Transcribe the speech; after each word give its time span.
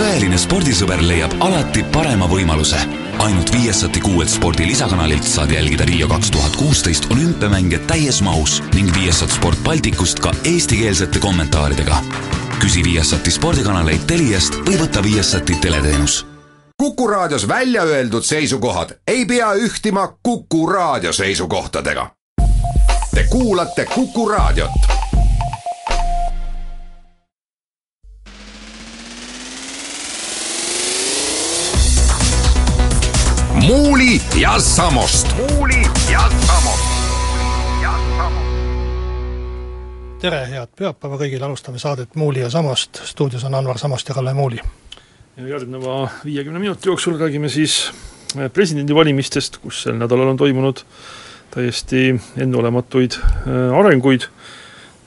tõeline 0.00 0.38
spordisõber 0.40 1.02
leiab 1.04 1.34
alati 1.44 1.82
parema 1.92 2.24
võimaluse. 2.28 2.78
ainult 3.20 3.50
Viasati 3.52 4.00
kuuelt 4.00 4.30
spordi 4.32 4.64
lisakanalilt 4.66 5.26
saad 5.28 5.50
jälgida 5.52 5.84
Rio 5.84 6.08
kaks 6.08 6.30
tuhat 6.30 6.56
kuusteist 6.56 7.10
olümpiamänge 7.12 7.78
täies 7.78 8.22
mahus 8.24 8.62
ning 8.74 8.88
Viasat 8.96 9.30
Sport 9.30 9.58
Balticust 9.64 10.20
ka 10.20 10.32
eestikeelsete 10.44 11.18
kommentaaridega. 11.18 12.00
küsi 12.60 12.84
Viasati 12.84 13.30
spordikanaleid 13.30 14.06
Teliast 14.06 14.56
või 14.64 14.80
võta 14.80 15.02
Viasati 15.02 15.58
teleteenus 15.60 16.24
Kuku 16.78 17.08
Raadios 17.08 17.48
välja 17.48 17.82
öeldud 17.82 18.24
seisukohad 18.24 18.96
ei 19.06 19.26
pea 19.26 19.52
ühtima 19.52 20.08
Kuku 20.22 20.66
Raadio 20.66 21.12
seisukohtadega. 21.12 22.10
Te 23.14 23.24
kuulate 23.28 23.84
Kuku 23.84 24.28
Raadiot. 24.28 24.99
Muuli 33.70 34.20
ja 34.40 34.58
Samost. 34.58 35.36
muuli 35.36 35.82
ja 36.12 36.20
Samost. 36.46 36.90
tere, 40.20 40.40
head 40.50 40.72
pühapäeva 40.76 41.18
kõigile, 41.20 41.46
alustame 41.46 41.78
saadet 41.78 42.16
Muuli 42.18 42.42
ja 42.42 42.48
Samost, 42.50 42.98
stuudios 43.06 43.44
on 43.46 43.54
Anvar 43.54 43.78
Samost 43.78 44.08
ja 44.08 44.14
Kalle 44.14 44.34
Muuli. 44.34 44.58
ja 45.36 45.46
järgneva 45.48 46.08
viiekümne 46.24 46.58
minuti 46.58 46.88
jooksul 46.88 47.14
räägime 47.18 47.48
siis 47.48 47.92
eh, 48.36 48.50
presidendivalimistest, 48.50 49.60
kus 49.62 49.82
sel 49.82 49.94
nädalal 49.94 50.32
on 50.32 50.36
toimunud 50.36 50.82
täiesti 51.54 52.20
enneolematuid 52.36 53.20
eh, 53.20 53.78
arenguid, 53.78 54.26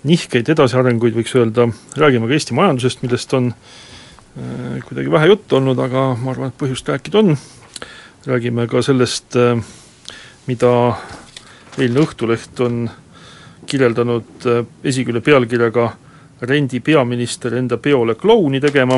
nihkeid 0.04 0.54
edasiarenguid, 0.56 1.18
võiks 1.20 1.36
öelda, 1.36 1.68
räägime 2.00 2.32
ka 2.32 2.40
Eesti 2.40 2.56
majandusest, 2.56 3.04
millest 3.04 3.36
on 3.36 3.52
eh, 3.52 4.80
kuidagi 4.88 5.12
vähe 5.12 5.34
juttu 5.34 5.60
olnud, 5.60 5.84
aga 5.84 6.14
ma 6.16 6.32
arvan, 6.32 6.56
et 6.56 6.58
põhjust 6.64 6.88
rääkida 6.96 7.20
on, 7.26 7.36
räägime 8.26 8.68
ka 8.68 8.82
sellest, 8.82 9.36
mida 10.48 10.72
eilne 11.78 12.04
Õhtuleht 12.04 12.60
on 12.64 12.86
kirjeldanud 13.68 14.48
esikülje 14.84 15.22
pealkirjaga 15.24 15.90
Rendi 16.44 16.80
peaminister 16.84 17.56
enda 17.56 17.78
peole 17.78 18.16
klouni 18.20 18.60
tegema, 18.64 18.98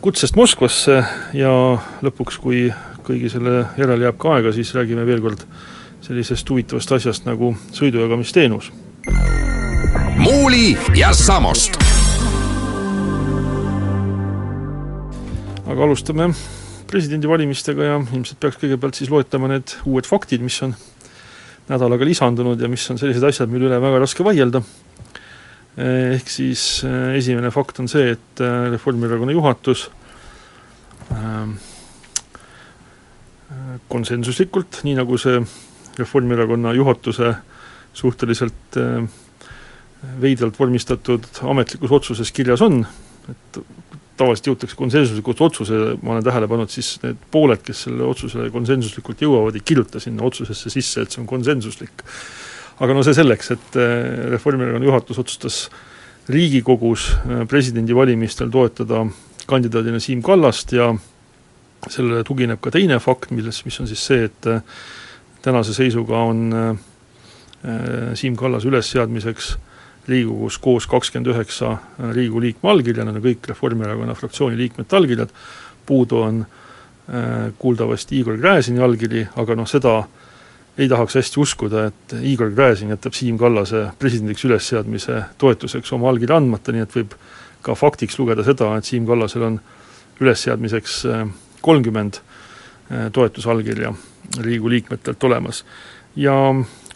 kutsest 0.00 0.36
Moskvasse 0.36 0.98
ja 1.36 1.52
lõpuks, 2.04 2.40
kui 2.40 2.66
kõigi 3.06 3.30
selle 3.32 3.62
järele 3.78 4.08
jääb 4.08 4.18
ka 4.20 4.34
aega, 4.36 4.52
siis 4.52 4.74
räägime 4.76 5.06
veel 5.08 5.22
kord 5.24 5.44
sellisest 6.04 6.50
huvitavast 6.50 6.92
asjast 6.98 7.28
nagu 7.28 7.54
sõidujagamisteenus. 7.76 8.72
muuli 10.16 10.76
ja 10.94 11.12
Samost. 11.12 11.76
aga 15.66 15.82
alustame 15.82 16.30
presidendivalimistega 16.90 17.88
ja 17.88 17.96
ilmselt 18.00 18.40
peaks 18.42 18.58
kõigepealt 18.60 18.98
siis 18.98 19.10
loetlema 19.12 19.50
need 19.50 19.76
uued 19.88 20.06
faktid, 20.08 20.44
mis 20.44 20.58
on 20.66 20.74
nädalaga 21.66 22.06
lisandunud 22.06 22.60
ja 22.62 22.68
mis 22.70 22.84
on 22.92 22.98
sellised 23.00 23.24
asjad, 23.26 23.50
mille 23.50 23.66
üle 23.70 23.80
väga 23.82 24.00
raske 24.04 24.24
vaielda. 24.26 24.62
Ehk 25.76 26.30
siis 26.32 26.80
esimene 27.18 27.50
fakt 27.52 27.82
on 27.82 27.90
see, 27.90 28.14
et 28.14 28.42
Reformierakonna 28.72 29.34
juhatus 29.34 29.88
konsensuslikult, 33.92 34.80
nii 34.86 34.96
nagu 34.96 35.18
see 35.20 35.42
Reformierakonna 35.98 36.72
juhatuse 36.76 37.34
suhteliselt 37.96 38.78
veidralt 40.20 40.58
vormistatud 40.58 41.26
ametlikus 41.50 41.92
otsuses 41.98 42.32
kirjas 42.32 42.62
on, 42.64 42.82
et 43.30 43.60
tavaliselt 44.16 44.50
jõutakse 44.50 44.76
konsensuslikult 44.78 45.40
otsuse, 45.46 45.80
ma 46.02 46.14
olen 46.14 46.24
tähele 46.24 46.48
pannud, 46.50 46.72
siis 46.72 46.94
need 47.02 47.18
pooled, 47.32 47.62
kes 47.64 47.84
selle 47.86 48.06
otsusele 48.08 48.48
konsensuslikult 48.54 49.22
jõuavad, 49.24 49.58
ei 49.58 49.64
kirjuta 49.66 50.00
sinna 50.02 50.24
otsusesse 50.26 50.72
sisse, 50.72 51.04
et 51.04 51.12
see 51.12 51.22
on 51.22 51.28
konsensuslik. 51.30 52.04
aga 52.80 52.94
no 52.94 53.02
see 53.04 53.16
selleks, 53.16 53.50
et 53.54 53.76
Reformierakonna 54.32 54.84
juhatus 54.84 55.18
otsustas 55.18 55.60
Riigikogus 56.28 57.12
presidendivalimistel 57.48 58.50
toetada 58.50 59.04
kandidaadina 59.46 60.00
Siim 60.02 60.22
Kallast 60.26 60.72
ja 60.74 60.90
sellele 61.88 62.24
tugineb 62.26 62.60
ka 62.60 62.72
teine 62.74 62.98
fakt, 62.98 63.30
milles, 63.30 63.62
mis 63.64 63.80
on 63.80 63.86
siis 63.86 64.02
see, 64.02 64.26
et 64.26 64.48
tänase 65.42 65.74
seisuga 65.76 66.24
on 66.26 66.50
Siim 68.14 68.36
Kallase 68.36 68.68
ülesseadmiseks 68.68 69.54
Riigikogus 70.08 70.58
koos 70.62 70.86
kakskümmend 70.86 71.32
üheksa 71.32 71.76
Riigikogu 71.98 72.44
liikme 72.44 72.70
allkirja, 72.70 73.04
need 73.04 73.18
on 73.18 73.24
kõik 73.24 73.48
Reformierakonna 73.50 74.14
fraktsiooni 74.14 74.58
liikmete 74.58 74.96
allkirjad, 74.96 75.32
puudu 75.86 76.20
on 76.22 76.44
äh, 76.44 77.48
kuuldavasti 77.58 78.20
Igor 78.20 78.38
Gräzini 78.38 78.82
allkiri, 78.82 79.26
aga 79.36 79.56
noh, 79.58 79.68
seda 79.70 79.96
ei 80.78 80.88
tahaks 80.88 81.16
hästi 81.18 81.40
uskuda, 81.40 81.86
et 81.90 82.16
Igor 82.22 82.52
Gräzin 82.54 82.92
jätab 82.94 83.16
Siim 83.16 83.38
Kallase 83.40 83.86
presidendiks 83.98 84.44
ülesseadmise 84.44 85.22
toetuseks 85.38 85.92
oma 85.96 86.10
allkirja 86.12 86.36
andmata, 86.36 86.74
nii 86.74 86.84
et 86.84 86.96
võib 86.98 87.16
ka 87.66 87.74
faktiks 87.74 88.18
lugeda 88.20 88.44
seda, 88.46 88.70
et 88.76 88.86
Siim 88.86 89.06
Kallasel 89.08 89.42
on 89.42 89.60
ülesseadmiseks 90.20 91.00
kolmkümmend 91.64 92.20
toetusallkirja 93.12 93.94
Riigikogu 94.38 94.70
liikmetelt 94.70 95.24
olemas. 95.24 95.64
ja 96.16 96.34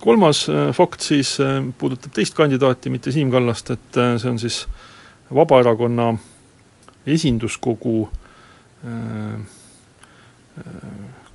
kolmas 0.01 0.47
fakt 0.77 1.05
siis 1.05 1.37
puudutab 1.79 2.15
teist 2.17 2.35
kandidaati, 2.35 2.91
mitte 2.91 3.13
Siim 3.13 3.31
Kallast, 3.31 3.71
et 3.75 4.01
see 4.21 4.31
on 4.31 4.39
siis 4.41 4.63
Vabaerakonna 5.35 6.15
esinduskogu 7.07 8.09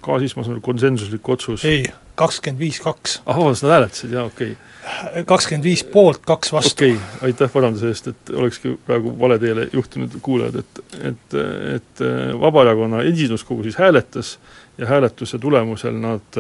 ka 0.05 0.19
siis 0.21 0.35
ma 0.37 0.43
saan 0.45 0.57
aru, 0.57 0.63
konsensuslik 0.65 1.29
otsus 1.33 1.65
ei, 1.67 1.85
kakskümmend 2.19 2.61
viis, 2.61 2.79
kaks. 2.83 3.19
ah, 3.25 3.37
vabandust, 3.37 3.65
nad 3.65 3.75
hääletasid, 3.75 4.13
jaa, 4.15 4.25
okei 4.29 4.51
okay.. 4.53 5.23
kakskümmend 5.27 5.65
viis 5.65 5.83
poolt, 5.89 6.21
kaks 6.27 6.53
vastu. 6.53 6.75
okei 6.77 6.97
okay,, 6.97 7.29
aitäh 7.29 7.51
paranduse 7.53 7.89
eest, 7.91 8.11
et 8.13 8.33
olekski 8.33 8.75
praegu 8.87 9.15
vale 9.19 9.39
teele 9.41 9.69
juhtinud 9.73 10.19
kuulajad, 10.25 10.59
et 10.61 10.83
et, 11.11 11.39
et 11.75 12.05
Vabaerakonna 12.41 13.01
esinduskogu 13.09 13.65
siis 13.65 13.79
hääletas 13.81 14.35
ja 14.77 14.89
hääletuse 14.89 15.39
tulemusel 15.39 15.97
nad 16.01 16.39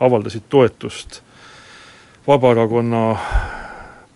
avaldasid 0.00 0.48
toetust 0.48 1.22
Vabaerakonna 2.28 3.16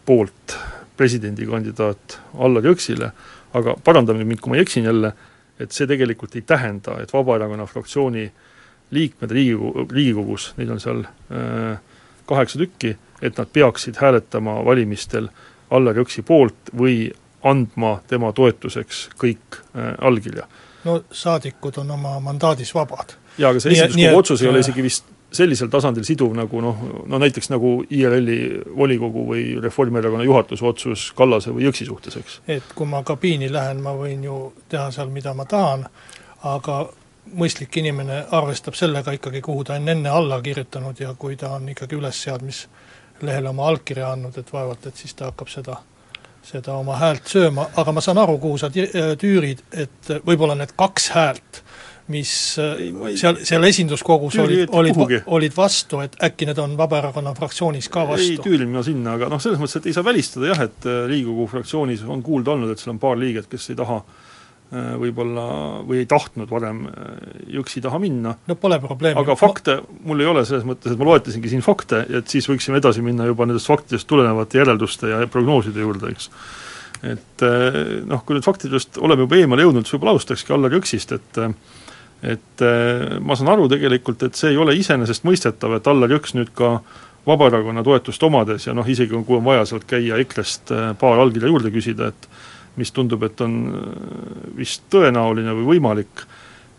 poolt 0.06 0.56
presidendikandidaat 0.96 2.18
Allar 2.38 2.66
Jõksile, 2.66 3.08
aga 3.56 3.74
parandage 3.84 4.26
mind, 4.28 4.42
kui 4.42 4.52
ma 4.52 4.58
eksin 4.60 4.84
jälle, 4.84 5.14
et 5.60 5.72
see 5.72 5.88
tegelikult 5.88 6.36
ei 6.36 6.44
tähenda, 6.44 6.98
et 7.00 7.12
Vabaerakonna 7.12 7.64
fraktsiooni 7.66 8.26
liikmed 8.92 9.32
Riigikogu, 9.32 9.86
Riigikogus, 9.92 10.50
neid 10.58 10.74
on 10.74 10.82
seal 10.82 11.00
äh, 11.06 11.78
kaheksa 12.28 12.60
tükki, 12.60 12.96
et 13.22 13.38
nad 13.40 13.48
peaksid 13.52 13.96
hääletama 14.02 14.58
valimistel 14.66 15.30
Allar 15.72 15.96
Jõksi 15.96 16.24
poolt 16.26 16.72
või 16.76 17.06
andma 17.48 17.94
tema 18.12 18.34
toetuseks 18.36 19.06
kõik 19.22 19.62
äh, 19.72 19.94
allkirja. 20.04 20.44
no 20.84 21.00
saadikud 21.10 21.78
on 21.78 21.90
oma 21.96 22.18
mandaadis 22.20 22.74
vabad. 22.74 23.16
jaa, 23.38 23.50
aga 23.50 23.60
see 23.60 23.72
esinduskogu 23.72 24.18
otsus 24.18 24.42
ei 24.42 24.52
ole 24.52 24.60
isegi 24.60 24.82
vist 24.82 25.11
sellisel 25.32 25.70
tasandil 25.72 26.04
siduv 26.06 26.34
nagu 26.37 26.60
noh, 26.65 26.81
no 27.09 27.20
näiteks 27.22 27.50
nagu 27.53 27.75
IRL-i 27.91 28.38
volikogu 28.76 29.26
või 29.28 29.44
Reformierakonna 29.62 30.25
juhatuse 30.26 30.66
otsus 30.69 31.06
Kallase 31.16 31.54
või 31.54 31.66
Jõksi 31.69 31.87
suhtes, 31.88 32.16
eks. 32.20 32.41
et 32.47 32.75
kui 32.75 32.88
ma 32.88 33.03
kabiini 33.06 33.50
lähen, 33.53 33.82
ma 33.84 33.94
võin 33.97 34.25
ju 34.25 34.41
teha 34.69 34.91
seal, 34.94 35.12
mida 35.15 35.34
ma 35.34 35.47
tahan, 35.48 35.87
aga 36.48 36.82
mõistlik 37.38 37.76
inimene 37.81 38.25
arvestab 38.31 38.76
sellega 38.78 39.15
ikkagi, 39.16 39.41
kuhu 39.44 39.65
ta 39.65 39.78
on 39.78 39.88
enne 39.88 40.10
alla 40.10 40.41
kirjutanud 40.42 41.00
ja 41.00 41.15
kui 41.19 41.37
ta 41.37 41.54
on 41.56 41.69
ikkagi 41.72 41.97
ülesseadmislehele 41.97 43.48
oma 43.48 43.69
allkirja 43.71 44.12
andnud, 44.12 44.38
et 44.38 44.53
vaevalt, 44.53 44.87
et 44.87 44.97
siis 44.97 45.15
ta 45.15 45.31
hakkab 45.31 45.50
seda, 45.53 45.78
seda 46.42 46.75
oma 46.75 46.97
häält 46.98 47.28
sööma, 47.30 47.69
aga 47.78 47.92
ma 47.94 48.03
saan 48.04 48.19
aru, 48.22 48.38
kuhu 48.42 48.58
sa 48.58 48.70
tüürid, 48.72 49.62
et 49.72 50.14
võib-olla 50.26 50.56
need 50.58 50.75
kaks 50.78 51.12
häält 51.15 51.62
mis 52.10 52.33
ei, 52.59 52.91
seal, 53.16 53.39
seal 53.47 53.65
esinduskogus 53.68 54.36
olid, 54.42 54.66
olid, 54.74 54.98
olid 55.27 55.54
vastu, 55.56 56.00
et 56.03 56.16
äkki 56.27 56.48
need 56.48 56.59
on 56.59 56.74
Vabaerakonna 56.78 57.34
fraktsioonis 57.39 57.89
ka 57.92 58.04
vastu? 58.09 58.34
ei 58.34 58.41
tüürin 58.42 58.72
ma 58.74 58.83
sinna, 58.86 59.16
aga 59.18 59.30
noh, 59.30 59.41
selles 59.42 59.60
mõttes, 59.62 59.78
et 59.78 59.89
ei 59.91 59.97
saa 59.97 60.06
välistada 60.06 60.50
jah, 60.50 60.65
et 60.66 60.89
Riigikogu 60.89 61.47
fraktsioonis 61.53 62.03
on 62.10 62.24
kuulda 62.27 62.56
olnud, 62.56 62.72
et 62.74 62.83
seal 62.83 62.97
on 62.97 63.00
paar 63.03 63.21
liiget, 63.21 63.47
kes 63.50 63.71
ei 63.71 63.78
taha 63.78 64.00
võib-olla 64.72 65.45
või 65.84 66.01
ei 66.01 66.07
tahtnud 66.09 66.48
varem 66.51 66.86
Jõksi 67.53 67.83
taha 67.84 67.98
minna. 68.01 68.33
no 68.48 68.57
pole 68.57 68.78
probleemi. 68.80 69.21
aga 69.21 69.36
fakte 69.36 69.78
mul 70.07 70.22
ei 70.24 70.30
ole 70.30 70.45
selles 70.48 70.65
mõttes, 70.65 70.95
et 70.95 71.01
ma 71.01 71.10
loetlesingi 71.10 71.51
siin 71.53 71.65
fakte, 71.65 72.07
et 72.09 72.33
siis 72.33 72.48
võiksime 72.48 72.80
edasi 72.80 73.04
minna 73.04 73.27
juba 73.28 73.47
nendest 73.48 73.69
faktidest 73.69 74.09
tulenevate 74.09 74.63
järelduste 74.63 75.13
ja 75.13 75.21
prognooside 75.28 75.84
juurde, 75.84 76.15
eks. 76.15 76.30
et 77.04 77.45
noh, 78.09 78.24
kui 78.24 78.39
nüüd 78.39 78.47
faktidest 78.47 78.97
oleme 79.03 79.27
juba 79.27 79.42
eemale 79.42 79.66
jõudnud, 79.66 79.84
siis 79.84 79.98
võib-olla 79.98 80.16
alustakski 80.16 80.57
Allar 80.57 80.78
Jõksist, 80.78 81.16
et 81.18 81.42
et 82.22 82.65
ma 83.21 83.34
saan 83.34 83.51
aru 83.51 83.66
tegelikult, 83.68 84.22
et 84.22 84.39
see 84.39 84.54
ei 84.54 84.60
ole 84.63 84.77
iseenesestmõistetav, 84.78 85.75
et 85.77 85.89
Allar 85.91 86.16
Jõks 86.16 86.36
nüüd 86.39 86.54
ka 86.57 86.78
Vabaerakonna 87.27 87.84
toetust 87.86 88.22
omades 88.27 88.66
ja 88.66 88.72
noh, 88.75 88.89
isegi 88.89 89.21
kui 89.27 89.36
on 89.36 89.45
vaja 89.45 89.66
sealt 89.68 89.84
käia 89.91 90.16
EKRE-st 90.22 90.72
paar 90.98 91.21
allkirja 91.22 91.51
juurde 91.53 91.71
küsida, 91.75 92.09
et 92.09 92.28
mis 92.77 92.92
tundub, 92.92 93.22
et 93.27 93.41
on 93.45 93.57
äh, 93.69 94.53
vist 94.57 94.86
tõenäoline 94.92 95.54
või 95.59 95.74
võimalik, 95.74 96.24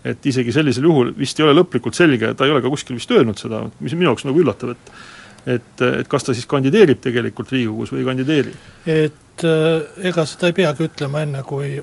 et 0.04 0.26
isegi 0.28 0.52
sellisel 0.52 0.88
juhul 0.90 1.14
vist 1.18 1.40
ei 1.40 1.46
ole 1.46 1.56
lõplikult 1.60 1.96
selge, 1.96 2.34
ta 2.36 2.48
ei 2.48 2.54
ole 2.54 2.64
ka 2.64 2.72
kuskil 2.72 2.98
vist 2.98 3.12
öelnud 3.14 3.40
seda, 3.40 3.64
mis 3.80 3.96
minu 3.96 4.12
jaoks 4.12 4.28
nagu 4.30 4.42
üllatav, 4.44 4.76
et 4.76 4.96
et, 5.44 5.82
et 5.84 6.08
kas 6.08 6.24
ta 6.24 6.32
siis 6.32 6.46
kandideerib 6.48 7.02
tegelikult 7.04 7.50
Riigikogus 7.52 7.90
või 7.92 8.00
ei 8.00 8.06
kandideeri? 8.08 8.54
et 8.88 9.44
äh, 9.44 10.06
ega 10.08 10.24
seda 10.30 10.48
ei 10.48 10.56
peagi 10.56 10.86
ütlema 10.88 11.26
enne, 11.26 11.42
kui 11.44 11.76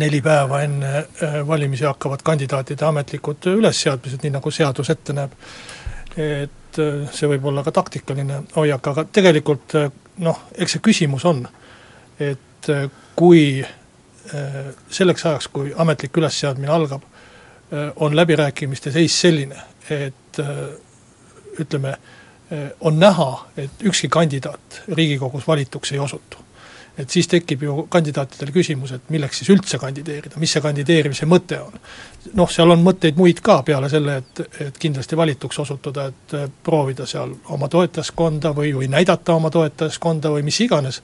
neli 0.00 0.22
päeva 0.24 0.62
enne 0.64 0.92
äh, 1.02 1.34
valimisi 1.46 1.84
hakkavad 1.84 2.24
kandidaatide 2.24 2.86
ametlikud 2.88 3.50
ülesseadmised, 3.52 4.24
nii 4.24 4.38
nagu 4.38 4.50
seadus 4.50 4.90
ette 4.90 5.12
näeb. 5.16 5.36
et 6.16 6.80
see 7.12 7.28
võib 7.28 7.44
olla 7.48 7.62
ka 7.64 7.72
taktikaline 7.72 8.42
hoiak, 8.56 8.86
aga 8.88 9.04
tegelikult 9.12 9.76
noh, 10.24 10.40
eks 10.56 10.76
see 10.76 10.84
küsimus 10.84 11.24
on, 11.28 11.44
et 12.20 12.51
kui 13.16 13.64
selleks 14.90 15.26
ajaks, 15.26 15.48
kui 15.52 15.72
ametlik 15.76 16.16
ülesseadmine 16.16 16.70
algab, 16.70 17.02
on 17.96 18.16
läbirääkimiste 18.16 18.92
seis 18.92 19.20
selline, 19.20 19.58
et 19.90 20.38
ütleme, 21.60 21.96
on 22.80 22.98
näha, 23.00 23.46
et 23.56 23.84
ükski 23.84 24.08
kandidaat 24.08 24.82
Riigikogus 24.88 25.46
valituks 25.48 25.92
ei 25.92 25.98
osutu. 25.98 26.36
et 26.98 27.10
siis 27.10 27.24
tekib 27.28 27.62
ju 27.62 27.86
kandidaatidel 27.88 28.50
küsimus, 28.52 28.90
et 28.92 29.06
milleks 29.08 29.38
siis 29.40 29.48
üldse 29.50 29.78
kandideerida, 29.80 30.36
mis 30.36 30.52
see 30.52 30.60
kandideerimise 30.60 31.24
mõte 31.26 31.56
on. 31.60 31.78
noh, 32.34 32.50
seal 32.52 32.70
on 32.70 32.82
mõtteid 32.84 33.16
muid 33.16 33.40
ka 33.40 33.62
peale 33.62 33.88
selle, 33.88 34.16
et, 34.20 34.42
et 34.60 34.78
kindlasti 34.78 35.16
valituks 35.16 35.58
osutuda, 35.58 36.04
et 36.12 36.34
proovida 36.62 37.06
seal 37.06 37.32
oma 37.56 37.68
toetajaskonda 37.68 38.52
või, 38.52 38.74
või 38.76 38.90
näidata 38.92 39.34
oma 39.34 39.50
toetajaskonda 39.50 40.34
või 40.36 40.44
mis 40.44 40.60
iganes, 40.60 41.00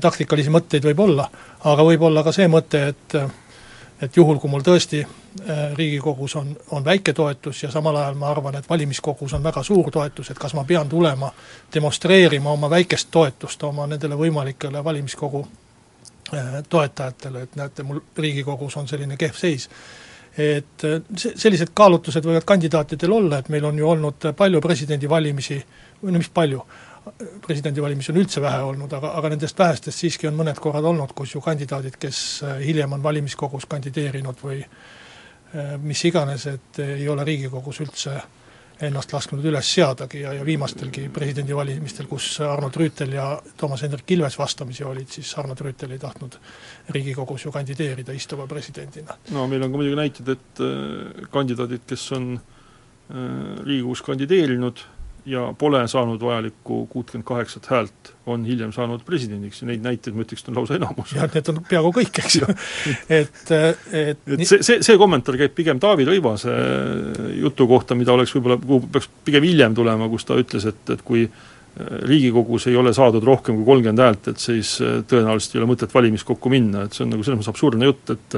taktikalisi 0.00 0.50
mõtteid 0.52 0.84
võib 0.84 0.98
olla, 1.00 1.24
aga 1.64 1.84
võib 1.86 2.02
olla 2.04 2.22
ka 2.26 2.32
see 2.32 2.48
mõte, 2.52 2.82
et 2.92 3.16
et 4.02 4.16
juhul, 4.16 4.38
kui 4.42 4.50
mul 4.50 4.64
tõesti 4.66 5.00
äh, 5.02 5.74
Riigikogus 5.78 6.34
on, 6.36 6.50
on 6.70 6.84
väike 6.84 7.12
toetus 7.14 7.62
ja 7.62 7.70
samal 7.70 7.96
ajal 7.96 8.18
ma 8.18 8.30
arvan, 8.30 8.58
et 8.58 8.68
valimiskogus 8.70 9.32
on 9.38 9.44
väga 9.44 9.62
suur 9.62 9.90
toetus, 9.94 10.30
et 10.30 10.38
kas 10.38 10.54
ma 10.58 10.64
pean 10.66 10.88
tulema 10.90 11.30
demonstreerima 11.74 12.50
oma 12.50 12.70
väikest 12.70 13.12
toetust 13.14 13.62
oma 13.62 13.86
nendele 13.86 14.18
võimalikele 14.18 14.84
valimiskogu 14.84 15.44
äh, 16.34 16.56
toetajatele, 16.68 17.42
et 17.46 17.56
näete, 17.56 17.86
mul 17.86 18.02
Riigikogus 18.18 18.76
on 18.76 18.90
selline 18.90 19.16
kehv 19.16 19.38
seis. 19.38 19.68
et 20.38 20.84
äh, 20.84 21.00
sellised 21.36 21.70
kaalutlused 21.74 22.26
võivad 22.26 22.48
kandidaatidel 22.48 23.12
olla, 23.12 23.38
et 23.38 23.48
meil 23.48 23.64
on 23.64 23.78
ju 23.78 23.88
olnud 23.88 24.32
palju 24.36 24.60
presidendivalimisi, 24.60 25.62
no 26.02 26.18
mis 26.18 26.30
palju, 26.34 26.66
presidendivalimisi 27.46 28.12
on 28.12 28.20
üldse 28.22 28.42
vähe 28.42 28.60
olnud, 28.62 28.92
aga, 28.94 29.14
aga 29.18 29.32
nendest 29.32 29.58
vähestest 29.58 30.04
siiski 30.04 30.28
on 30.30 30.36
mõned 30.38 30.58
korrad 30.62 30.86
olnud, 30.86 31.14
kus 31.18 31.34
ju 31.34 31.42
kandidaadid, 31.42 31.98
kes 32.00 32.18
äh, 32.46 32.60
hiljem 32.62 32.94
on 32.98 33.02
valimiskogus 33.02 33.66
kandideerinud 33.70 34.38
või 34.42 34.60
äh, 34.62 35.74
mis 35.82 36.04
iganes, 36.08 36.46
et 36.50 36.82
ei 36.84 37.08
ole 37.08 37.26
Riigikogus 37.26 37.82
üldse 37.82 38.20
ennast 38.82 39.12
lasknud 39.14 39.44
üles 39.46 39.68
seadagi 39.74 40.22
ja, 40.24 40.32
ja 40.34 40.46
viimastelgi 40.46 41.04
presidendivalimistel, 41.14 42.08
kus 42.10 42.40
Arnold 42.42 42.78
Rüütel 42.80 43.12
ja 43.14 43.26
Toomas 43.58 43.84
Hendrik 43.84 44.10
Ilves 44.10 44.38
vastamisi 44.38 44.86
olid, 44.86 45.10
siis 45.12 45.30
Arnold 45.38 45.60
Rüütel 45.62 45.94
ei 45.94 46.00
tahtnud 46.02 46.38
Riigikogus 46.94 47.46
ju 47.46 47.52
kandideerida 47.54 48.14
istuva 48.16 48.46
presidendina. 48.50 49.18
no 49.30 49.46
meil 49.50 49.62
on 49.62 49.74
ka 49.74 49.82
muidugi 49.82 50.00
näited, 50.00 50.34
et 50.34 50.64
äh, 50.64 51.28
kandidaadid, 51.30 51.86
kes 51.86 52.08
on 52.16 52.34
Riigikogus 53.12 54.00
kandideerinud, 54.06 54.78
ja 55.26 55.54
pole 55.58 55.82
saanud 55.88 56.20
vajalikku 56.20 56.86
kuutkümmend 56.90 57.26
kaheksat 57.26 57.66
häält, 57.70 58.12
on 58.26 58.44
hiljem 58.46 58.72
saanud 58.74 59.04
presidendiks. 59.06 59.60
Ja 59.62 59.68
neid 59.68 59.84
näiteid 59.84 60.16
ma 60.16 60.24
ütleks, 60.24 60.44
on 60.50 60.58
lausa 60.58 60.76
enamus. 60.78 61.14
jah, 61.14 61.28
need 61.30 61.50
on 61.52 61.60
peaaegu 61.68 61.92
kõik, 61.98 62.20
eks 62.24 62.38
ju. 62.40 62.48
Et, 63.20 63.52
et 63.52 63.88
et 64.26 64.44
see, 64.46 64.62
see, 64.64 64.80
see 64.82 64.98
kommentaar 64.98 65.38
käib 65.38 65.54
pigem 65.54 65.80
Taavi 65.82 66.06
Rõivase 66.08 66.54
jutu 67.38 67.68
kohta, 67.70 67.96
mida 67.98 68.14
oleks 68.14 68.34
võib-olla, 68.34 68.58
kuhu 68.62 68.88
peaks 68.92 69.10
pigem 69.26 69.46
hiljem 69.46 69.76
tulema, 69.76 70.08
kus 70.10 70.26
ta 70.26 70.38
ütles, 70.40 70.66
et, 70.70 70.82
et 70.94 71.04
kui 71.06 71.26
Riigikogus 71.72 72.66
ei 72.68 72.74
ole 72.76 72.90
saadud 72.92 73.24
rohkem 73.24 73.56
kui 73.56 73.64
kolmkümmend 73.64 74.02
häält, 74.02 74.26
et 74.34 74.42
siis 74.42 74.74
tõenäoliselt 75.08 75.54
ei 75.54 75.62
ole 75.62 75.70
mõtet 75.70 75.94
valimiskokku 75.94 76.50
minna, 76.52 76.84
et 76.84 76.96
see 76.96 77.06
on 77.06 77.14
nagu 77.14 77.24
selles 77.24 77.40
mõttes 77.40 77.52
absurdne 77.52 77.88
jutt, 77.88 78.12
et 78.12 78.36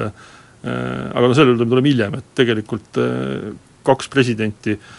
aga 0.64 1.24
no 1.24 1.34
selle 1.34 1.50
juurde 1.50 1.66
me 1.66 1.74
tuleme 1.74 1.90
hiljem, 1.90 2.14
et 2.20 2.28
tegelikult 2.38 3.00
kaks 3.84 4.08
presidenti 4.12 4.76
äh, 4.76 4.92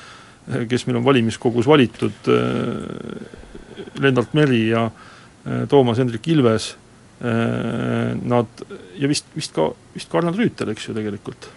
kes 0.46 0.86
meil 0.88 1.00
on 1.00 1.06
valimiskogus 1.06 1.68
valitud, 1.68 2.30
äh, 2.30 3.90
Lennart 4.00 4.34
Meri 4.34 4.68
ja 4.70 4.86
äh, 4.86 5.68
Toomas 5.70 5.98
Hendrik 5.98 6.28
Ilves, 6.28 6.76
äh, 7.22 8.14
nad 8.22 8.66
ja 9.00 9.10
vist, 9.10 9.26
vist 9.36 9.56
ka, 9.56 9.72
vist 9.96 10.12
ka 10.12 10.22
Arnold 10.22 10.40
Rüütel, 10.40 10.74
eks 10.76 10.90
ju, 10.90 10.98
tegelikult, 10.98 11.50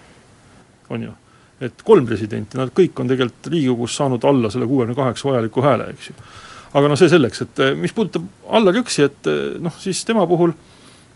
on 0.94 1.08
ju. 1.08 1.16
et 1.58 1.80
kolm 1.82 2.06
presidenti, 2.06 2.54
nad 2.54 2.70
kõik 2.70 3.00
on 3.02 3.08
tegelikult 3.10 3.48
Riigikogus 3.50 3.96
saanud 3.98 4.24
alla 4.24 4.50
selle 4.50 4.68
kuuekümne 4.70 4.94
kaheksa 4.94 5.26
vajaliku 5.26 5.64
hääle, 5.64 5.88
eks 5.90 6.12
ju. 6.12 6.16
aga 6.78 6.88
noh, 6.88 6.98
see 7.00 7.10
selleks, 7.10 7.42
et 7.44 7.62
mis 7.76 7.92
puudutab 7.92 8.28
Allar 8.54 8.78
Jõksi, 8.78 9.08
et 9.08 9.30
noh, 9.60 9.74
siis 9.82 10.04
tema 10.06 10.26
puhul 10.30 10.54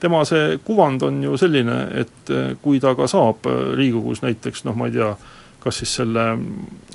tema 0.02 0.24
see 0.26 0.56
kuvand 0.66 1.04
on 1.06 1.20
ju 1.22 1.36
selline, 1.38 1.76
et 2.02 2.32
kui 2.60 2.80
ta 2.82 2.96
ka 2.98 3.06
saab 3.06 3.46
Riigikogus 3.78 4.24
näiteks 4.24 4.66
noh, 4.66 4.74
ma 4.74 4.90
ei 4.90 4.96
tea, 4.98 5.12
kas 5.62 5.82
siis 5.82 5.94
selle 6.00 6.24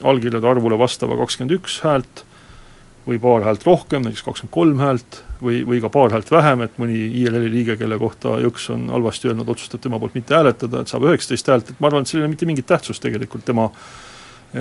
allkirjade 0.04 0.48
arvule 0.48 0.78
vastava 0.80 1.18
kakskümmend 1.20 1.56
üks 1.60 1.80
häält 1.86 2.24
või 3.08 3.20
paar 3.24 3.46
häält 3.46 3.64
rohkem, 3.64 4.04
näiteks 4.04 4.26
kakskümmend 4.26 4.54
kolm 4.54 4.82
häält, 4.84 5.22
või, 5.42 5.62
või 5.68 5.80
ka 5.84 5.92
paar 5.94 6.12
häält 6.12 6.32
vähem, 6.32 6.66
et 6.66 6.76
mõni 6.82 6.98
IRL-i 7.22 7.52
liige, 7.52 7.78
kelle 7.80 8.00
kohta 8.02 8.36
Jõks 8.44 8.68
on 8.74 8.90
halvasti 8.92 9.32
öelnud, 9.32 9.48
otsustab 9.54 9.84
tema 9.84 10.00
poolt 10.02 10.18
mitte 10.18 10.36
hääletada, 10.36 10.82
et 10.82 10.92
saab 10.92 11.08
üheksateist 11.08 11.54
häält, 11.54 11.72
et 11.72 11.80
ma 11.80 11.88
arvan, 11.92 12.04
et 12.04 12.12
sellel 12.12 12.26
ei 12.26 12.28
ole 12.28 12.34
mitte 12.36 12.50
mingit 12.50 12.68
tähtsust 12.68 13.04
tegelikult 13.06 13.46
tema 13.48 13.70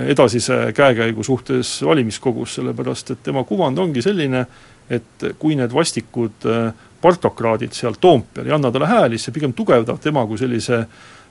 edasise 0.07 0.71
käekäigu 0.75 1.23
suhtes 1.23 1.77
valimiskogus, 1.83 2.57
sellepärast 2.59 3.11
et 3.15 3.23
tema 3.23 3.43
kuvand 3.47 3.79
ongi 3.79 4.03
selline, 4.03 4.45
et 4.89 5.27
kui 5.39 5.55
need 5.59 5.73
vastikud 5.73 6.47
partokraadid 7.01 7.75
seal 7.77 7.97
Toompeal 8.01 8.49
ei 8.49 8.55
anna 8.55 8.71
talle 8.71 8.89
hääli, 8.89 9.17
siis 9.17 9.29
see 9.29 9.37
pigem 9.37 9.53
tugevdab 9.57 10.01
tema 10.03 10.25
kui 10.27 10.39
sellise 10.39 10.85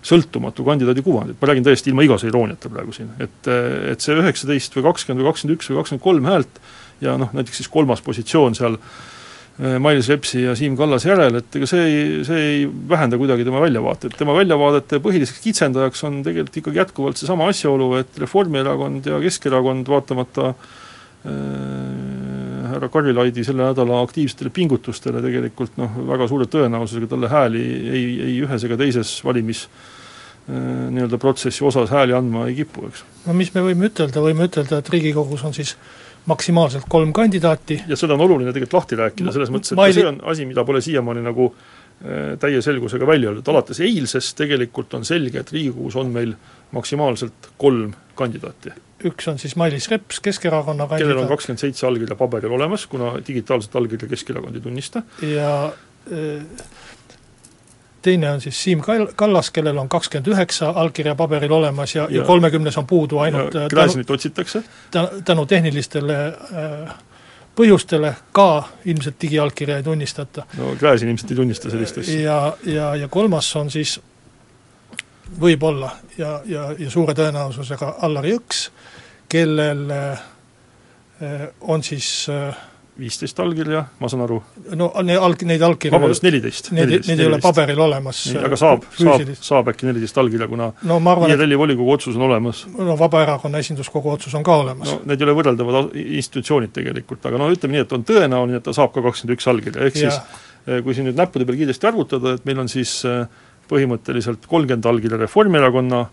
sõltumatu 0.07 0.65
kandidaadi 0.67 1.03
kuvandit, 1.03 1.39
ma 1.41 1.51
räägin 1.51 1.67
täiesti 1.67 1.91
ilma 1.91 2.05
igase 2.07 2.29
irooniata 2.31 2.71
praegu 2.71 2.95
siin, 2.95 3.11
et 3.23 3.51
et 3.93 4.05
see 4.05 4.15
üheksateist 4.15 4.77
või 4.77 4.87
kakskümmend 4.91 5.23
või 5.23 5.33
kakskümmend 5.33 5.57
üks 5.57 5.71
või 5.71 5.81
kakskümmend 5.81 6.05
kolm 6.05 6.31
häält 6.31 6.61
ja 7.05 7.17
noh, 7.21 7.33
näiteks 7.37 7.63
siis 7.63 7.71
kolmas 7.73 8.03
positsioon 8.05 8.55
seal 8.57 8.77
eh, 8.79 9.77
Mailis 9.83 10.09
Repsi 10.13 10.45
ja 10.45 10.55
Siim 10.59 10.77
Kallase 10.79 11.11
järel, 11.11 11.41
et 11.41 11.59
ega 11.59 11.69
see 11.71 11.85
ei, 11.89 12.07
see 12.29 12.47
ei 12.53 12.65
vähenda 12.89 13.19
kuidagi 13.21 13.47
tema 13.49 13.61
väljavaateid, 13.65 14.17
tema 14.21 14.37
väljavaadete 14.37 15.03
põhiliseks 15.05 15.43
kitsendajaks 15.45 16.07
on 16.09 16.23
tegelikult 16.27 16.63
ikkagi 16.63 16.83
jätkuvalt 16.85 17.21
seesama 17.21 17.51
asjaolu, 17.53 17.95
et 18.01 18.23
Reformierakond 18.23 19.11
ja 19.11 19.21
Keskerakond 19.27 19.91
vaatamata 19.91 20.53
äh, 20.53 22.46
härra 22.73 22.89
Karilaidi 22.93 23.45
selle 23.45 23.65
nädala 23.67 24.01
aktiivsetele 24.05 24.51
pingutustele 24.55 25.23
tegelikult 25.25 25.77
noh, 25.81 26.01
väga 26.09 26.29
suure 26.31 26.49
tõenäosusega 26.51 27.11
talle 27.13 27.31
hääli 27.33 27.63
ei, 27.91 28.09
ei 28.31 28.41
ühes 28.47 28.65
ega 28.69 28.79
teises 28.81 29.19
valimis 29.25 29.67
äh, 29.67 29.95
Äh, 30.47 30.91
nii-öelda 30.95 31.19
protsessi 31.19 31.65
osas 31.67 31.91
hääli 31.91 32.15
andma 32.15 32.45
ei 32.47 32.55
kipu, 32.55 32.85
eks. 32.87 33.01
no 33.25 33.33
mis 33.35 33.49
me 33.51 33.65
võime 33.67 33.89
ütelda, 33.89 34.21
võime 34.23 34.47
ütelda, 34.47 34.79
et 34.79 34.91
Riigikogus 34.95 35.41
on 35.43 35.57
siis 35.57 35.73
maksimaalselt 36.31 36.87
kolm 36.89 37.11
kandidaati. 37.11 37.81
ja 37.91 37.99
seda 37.99 38.15
on 38.15 38.23
oluline 38.29 38.53
tegelikult 38.53 38.77
lahti 38.77 38.99
rääkida, 39.01 39.33
selles 39.35 39.51
mõttes, 39.51 39.73
et 39.75 39.81
Maili... 39.81 39.97
see 39.99 40.07
on 40.07 40.21
asi, 40.31 40.47
mida 40.47 40.63
pole 40.69 40.79
siiamaani 40.87 41.25
nagu 41.27 41.49
äh, 41.51 42.37
täie 42.39 42.61
selgusega 42.63 43.09
välja 43.11 43.33
öeldud, 43.33 43.51
alates 43.51 43.83
eilsest 43.83 44.37
tegelikult 44.39 44.95
on 44.95 45.09
selge, 45.09 45.43
et 45.43 45.51
Riigikogus 45.51 45.99
on 45.99 46.15
meil 46.15 46.37
maksimaalselt 46.73 47.51
kolm 47.59 47.93
kandidaati. 48.15 48.71
üks 49.05 49.29
on 49.29 49.39
siis 49.39 49.57
Mailis 49.57 49.91
Reps, 49.91 50.21
Keskerakonna 50.21 50.87
kandidaat 50.87 51.09
kellel 51.09 51.25
on 51.25 51.29
kakskümmend 51.29 51.61
seitse 51.61 51.87
allkirja 51.87 52.17
paberil 52.17 52.53
olemas, 52.53 52.87
kuna 52.87 53.13
digitaalset 53.27 53.77
allkirja 53.77 54.09
Keskerakond 54.09 54.55
ei 54.55 54.61
tunnista. 54.61 55.03
ja 55.23 55.73
äh, 56.13 56.67
teine 58.03 58.31
on 58.31 58.41
siis 58.41 58.63
Siim 58.63 58.81
Kall-, 58.81 59.13
Kallas, 59.17 59.51
kellel 59.51 59.79
on 59.79 59.89
kakskümmend 59.89 60.31
üheksa 60.33 60.71
allkirja 60.71 61.15
paberil 61.15 61.53
olemas 61.53 61.95
ja, 61.95 62.09
ja, 62.11 62.25
kolmekümnes 62.25 62.79
on 62.79 62.87
puudu 62.87 63.19
ainult 63.19 63.55
äh, 63.55 63.69
Gräzinit 63.69 64.11
otsitakse? 64.11 64.63
tänu 65.25 65.47
tehnilistele 65.47 66.19
äh, 66.27 66.95
põhjustele 67.57 68.13
ka 68.37 68.69
ilmselt 68.85 69.17
digiallkirja 69.23 69.81
ei 69.81 69.83
tunnistata. 69.83 70.45
no 70.59 70.75
Gräzin 70.79 71.09
ilmselt 71.09 71.31
ei 71.31 71.37
tunnista 71.37 71.71
sellist 71.71 71.99
asja. 71.99 72.21
ja, 72.21 72.57
ja, 72.65 72.95
ja 72.97 73.09
kolmas 73.09 73.57
on 73.57 73.71
siis 73.71 74.01
võib-olla 75.41 75.91
ja, 76.19 76.41
ja, 76.49 76.69
ja 76.79 76.91
suure 76.93 77.15
tõenäosusega 77.17 77.97
Allar 78.07 78.27
Jõks, 78.29 78.69
kellel 79.33 79.85
äh, 79.93 80.25
on 81.61 81.83
siis 81.87 82.09
äh, 82.33 82.57
viisteist 82.99 83.41
allkirja, 83.41 83.83
ma 84.01 84.09
saan 84.09 84.23
aru. 84.25 84.39
no 84.79 84.89
ne-, 85.05 85.17
alg-, 85.21 85.45
neid 85.49 85.63
allkirju 85.65 85.95
vabandust, 85.97 86.25
neliteist. 86.25 86.71
Need, 86.77 86.95
need 87.09 87.21
ei 87.21 87.29
ole 87.29 87.39
paberil 87.43 87.81
olemas. 87.87 88.23
aga 88.41 88.59
saab, 88.61 88.87
saab, 88.97 89.33
saab 89.49 89.71
äkki 89.73 89.89
neliteist 89.89 90.19
allkirja, 90.23 90.49
kuna 90.51 90.71
no, 90.89 90.99
arvan, 91.13 91.33
IRL-i 91.35 91.59
volikogu 91.61 91.93
otsus 91.97 92.17
on 92.17 92.27
olemas. 92.29 92.65
no 92.77 92.97
Vabaerakonna 92.99 93.61
esinduskogu 93.65 94.15
otsus 94.15 94.35
on 94.39 94.47
ka 94.47 94.57
olemas. 94.65 94.93
no 94.93 95.03
need 95.11 95.21
ei 95.21 95.29
ole 95.29 95.37
võrreldavad 95.41 95.97
institutsioonid 96.05 96.73
tegelikult, 96.77 97.25
aga 97.29 97.41
no 97.43 97.51
ütleme 97.53 97.77
nii, 97.77 97.85
et 97.85 97.97
on 97.97 98.07
tõenäoline, 98.09 98.63
et 98.63 98.67
ta 98.67 98.77
saab 98.77 98.95
ka 98.95 99.05
kakskümmend 99.05 99.37
üks 99.37 99.51
allkirja, 99.53 99.91
ehk 99.91 100.01
ja. 100.01 100.15
siis 100.15 100.81
kui 100.85 100.97
siin 100.97 101.07
nüüd 101.07 101.19
näppude 101.19 101.47
peal 101.47 101.61
kiiresti 101.61 101.93
arvutada, 101.93 102.37
et 102.39 102.49
meil 102.49 102.65
on 102.65 102.71
siis 102.71 103.03
põhimõtteliselt 103.71 104.47
kolmkümmend 104.49 104.87
allkirja 104.87 105.19
Reformierakonna 105.21 106.05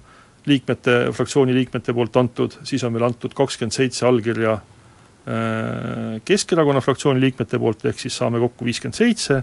liikmete, 0.50 0.98
fraktsiooni 1.16 1.56
liikmete 1.56 1.94
poolt 1.96 2.18
antud, 2.20 2.58
siis 2.68 2.84
on 2.84 2.94
meil 2.96 3.08
antud 3.08 3.34
kakskümmend 3.38 3.76
seitse 3.76 4.08
allkirja 4.10 4.58
Keskerakonna 6.26 6.82
fraktsiooni 6.84 7.22
liikmete 7.24 7.60
poolt, 7.62 7.86
ehk 7.88 8.02
siis 8.02 8.16
saame 8.20 8.42
kokku 8.44 8.66
viiskümmend 8.68 8.98
seitse, 8.98 9.38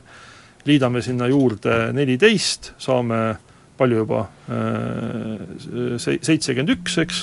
liidame 0.69 1.01
sinna 1.01 1.25
juurde 1.31 1.87
neliteist, 1.97 2.75
saame 2.77 3.21
palju 3.81 4.03
juba, 4.03 4.27
seitsekümmend 6.05 6.75
üks, 6.75 6.99
eks, 7.01 7.23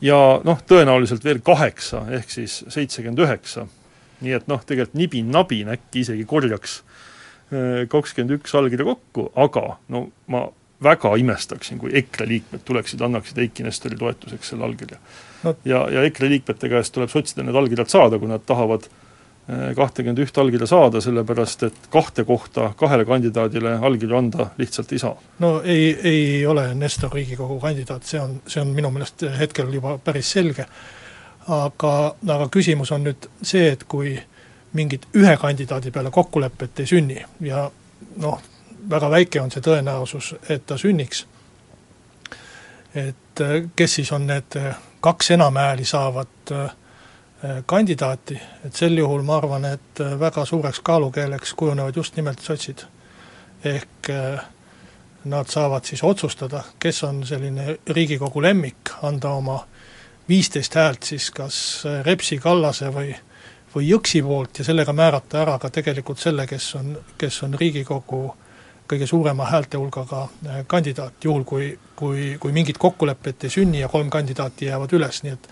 ja 0.00 0.16
noh, 0.40 0.62
tõenäoliselt 0.64 1.26
veel 1.26 1.42
kaheksa, 1.44 2.06
ehk 2.16 2.32
siis 2.32 2.62
seitsekümmend 2.64 3.20
üheksa. 3.26 3.66
nii 4.18 4.32
et 4.34 4.48
noh, 4.50 4.64
tegelikult 4.66 4.96
nibin-nabin 4.98 5.68
äkki 5.70 6.00
isegi 6.00 6.24
korjaks 6.26 6.80
äh, 6.80 6.87
kakskümmend 7.88 8.34
üks 8.36 8.54
allkirja 8.58 8.84
kokku, 8.84 9.30
aga 9.40 9.62
no 9.88 10.02
ma 10.28 10.42
väga 10.82 11.16
imestaksin, 11.16 11.78
kui 11.78 11.90
EKRE 11.98 12.26
liikmed 12.28 12.62
tuleksid, 12.64 13.02
annaksid 13.02 13.38
Eiki 13.42 13.66
Nestori 13.66 13.98
toetuseks 13.98 14.52
selle 14.52 14.66
allkirja 14.68 14.98
no.. 15.42 15.54
ja, 15.64 15.82
ja 15.90 16.04
EKRE 16.06 16.30
liikmete 16.34 16.70
käest 16.70 16.94
tuleb 16.94 17.10
sotsidel 17.10 17.48
need 17.48 17.58
allkirjad 17.58 17.90
saada, 17.90 18.18
kui 18.18 18.30
nad 18.30 18.44
tahavad 18.46 18.86
äh, 18.86 19.72
kahtekümmend 19.78 20.22
üht 20.22 20.38
allkirja 20.38 20.70
saada, 20.70 21.02
sellepärast 21.02 21.66
et 21.66 21.90
kahte 21.90 22.24
kohta 22.28 22.70
kahele 22.78 23.08
kandidaadile 23.08 23.74
allkirju 23.90 24.20
anda 24.20 24.50
lihtsalt 24.58 24.94
ei 24.94 25.02
saa. 25.02 25.16
no 25.42 25.58
ei, 25.64 25.90
ei 26.12 26.46
ole 26.46 26.68
Nestor 26.78 27.12
Riigikogu 27.14 27.58
kandidaat, 27.64 28.06
see 28.06 28.22
on, 28.22 28.38
see 28.46 28.62
on 28.62 28.72
minu 28.76 28.94
meelest 28.94 29.26
hetkel 29.38 29.74
juba 29.74 29.98
päris 29.98 30.30
selge. 30.38 30.68
aga, 31.48 31.94
aga 32.28 32.50
küsimus 32.54 32.92
on 32.94 33.08
nüüd 33.08 33.30
see, 33.42 33.72
et 33.72 33.86
kui 33.88 34.18
mingit 34.72 35.06
ühe 35.14 35.36
kandidaadi 35.36 35.90
peale 35.90 36.10
kokkulepet 36.10 36.80
ei 36.80 36.86
sünni 36.86 37.24
ja 37.40 37.70
noh, 38.16 38.42
väga 38.90 39.10
väike 39.10 39.40
on 39.40 39.50
see 39.50 39.64
tõenäosus, 39.64 40.34
et 40.48 40.66
ta 40.66 40.76
sünniks, 40.78 41.26
et 42.94 43.42
kes 43.76 43.94
siis 43.94 44.12
on 44.12 44.26
need 44.26 44.58
kaks 45.00 45.30
enamhääli 45.36 45.84
saavat 45.84 46.52
äh, 46.52 46.70
Äh, 47.44 47.62
kandidaati, 47.66 48.40
et 48.66 48.74
sel 48.74 48.96
juhul 48.98 49.22
ma 49.22 49.36
arvan, 49.38 49.62
et 49.64 50.00
äh, 50.02 50.16
väga 50.18 50.42
suureks 50.44 50.80
kaalukeeleks 50.82 51.52
kujunevad 51.54 51.96
just 51.96 52.16
nimelt 52.16 52.40
sotsid. 52.42 52.82
ehk 53.64 54.10
äh, 54.10 54.40
nad 55.24 55.46
saavad 55.46 55.84
siis 55.84 56.02
otsustada, 56.02 56.64
kes 56.78 57.04
on 57.04 57.26
selline 57.26 57.78
Riigikogu 57.88 58.42
lemmik, 58.42 58.90
anda 59.02 59.30
oma 59.30 59.66
viisteist 60.28 60.74
häält 60.74 61.02
siis 61.02 61.30
kas 61.30 61.84
Repsi, 62.02 62.38
Kallase 62.38 62.90
või 62.94 63.14
või 63.74 63.88
Jõksi 63.88 64.22
poolt 64.22 64.58
ja 64.58 64.64
sellega 64.64 64.92
määrata 64.92 65.42
ära 65.42 65.58
ka 65.58 65.70
tegelikult 65.70 66.18
selle, 66.18 66.46
kes 66.46 66.74
on, 66.78 66.94
kes 67.18 67.42
on 67.46 67.56
Riigikogu 67.58 68.22
kõige 68.88 69.06
suurema 69.06 69.44
häälte 69.50 69.76
hulgaga 69.76 70.26
kandidaat, 70.66 71.18
juhul 71.24 71.44
kui, 71.44 71.72
kui, 71.96 72.36
kui 72.40 72.52
mingit 72.52 72.78
kokkulepet 72.78 73.44
ei 73.44 73.52
sünni 73.52 73.82
ja 73.82 73.88
kolm 73.92 74.08
kandidaati 74.10 74.70
jäävad 74.70 74.94
üles, 74.96 75.22
nii 75.24 75.34
et 75.36 75.48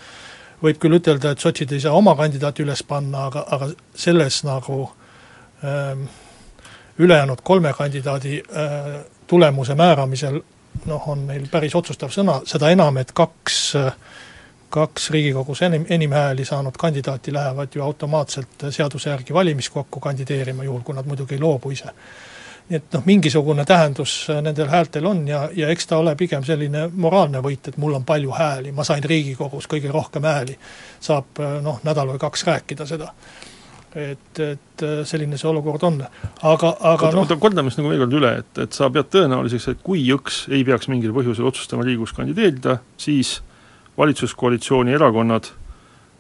võib 0.63 0.79
küll 0.81 0.97
ütelda, 0.97 1.35
et 1.35 1.43
sotsid 1.43 1.73
ei 1.73 1.83
saa 1.85 1.93
oma 1.97 2.15
kandidaati 2.17 2.65
üles 2.65 2.83
panna, 2.89 3.27
aga, 3.29 3.45
aga 3.53 3.69
selles 3.95 4.41
nagu 4.49 4.87
ähm, 5.65 6.07
ülejäänud 6.99 7.45
kolme 7.45 7.75
kandidaadi 7.77 8.41
äh, 8.41 8.93
tulemuse 9.27 9.77
määramisel 9.77 10.41
noh, 10.87 11.09
on 11.09 11.27
neil 11.29 11.49
päris 11.53 11.75
otsustav 11.77 12.13
sõna, 12.15 12.41
seda 12.49 12.71
enam, 12.73 12.97
et 13.01 13.13
kaks 13.17 13.61
äh, 13.77 13.93
kaks 14.77 15.11
Riigikogus 15.11 15.63
enim, 15.67 15.87
enim 15.91 16.13
hääli 16.13 16.45
saanud 16.45 16.77
kandidaati 16.79 17.33
lähevad 17.33 17.75
ju 17.75 17.83
automaatselt 17.83 18.69
seaduse 18.71 19.11
järgi 19.11 19.35
valimiskokku 19.35 20.01
kandideerima, 20.01 20.65
juhul 20.65 20.85
kui 20.85 20.95
nad 20.95 21.09
muidugi 21.09 21.39
ei 21.39 21.41
loobu 21.41 21.73
ise 21.73 21.95
nii 22.67 22.79
et 22.81 22.95
noh, 22.97 23.03
mingisugune 23.07 23.65
tähendus 23.67 24.13
äh, 24.31 24.41
nendel 24.43 24.71
häältel 24.71 25.07
on 25.07 25.23
ja, 25.29 25.45
ja 25.55 25.69
eks 25.71 25.87
ta 25.87 26.01
ole 26.03 26.17
pigem 26.19 26.45
selline 26.45 26.89
moraalne 26.95 27.43
võit, 27.43 27.71
et 27.71 27.77
mul 27.79 27.95
on 27.95 28.07
palju 28.07 28.33
hääli, 28.35 28.73
ma 28.75 28.85
sain 28.87 29.05
Riigikogus 29.05 29.69
kõige 29.71 29.93
rohkem 29.95 30.27
hääli. 30.27 30.57
saab 31.01 31.39
äh, 31.41 31.59
noh, 31.63 31.79
nädal 31.87 32.11
või 32.11 32.23
kaks 32.23 32.47
rääkida 32.47 32.87
seda. 32.87 33.13
et, 33.95 34.41
et 34.41 34.83
äh, 34.83 34.99
selline 35.07 35.39
see 35.39 35.49
olukord 35.49 35.83
on, 35.87 36.03
aga, 36.43 36.75
aga 36.91 37.13
noh 37.15 37.31
kordame 37.39 37.71
siis 37.71 37.79
nagu 37.81 37.93
veel 37.93 38.03
kord 38.03 38.19
üle, 38.19 38.33
et, 38.43 38.59
et 38.67 38.73
sa 38.73 38.91
pead 38.91 39.13
tõenäoliseks, 39.15 39.71
et 39.71 39.85
kui 39.87 40.03
Jõks 40.09 40.47
ei 40.51 40.65
peaks 40.67 40.91
mingil 40.91 41.15
põhjusel 41.15 41.47
otsustama 41.47 41.87
Riigikogus 41.87 42.17
kandideerida, 42.19 42.81
siis 42.99 43.39
valitsuskoalitsiooni 43.99 44.93
erakonnad 44.93 45.45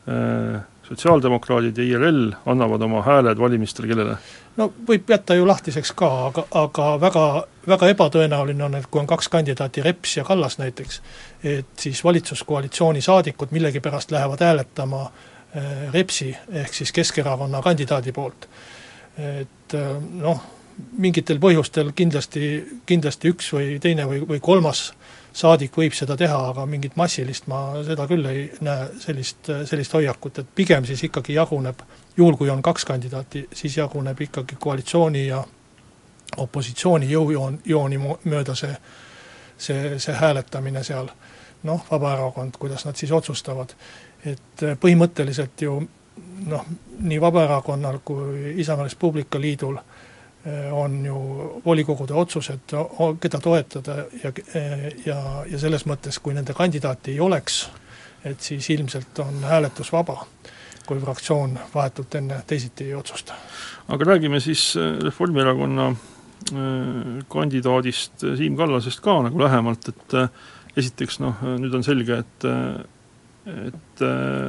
äh, 0.09 0.62
sotsiaaldemokraadid 0.88 1.78
ja 1.78 1.85
IRL 1.85 2.33
annavad 2.47 2.83
oma 2.83 3.02
hääled 3.02 3.38
valimistel 3.38 3.87
kellele? 3.87 4.16
no 4.56 4.71
võib 4.88 5.11
jätta 5.11 5.35
ju 5.35 5.47
lahtiseks 5.47 5.92
ka, 5.92 6.11
aga, 6.26 6.45
aga 6.54 6.88
väga, 7.00 7.25
väga 7.68 7.88
ebatõenäoline 7.92 8.64
on, 8.64 8.76
et 8.78 8.87
kui 8.90 9.02
on 9.02 9.09
kaks 9.11 9.28
kandidaati, 9.28 9.83
Reps 9.85 10.16
ja 10.16 10.25
Kallas 10.25 10.59
näiteks, 10.59 11.00
et 11.45 11.73
siis 11.80 12.04
valitsuskoalitsiooni 12.04 13.02
saadikud 13.04 13.52
millegipärast 13.52 14.14
lähevad 14.14 14.45
hääletama 14.47 15.02
äh, 15.06 15.73
Repsi 15.92 16.30
ehk 16.52 16.75
siis 16.75 16.92
Keskerakonna 16.92 17.62
kandidaadi 17.62 18.12
poolt. 18.12 18.49
et 19.16 19.75
äh, 19.75 19.90
noh, 20.23 20.40
mingitel 20.99 21.38
põhjustel 21.40 21.92
kindlasti, 21.97 22.80
kindlasti 22.87 23.33
üks 23.33 23.52
või 23.52 23.78
teine 23.80 24.04
või, 24.09 24.23
või 24.28 24.40
kolmas 24.40 24.90
saadik 25.37 25.76
võib 25.76 25.95
seda 25.97 26.16
teha, 26.16 26.38
aga 26.50 26.64
mingit 26.69 26.97
massilist 26.97 27.49
ma 27.50 27.61
seda 27.85 28.07
küll 28.09 28.25
ei 28.31 28.47
näe, 28.64 28.88
sellist, 29.02 29.50
sellist 29.69 29.97
hoiakut, 29.97 30.40
et 30.40 30.55
pigem 30.55 30.87
siis 30.88 31.02
ikkagi 31.09 31.37
jaguneb, 31.37 31.83
juhul 32.16 32.38
kui 32.40 32.50
on 32.50 32.62
kaks 32.64 32.87
kandidaati, 32.88 33.47
siis 33.52 33.76
jaguneb 33.76 34.21
ikkagi 34.28 34.57
koalitsiooni 34.61 35.26
ja 35.26 35.43
opositsiooni 36.43 37.11
jõujoon, 37.11 37.61
jooni 37.64 38.00
mööda 38.25 38.55
see, 38.59 38.73
see, 39.59 39.99
see 40.02 40.16
hääletamine 40.16 40.85
seal. 40.85 41.12
noh, 41.66 41.87
Vabaerakond, 41.90 42.57
kuidas 42.59 42.85
nad 42.85 42.97
siis 42.97 43.12
otsustavad. 43.12 43.75
et 44.25 44.62
põhimõtteliselt 44.81 45.62
ju 45.62 45.81
noh, 46.47 46.66
nii 46.99 47.21
Vabaerakonnal 47.21 47.99
kui 48.05 48.55
Isamaa 48.61 48.85
Res 48.85 48.95
Publica 48.95 49.40
Liidul 49.40 49.76
äh, 49.76 49.85
Eh, 49.85 49.96
on 50.73 51.05
ju 51.05 51.17
volikogude 51.65 52.15
otsused, 52.15 52.75
keda 53.21 53.41
toetada 53.43 53.97
ja, 54.23 54.31
ja, 55.07 55.19
ja 55.50 55.59
selles 55.59 55.87
mõttes, 55.91 56.21
kui 56.23 56.37
nende 56.37 56.55
kandidaati 56.55 57.17
ei 57.17 57.21
oleks, 57.21 57.65
et 58.26 58.41
siis 58.43 58.69
ilmselt 58.71 59.19
on 59.25 59.43
hääletus 59.47 59.91
vaba, 59.93 60.21
kui 60.87 61.00
fraktsioon 61.03 61.59
vahetult 61.75 62.15
enne 62.21 62.43
teisiti 62.47 62.87
ei 62.87 62.95
otsusta. 62.95 63.35
aga 63.88 64.05
räägime 64.05 64.41
siis 64.41 64.76
eh, 64.76 64.99
Reformierakonna 65.03 65.95
kandidaadist 67.29 68.23
Siim 68.38 68.57
Kallasest 68.57 69.00
ka 69.03 69.17
nagu 69.25 69.41
lähemalt, 69.41 69.88
et 69.88 70.15
esiteks 70.79 71.19
noh, 71.19 71.41
nüüd 71.59 71.75
on 71.75 71.83
selge, 71.83 72.21
et 72.23 72.47
et 73.47 74.03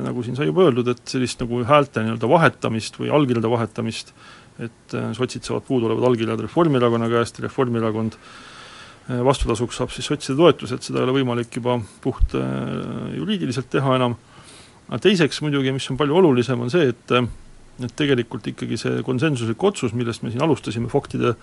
nagu 0.03 0.23
siin 0.25 0.35
sai 0.35 0.49
juba 0.49 0.65
öeldud, 0.65 0.87
et 0.89 1.01
sellist 1.09 1.39
nagu 1.41 1.63
häälte 1.65 2.01
nii-öelda 2.01 2.29
vahetamist 2.29 2.97
või 2.99 3.09
allkirjade 3.13 3.49
vahetamist 3.49 4.09
äh, 4.09 4.46
et 4.59 4.93
äh, 4.97 5.09
sotsid 5.13 5.45
saavad 5.45 5.65
puuduolevad 5.67 6.07
allkirjad 6.09 6.41
Reformierakonna 6.47 7.09
käest, 7.11 7.39
Reformierakond 7.43 8.17
äh, 8.17 9.19
vastutasuks 9.25 9.81
saab 9.81 9.93
siis 9.93 10.09
sotside 10.09 10.37
toetuse, 10.39 10.77
et 10.77 10.87
seda 10.87 11.01
ei 11.01 11.07
ole 11.07 11.19
võimalik 11.19 11.59
juba 11.59 11.77
puht 12.03 12.33
äh, 12.37 12.47
juriidiliselt 13.17 13.69
teha 13.73 13.97
enam, 13.99 14.17
aga 14.87 15.01
teiseks 15.03 15.43
muidugi, 15.45 15.73
mis 15.75 15.89
on 15.93 15.99
palju 15.99 16.17
olulisem, 16.21 16.63
on 16.65 16.73
see, 16.73 16.89
et 16.93 17.19
et 17.77 17.91
tegelikult 17.93 18.47
ikkagi 18.49 18.73
see 18.81 19.03
konsensuslik 19.05 19.61
otsus, 19.67 19.91
millest 19.93 20.23
me 20.25 20.31
siin 20.33 20.41
alustasime 20.41 20.89
faktide 20.89 21.35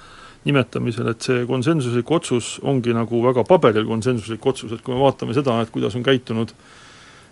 nimetamisel, 0.42 1.06
et 1.12 1.22
see 1.22 1.44
konsensuslik 1.46 2.10
otsus 2.10 2.56
ongi 2.66 2.90
nagu 2.96 3.20
väga 3.22 3.44
paberil 3.46 3.86
konsensuslik 3.86 4.42
otsus, 4.50 4.72
et 4.74 4.82
kui 4.82 4.96
me 4.96 5.04
vaatame 5.04 5.36
seda, 5.36 5.60
et 5.62 5.70
kuidas 5.70 5.94
on 5.94 6.02
käitunud 6.02 6.50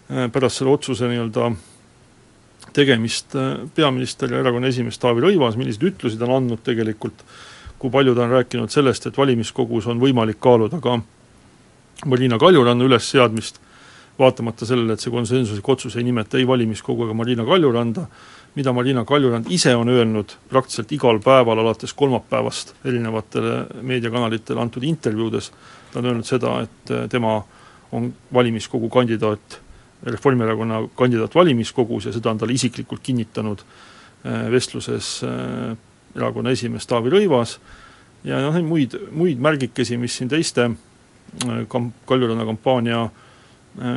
pärast 0.07 0.61
selle 0.61 0.71
otsuse 0.77 1.11
nii-öelda 1.11 1.51
tegemist 2.73 3.37
äh, 3.37 3.55
peaminister 3.75 4.33
ja 4.33 4.43
erakonna 4.43 4.71
esimees 4.73 5.01
Taavi 5.03 5.25
Rõivas, 5.25 5.57
milliseid 5.61 5.91
ütlusi 5.93 6.19
ta 6.21 6.29
on 6.29 6.37
andnud 6.41 6.63
tegelikult, 6.65 7.25
kui 7.79 7.91
palju 7.91 8.15
ta 8.15 8.27
on 8.27 8.37
rääkinud 8.37 8.73
sellest, 8.73 9.09
et 9.09 9.19
valimiskogus 9.19 9.89
on 9.91 10.01
võimalik 10.03 10.41
kaaluda 10.43 10.81
ka 10.83 10.99
Marina 12.07 12.39
Kaljuranna 12.39 12.85
ülesseadmist, 12.85 13.61
vaatamata 14.19 14.67
sellele, 14.67 14.95
et 14.95 15.03
see 15.03 15.13
konsensuslik 15.13 15.69
otsus 15.69 15.97
ei 15.97 16.05
nimeta 16.07 16.39
ei 16.39 16.47
valimiskogu 16.47 17.07
ega 17.07 17.17
Marina 17.17 17.47
Kaljuranda, 17.47 18.07
mida 18.55 18.73
Marina 18.77 19.05
Kaljurand 19.09 19.49
ise 19.51 19.73
on 19.77 19.89
öelnud 19.89 20.37
praktiliselt 20.51 20.93
igal 20.93 21.21
päeval 21.25 21.63
alates 21.63 21.95
kolmapäevast 21.97 22.75
erinevatele 22.85 23.83
meediakanalitele 23.83 24.61
antud 24.61 24.85
intervjuudes, 24.85 25.51
ta 25.93 26.03
on 26.03 26.11
öelnud 26.11 26.29
seda, 26.29 26.59
et 26.67 26.95
tema 27.11 27.39
on 27.93 28.13
valimiskogu 28.35 28.91
kandidaat 28.93 29.62
Reformierakonna 30.03 30.83
kandidaat 30.99 31.35
valimiskogus 31.35 32.07
ja 32.07 32.13
seda 32.13 32.31
on 32.31 32.39
talle 32.39 32.57
isiklikult 32.57 33.03
kinnitanud 33.03 33.61
äh, 33.63 34.51
vestluses 34.51 35.21
äh, 35.25 35.77
erakonna 36.17 36.51
esimees 36.51 36.87
Taavi 36.91 37.13
Rõivas. 37.13 37.59
Ja 38.27 38.41
noh, 38.43 38.59
muid, 38.67 38.97
muid 39.15 39.39
märgikesi, 39.43 39.99
mis 39.99 40.17
siin 40.19 40.31
teiste 40.31 40.67
äh, 40.71 41.63
kam-, 41.71 41.93
Kaljuranna 42.07 42.47
kampaania 42.49 43.05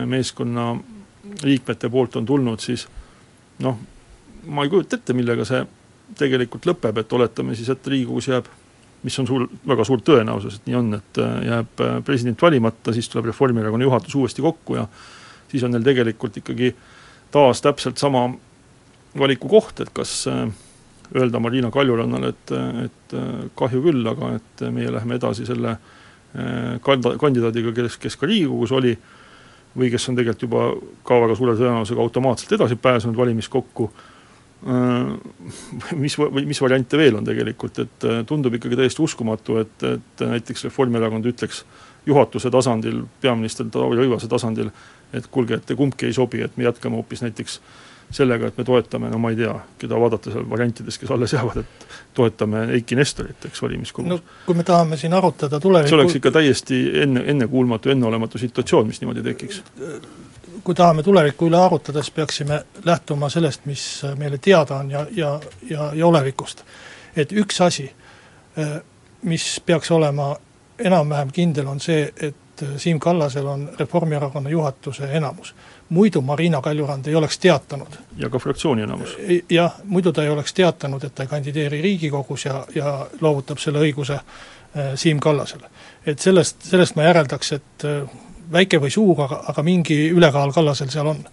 meeskonna 0.07 0.69
liikmete 1.43 1.89
poolt 1.91 2.13
on 2.15 2.25
tulnud, 2.25 2.61
siis 2.63 2.85
noh, 3.59 3.75
ma 4.47 4.63
ei 4.63 4.69
kujuta 4.71 4.95
ette, 4.95 5.11
millega 5.11 5.43
see 5.43 5.59
tegelikult 6.15 6.63
lõpeb, 6.69 7.01
et 7.01 7.15
oletame 7.17 7.57
siis, 7.59 7.67
et 7.73 7.89
Riigikogus 7.91 8.29
jääb 8.29 8.47
mis 9.03 9.19
on 9.19 9.27
suur, 9.27 9.43
väga 9.67 9.83
suur 9.85 9.99
tõenäosus, 10.01 10.55
et 10.57 10.69
nii 10.69 10.77
on, 10.79 10.93
et 10.97 11.19
jääb 11.45 11.83
president 12.07 12.41
valimata, 12.41 12.93
siis 12.95 13.09
tuleb 13.11 13.27
Reformierakonna 13.29 13.85
juhatus 13.85 14.15
uuesti 14.15 14.45
kokku 14.45 14.79
ja 14.79 14.87
siis 15.51 15.63
on 15.63 15.75
neil 15.75 15.85
tegelikult 15.85 16.37
ikkagi 16.41 16.73
taas 17.33 17.61
täpselt 17.63 18.01
sama 18.01 18.27
valiku 19.19 19.49
koht, 19.51 19.81
et 19.83 19.91
kas 19.95 20.25
äh, 20.31 20.45
öelda 21.15 21.39
Marina 21.39 21.71
Kaljurannale, 21.71 22.33
et, 22.33 22.55
et 22.85 23.13
kahju 23.55 23.83
küll, 23.83 24.07
aga 24.09 24.31
et 24.39 24.63
meie 24.73 24.89
läheme 24.91 25.19
edasi 25.19 25.45
selle 25.45 25.75
kanda-, 26.81 27.13
kandidaadiga, 27.21 27.71
kes, 27.77 27.99
kes 28.01 28.17
ka 28.17 28.25
Riigikogus 28.25 28.73
oli, 28.75 28.95
või 29.77 29.91
kes 29.93 30.09
on 30.09 30.17
tegelikult 30.17 30.47
juba 30.47 30.63
ka 31.05 31.19
väga 31.21 31.37
suure 31.37 31.53
tõenäosusega 31.59 32.01
automaatselt 32.01 32.55
edasi 32.57 32.75
pääsenud 32.81 33.19
valimiskokku 33.19 33.91
Äh, 34.65 35.17
mis, 36.01 36.15
või 36.17 36.47
mis 36.49 36.61
variante 36.63 36.97
veel 36.97 37.19
on 37.19 37.25
tegelikult, 37.27 37.77
et 37.83 38.05
äh, 38.07 38.21
tundub 38.25 38.55
ikkagi 38.57 38.79
täiesti 38.79 39.03
uskumatu, 39.03 39.59
et, 39.61 39.83
et 39.85 40.23
näiteks 40.25 40.65
Reformierakond 40.65 41.27
ütleks 41.29 41.59
juhatuse 42.09 42.49
tasandil, 42.53 43.03
peaminister 43.21 43.67
Taavi 43.69 43.99
Rõivase 43.99 44.29
tasandil, 44.31 44.71
et 45.13 45.27
kuulge, 45.31 45.59
et 45.59 45.75
kumbki 45.77 46.09
ei 46.09 46.13
sobi, 46.13 46.41
et 46.41 46.57
me 46.57 46.63
jätkame 46.63 46.95
hoopis 46.95 47.21
näiteks 47.21 47.59
sellega, 48.11 48.47
et 48.47 48.57
me 48.57 48.63
toetame, 48.63 49.09
no 49.09 49.17
ma 49.19 49.31
ei 49.33 49.39
tea, 49.39 49.53
keda 49.81 49.97
vaadata 49.99 50.31
seal 50.31 50.45
variantides, 50.49 50.97
kes 51.01 51.11
alles 51.11 51.33
jäävad, 51.33 51.63
et 51.63 51.87
toetame 52.13 52.65
Eiki 52.77 52.95
Nestorit, 52.95 53.47
eks, 53.49 53.61
valimiskogus. 53.61 54.09
no 54.09 54.19
kui 54.45 54.55
me 54.55 54.63
tahame 54.63 54.97
siin 54.97 55.13
arutada 55.13 55.59
tulevikku 55.59 55.89
see 55.89 55.97
oleks 55.99 56.19
ikka 56.19 56.31
täiesti 56.37 56.83
enne, 57.01 57.23
ennekuulmatu, 57.33 57.89
enneolematu 57.89 58.37
situatsioon, 58.37 58.87
mis 58.87 59.01
niimoodi 59.01 59.25
tekiks 59.25 59.63
kui 60.65 60.75
tahame 60.75 61.03
tuleviku 61.03 61.45
üle 61.49 61.59
arutada, 61.61 62.01
siis 62.01 62.13
peaksime 62.15 62.63
lähtuma 62.85 63.29
sellest, 63.29 63.65
mis 63.69 64.01
meile 64.17 64.37
teada 64.41 64.79
on 64.81 64.91
ja, 64.91 65.05
ja, 65.11 65.39
ja, 65.69 65.91
ja 65.93 66.07
olevikust. 66.07 66.63
et 67.15 67.31
üks 67.31 67.61
asi, 67.61 67.85
mis 69.21 69.61
peaks 69.65 69.91
olema 69.91 70.35
enam-vähem 70.79 71.31
kindel, 71.31 71.67
on 71.67 71.79
see, 71.79 72.09
et 72.17 72.35
Siim 72.77 72.99
Kallasel 72.99 73.47
on 73.47 73.69
Reformierakonna 73.79 74.49
juhatuse 74.49 75.11
enamus. 75.11 75.55
muidu 75.89 76.21
Marina 76.21 76.61
Kaljurand 76.61 77.07
ei 77.07 77.15
oleks 77.15 77.39
teatanud. 77.39 77.97
ja 78.17 78.29
ka 78.29 78.39
fraktsiooni 78.39 78.81
enamus. 78.81 79.17
jah, 79.49 79.73
muidu 79.83 80.11
ta 80.11 80.23
ei 80.23 80.29
oleks 80.29 80.53
teatanud, 80.53 81.03
et 81.03 81.15
ta 81.15 81.23
ei 81.23 81.29
kandideeri 81.29 81.81
Riigikogus 81.81 82.45
ja, 82.45 82.65
ja 82.75 83.07
loovutab 83.21 83.57
selle 83.57 83.79
õiguse 83.79 84.19
Siim 84.95 85.19
Kallasele. 85.19 85.69
et 86.05 86.19
sellest, 86.19 86.61
sellest 86.61 86.95
ma 86.95 87.03
järeldaks, 87.03 87.51
et 87.51 87.83
väike 88.51 88.79
või 88.81 88.91
suur, 88.91 89.21
aga, 89.21 89.43
aga 89.47 89.63
mingi 89.63 90.09
ülekaal 90.09 90.53
Kallasel 90.53 90.89
seal 90.89 91.07
on. 91.07 91.25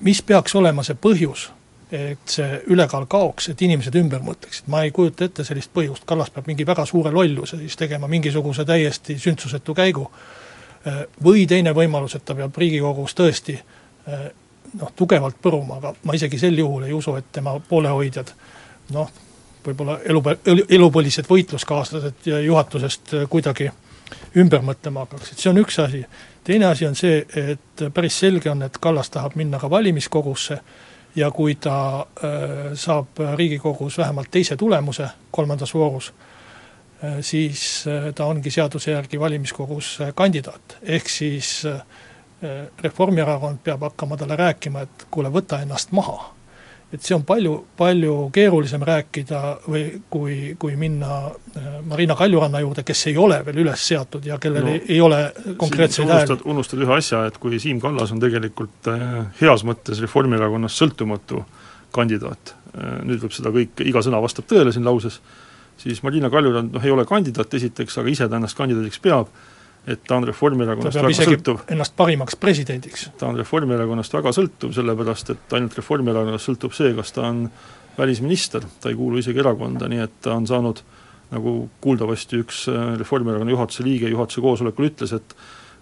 mis 0.00 0.22
peaks 0.22 0.54
olema 0.54 0.82
see 0.82 0.94
põhjus, 0.94 1.48
et 1.92 2.32
see 2.32 2.58
ülekaal 2.74 3.06
kaoks, 3.08 3.48
et 3.52 3.62
inimesed 3.64 3.94
ümber 4.00 4.20
mõtleksid, 4.24 4.66
ma 4.68 4.82
ei 4.84 4.92
kujuta 4.94 5.24
ette 5.24 5.44
sellist 5.44 5.72
põhjust, 5.74 6.04
Kallas 6.08 6.30
peab 6.34 6.50
mingi 6.50 6.66
väga 6.66 6.84
suure 6.86 7.12
lolluse 7.14 7.56
siis 7.60 7.76
tegema 7.76 8.08
mingisuguse 8.08 8.64
täiesti 8.68 9.18
sündsusetu 9.18 9.74
käigu, 9.74 10.04
või 11.24 11.46
teine 11.48 11.72
võimalus, 11.76 12.14
et 12.16 12.24
ta 12.24 12.36
peab 12.36 12.56
Riigikogus 12.56 13.16
tõesti 13.16 13.56
noh, 14.06 14.92
tugevalt 14.96 15.40
põruma, 15.42 15.80
aga 15.80 15.94
ma 16.04 16.14
isegi 16.14 16.38
sel 16.38 16.58
juhul 16.58 16.84
ei 16.86 16.92
usu, 16.92 17.16
et 17.16 17.32
tema 17.32 17.56
poolehoidjad 17.68 18.32
noh, 18.96 19.10
võib-olla 19.64 19.98
elu, 20.04 20.22
elupõlised 20.68 21.28
võitluskaaslased 21.28 22.28
juhatusest 22.44 23.16
kuidagi 23.32 23.68
äh, 23.72 23.80
ümber 24.36 24.62
mõtlema 24.64 25.04
hakkaksid, 25.04 25.38
see 25.40 25.50
on 25.50 25.60
üks 25.62 25.78
asi. 25.82 26.02
teine 26.44 26.66
asi 26.66 26.86
on 26.86 26.96
see, 26.96 27.24
et 27.52 27.84
päris 27.94 28.18
selge 28.18 28.50
on, 28.50 28.62
et 28.62 28.78
Kallas 28.80 29.10
tahab 29.10 29.36
minna 29.36 29.58
ka 29.58 29.70
valimiskogusse 29.70 30.60
ja 31.18 31.30
kui 31.34 31.54
ta 31.60 31.76
äh, 32.00 32.72
saab 32.78 33.20
Riigikogus 33.36 33.98
vähemalt 33.98 34.30
teise 34.30 34.56
tulemuse 34.56 35.08
kolmandas 35.30 35.74
voorus 35.74 36.12
äh,, 36.12 37.18
siis 37.20 37.84
äh, 37.86 38.12
ta 38.14 38.26
ongi 38.30 38.50
seaduse 38.50 38.94
järgi 38.94 39.20
valimiskogus 39.20 39.98
kandidaat, 40.14 40.78
ehk 40.82 41.08
siis 41.08 41.66
Reformierakond 42.82 43.58
peab 43.66 43.82
hakkama 43.82 44.16
talle 44.16 44.36
rääkima, 44.38 44.84
et 44.86 45.06
kuule, 45.10 45.30
võta 45.34 45.58
ennast 45.64 45.90
maha 45.90 46.37
et 46.92 47.04
see 47.04 47.14
on 47.14 47.24
palju, 47.28 47.52
palju 47.76 48.14
keerulisem 48.32 48.84
rääkida 48.88 49.40
või 49.68 49.82
kui, 50.10 50.36
kui 50.60 50.76
minna 50.80 51.18
äh, 51.28 51.66
Marina 51.84 52.16
Kaljuranna 52.16 52.62
juurde, 52.64 52.84
kes 52.86 53.06
ei 53.10 53.18
ole 53.20 53.42
veel 53.44 53.60
üles 53.64 53.84
seatud 53.90 54.24
ja 54.24 54.38
kellel 54.40 54.64
no, 54.64 54.72
ei, 54.72 54.80
ei 54.96 55.00
ole 55.04 55.18
konkreetseid 55.60 56.08
hääli. 56.08 56.38
unustad 56.48 56.80
ühe 56.84 56.94
asja, 56.96 57.26
et 57.28 57.36
kui 57.42 57.60
Siim 57.60 57.80
Kallas 57.82 58.14
on 58.14 58.22
tegelikult 58.24 58.88
äh, 58.92 59.18
heas 59.42 59.66
mõttes 59.68 60.00
Reformierakonnast 60.04 60.80
sõltumatu 60.80 61.42
kandidaat, 61.92 62.54
äh, 62.72 62.96
nüüd 63.04 63.20
võib 63.26 63.36
seda 63.36 63.52
kõik, 63.52 63.84
iga 63.84 64.04
sõna 64.04 64.22
vastab 64.24 64.48
tõele 64.48 64.72
siin 64.72 64.88
lauses, 64.88 65.20
siis 65.78 66.00
Marina 66.06 66.32
Kaljurand 66.32 66.72
noh, 66.72 66.88
ei 66.88 66.94
ole 66.94 67.04
kandidaat 67.08 67.52
esiteks, 67.60 68.00
aga 68.00 68.16
ise 68.16 68.30
ta 68.30 68.40
ennast 68.40 68.56
kandidaadiks 68.56 69.04
peab 69.04 69.28
et 69.88 70.04
ta 70.06 70.18
on 70.18 70.26
Reformierakonnast 70.28 71.00
väga 71.00 71.10
sõltuv. 71.16 71.64
ennast 71.72 71.94
parimaks 71.96 72.36
presidendiks. 72.36 73.08
ta 73.18 73.28
on 73.30 73.38
Reformierakonnast 73.40 74.14
väga 74.18 74.32
sõltuv, 74.36 74.72
sellepärast 74.76 75.34
et 75.34 75.56
ainult 75.56 75.76
Reformierakonnast 75.78 76.50
sõltub 76.50 76.76
see, 76.76 76.92
kas 76.96 77.12
ta 77.16 77.28
on 77.28 77.46
välisminister, 77.98 78.66
ta 78.80 78.92
ei 78.92 78.98
kuulu 78.98 79.22
isegi 79.22 79.40
erakonda, 79.42 79.88
nii 79.90 80.04
et 80.04 80.18
ta 80.22 80.36
on 80.36 80.46
saanud 80.46 80.82
nagu 81.32 81.54
kuuldavasti 81.84 82.42
üks 82.44 82.66
Reformierakonna 83.00 83.52
juhatuse 83.52 83.84
liige 83.84 84.12
juhatuse 84.12 84.44
koosolekul 84.44 84.88
ütles, 84.90 85.12
et 85.16 85.34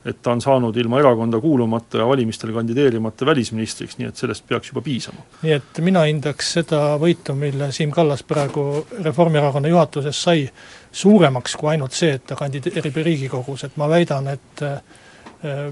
et 0.06 0.22
ta 0.22 0.32
on 0.32 0.40
saanud 0.40 0.76
ilma 0.76 1.00
erakonda 1.02 1.40
kuulumata 1.42 1.98
ja 1.98 2.06
valimistel 2.08 2.52
kandideerimata 2.54 3.26
välisministriks, 3.26 3.98
nii 3.98 4.08
et 4.08 4.22
sellest 4.22 4.46
peaks 4.48 4.70
juba 4.70 4.82
piisama. 4.86 5.24
nii 5.42 5.56
et 5.56 5.80
mina 5.84 6.04
hindaks 6.06 6.52
seda 6.58 6.80
võitu, 7.02 7.34
mille 7.34 7.72
Siim 7.74 7.90
Kallas 7.94 8.22
praegu 8.22 8.86
Reformierakonna 9.02 9.72
juhatuses 9.72 10.22
sai, 10.28 10.46
suuremaks 10.92 11.56
kui 11.56 11.74
ainult 11.74 11.96
see, 11.96 12.14
et 12.20 12.26
ta 12.26 12.38
kandideerib 12.38 13.02
Riigikogus, 13.02 13.66
et 13.66 13.76
ma 13.76 13.90
väidan, 13.90 14.30
et 14.32 14.62
äh, 14.62 15.68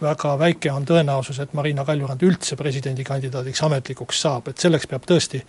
väga 0.00 0.36
väike 0.38 0.72
on 0.72 0.86
tõenäosus, 0.88 1.40
et 1.42 1.52
Marina 1.56 1.84
Kaljurand 1.84 2.22
üldse 2.24 2.56
presidendikandidaadiks 2.56 3.62
ametlikuks 3.66 4.20
saab, 4.20 4.48
et 4.48 4.58
selleks 4.58 4.88
peab 4.88 5.08
tõesti 5.08 5.42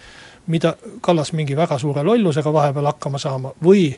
mida, 0.47 0.75
Kallas 1.01 1.33
mingi 1.33 1.55
väga 1.57 1.77
suure 1.79 2.03
lollusega 2.03 2.53
vahepeal 2.53 2.89
hakkama 2.91 3.19
saama 3.21 3.53
või 3.63 3.91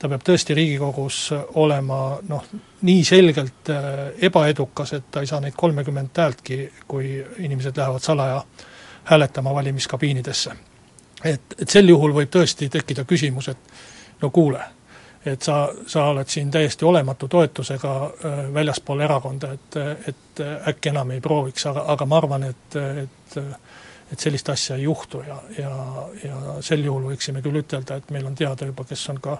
ta 0.00 0.08
peab 0.08 0.24
tõesti 0.24 0.56
Riigikogus 0.56 1.20
olema 1.60 2.00
noh, 2.28 2.48
nii 2.88 3.04
selgelt 3.04 3.70
äh, 3.72 4.00
ebaedukas, 4.28 4.94
et 4.96 5.10
ta 5.12 5.20
ei 5.20 5.28
saa 5.28 5.42
neid 5.44 5.56
kolmekümmet 5.56 6.16
häältki, 6.16 6.60
kui 6.88 7.18
inimesed 7.38 7.76
lähevad 7.76 8.04
salaja 8.04 8.42
hääletama 9.10 9.54
valimiskabiinidesse. 9.54 10.52
et, 11.24 11.56
et 11.58 11.68
sel 11.68 11.88
juhul 11.88 12.14
võib 12.16 12.32
tõesti 12.32 12.68
tekkida 12.72 13.04
küsimus, 13.04 13.48
et 13.48 13.74
no 14.22 14.30
kuule, 14.30 14.62
et 15.24 15.42
sa, 15.42 15.68
sa 15.86 16.06
oled 16.14 16.28
siin 16.28 16.50
täiesti 16.50 16.84
olematu 16.84 17.28
toetusega 17.28 17.92
äh, 18.04 18.40
väljaspool 18.54 19.04
erakonda, 19.04 19.52
et, 19.52 19.76
et 20.08 20.44
äkki 20.72 20.94
enam 20.94 21.10
ei 21.10 21.20
prooviks, 21.20 21.66
aga, 21.66 21.84
aga 21.92 22.06
ma 22.06 22.22
arvan, 22.22 22.48
et, 22.54 22.80
et 23.04 23.40
et 24.12 24.18
sellist 24.18 24.48
asja 24.50 24.76
ei 24.76 24.82
juhtu 24.82 25.22
ja, 25.26 25.36
ja, 25.58 25.70
ja 26.24 26.54
sel 26.66 26.82
juhul 26.84 27.10
võiksime 27.12 27.42
küll 27.44 27.60
ütelda, 27.62 28.00
et 28.00 28.10
meil 28.10 28.26
on 28.26 28.34
teada 28.34 28.66
juba, 28.66 28.84
kes 28.88 29.04
on 29.12 29.20
ka 29.22 29.36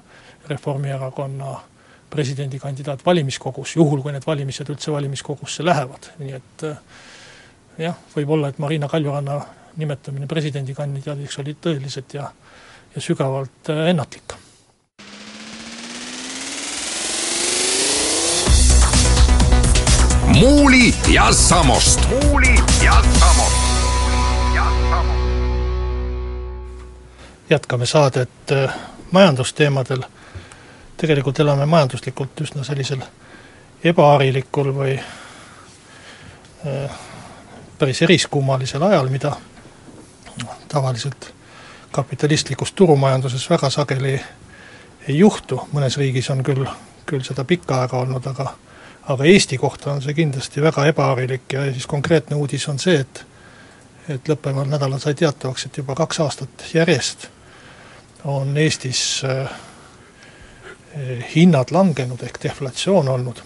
Reformierakonna 0.48 1.60
presidendikandidaat 2.10 3.06
valimiskogus, 3.06 3.76
juhul 3.76 4.02
kui 4.02 4.12
need 4.12 4.26
valimised 4.26 4.70
üldse 4.72 4.92
valimiskogusse 4.92 5.64
lähevad, 5.64 6.10
nii 6.18 6.34
et 6.38 6.66
eh, 6.66 6.76
jah, 7.86 7.96
võib 8.16 8.34
olla, 8.36 8.50
et 8.50 8.58
Marina 8.58 8.88
Kaljuranna 8.88 9.40
nimetamine 9.78 10.26
presidendikandidaadiks 10.26 11.38
oli 11.38 11.56
tõeliselt 11.62 12.14
ja, 12.18 12.30
ja 12.94 13.02
sügavalt 13.02 13.70
eh, 13.70 13.90
ennatlik 13.94 14.38
Muuli 20.40 20.94
ja 21.14 21.32
Samost. 21.32 22.00
muuli 22.08 22.54
ja 22.84 23.02
Samost. 23.20 23.60
jätkame 27.50 27.86
saadet 27.86 28.30
äh, 28.52 28.74
majandusteemadel, 29.10 30.02
tegelikult 31.00 31.40
elame 31.40 31.66
majanduslikult 31.66 32.40
üsna 32.44 32.64
sellisel 32.64 33.02
ebaharilikul 33.84 34.72
või 34.76 34.96
äh, 35.00 36.98
päris 37.78 38.02
eriskummalisel 38.02 38.82
ajal, 38.82 39.08
mida 39.08 39.32
tavaliselt 40.68 41.32
kapitalistlikus 41.92 42.72
turumajanduses 42.72 43.50
väga 43.50 43.70
sageli 43.70 44.20
ei 45.08 45.18
juhtu, 45.18 45.62
mõnes 45.72 45.96
riigis 45.96 46.28
on 46.30 46.44
küll, 46.44 46.66
küll 47.06 47.24
seda 47.24 47.44
pikka 47.44 47.80
aega 47.80 48.04
olnud, 48.04 48.26
aga 48.26 48.52
aga 49.10 49.24
Eesti 49.24 49.58
kohta 49.58 49.92
on 49.92 50.02
see 50.04 50.14
kindlasti 50.14 50.62
väga 50.62 50.84
ebaharilik 50.86 51.52
ja 51.52 51.64
siis 51.72 51.86
konkreetne 51.86 52.36
uudis 52.36 52.68
on 52.68 52.78
see, 52.78 53.00
et 53.00 53.24
et 54.08 54.28
lõppeval 54.28 54.66
nädalal 54.66 54.98
sai 54.98 55.14
teatavaks, 55.14 55.66
et 55.66 55.76
juba 55.76 55.94
kaks 55.94 56.20
aastat 56.20 56.64
järjest 56.74 57.28
on 58.24 58.56
Eestis 58.58 59.22
äh, 59.24 59.50
hinnad 61.34 61.70
langenud 61.70 62.22
ehk 62.26 62.40
deflatsioon 62.42 63.08
olnud, 63.08 63.42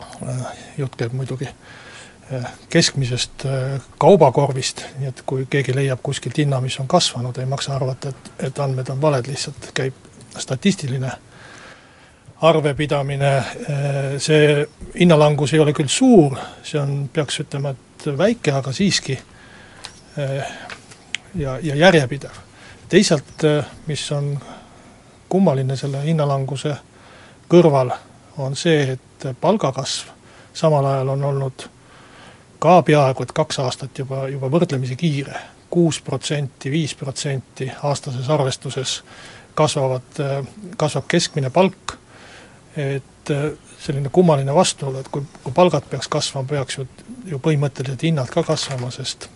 äh, 0.00 0.44
jutt 0.78 0.96
käib 0.96 1.16
muidugi 1.16 1.48
keskmisest 2.70 3.42
kaubakorvist, 3.98 4.84
nii 5.00 5.08
et 5.10 5.22
kui 5.26 5.48
keegi 5.50 5.72
leiab 5.74 5.98
kuskilt 6.06 6.36
hinna, 6.38 6.60
mis 6.62 6.76
on 6.78 6.86
kasvanud, 6.86 7.38
ei 7.42 7.48
maksa 7.50 7.72
arvata, 7.74 8.12
et, 8.14 8.28
et 8.46 8.60
andmed 8.62 8.86
on 8.92 9.00
valed, 9.02 9.26
lihtsalt 9.26 9.72
käib 9.74 9.96
statistiline 10.38 11.10
arvepidamine, 12.46 13.32
see 14.22 14.66
hinnalangus 14.94 15.52
ei 15.54 15.60
ole 15.60 15.74
küll 15.76 15.90
suur, 15.92 16.38
see 16.62 16.78
on, 16.80 17.08
peaks 17.12 17.42
ütlema, 17.42 17.74
et 17.74 18.06
väike, 18.18 18.54
aga 18.56 18.72
siiski 18.72 19.18
ja, 21.34 21.58
ja 21.62 21.76
järjepidev. 21.76 22.40
teisalt, 22.88 23.44
mis 23.86 24.06
on 24.12 24.32
kummaline 25.30 25.76
selle 25.78 26.02
hinnalanguse 26.04 26.74
kõrval, 27.50 27.92
on 28.38 28.56
see, 28.58 28.96
et 28.96 29.28
palgakasv 29.40 30.10
samal 30.54 30.86
ajal 30.86 31.14
on 31.14 31.24
olnud 31.24 31.66
ka 32.60 32.82
peaaegu 32.82 33.24
et 33.24 33.32
kaks 33.32 33.58
aastat 33.62 33.98
juba, 33.98 34.26
juba 34.28 34.50
võrdlemisi 34.52 34.96
kiire, 34.98 35.38
kuus 35.70 36.00
protsenti, 36.04 36.70
viis 36.70 36.94
protsenti 36.94 37.70
aastases 37.82 38.28
arvestuses 38.30 39.00
kasvavad, 39.54 40.20
kasvab 40.76 41.08
keskmine 41.08 41.50
palk, 41.50 41.96
et 42.76 43.32
selline 43.80 44.08
kummaline 44.12 44.54
vastuolu, 44.54 45.00
et 45.00 45.08
kui, 45.08 45.22
kui 45.44 45.52
palgad 45.56 45.86
peaks 45.90 46.08
kasvama, 46.08 46.48
peaks 46.48 46.78
ju, 46.78 46.86
ju 47.26 47.40
põhimõtteliselt 47.42 48.02
hinnad 48.04 48.30
ka 48.32 48.44
kasvama, 48.46 48.90
sest 48.94 49.28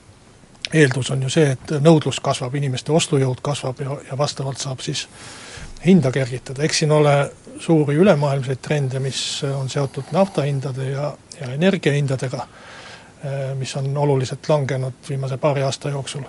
eeldus 0.74 1.10
on 1.14 1.22
ju 1.24 1.32
see, 1.32 1.54
et 1.56 1.74
nõudlus 1.84 2.20
kasvab, 2.24 2.54
inimeste 2.58 2.92
ostujõud 2.92 3.40
kasvab 3.44 3.80
ja, 3.80 3.96
ja 4.10 4.18
vastavalt 4.18 4.60
saab 4.60 4.84
siis 4.84 5.06
hinda 5.86 6.12
kergitada, 6.12 6.62
eks 6.62 6.78
siin 6.78 6.92
ole 6.92 7.14
suuri 7.60 7.94
ülemaailmseid 7.94 8.60
trende, 8.62 9.00
mis 9.00 9.18
on 9.44 9.68
seotud 9.70 10.12
naftahindade 10.12 10.88
ja, 10.90 11.12
ja 11.40 11.50
energiahindadega, 11.54 12.46
mis 13.58 13.76
on 13.76 13.96
oluliselt 13.96 14.48
langenud 14.48 15.08
viimase 15.08 15.36
paari 15.36 15.62
aasta 15.62 15.90
jooksul. 15.90 16.24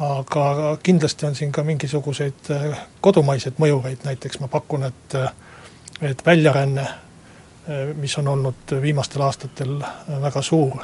aga 0.00 0.78
kindlasti 0.82 1.26
on 1.26 1.34
siin 1.34 1.52
ka 1.52 1.62
mingisuguseid 1.62 2.48
kodumaiseid 3.00 3.58
mõjureid, 3.60 4.04
näiteks 4.04 4.40
ma 4.40 4.48
pakun, 4.48 4.84
et 4.84 5.16
et 6.00 6.26
väljaränne, 6.26 6.86
mis 7.94 8.18
on 8.18 8.28
olnud 8.28 8.72
viimastel 8.82 9.22
aastatel 9.22 9.74
väga 10.22 10.42
suur, 10.42 10.78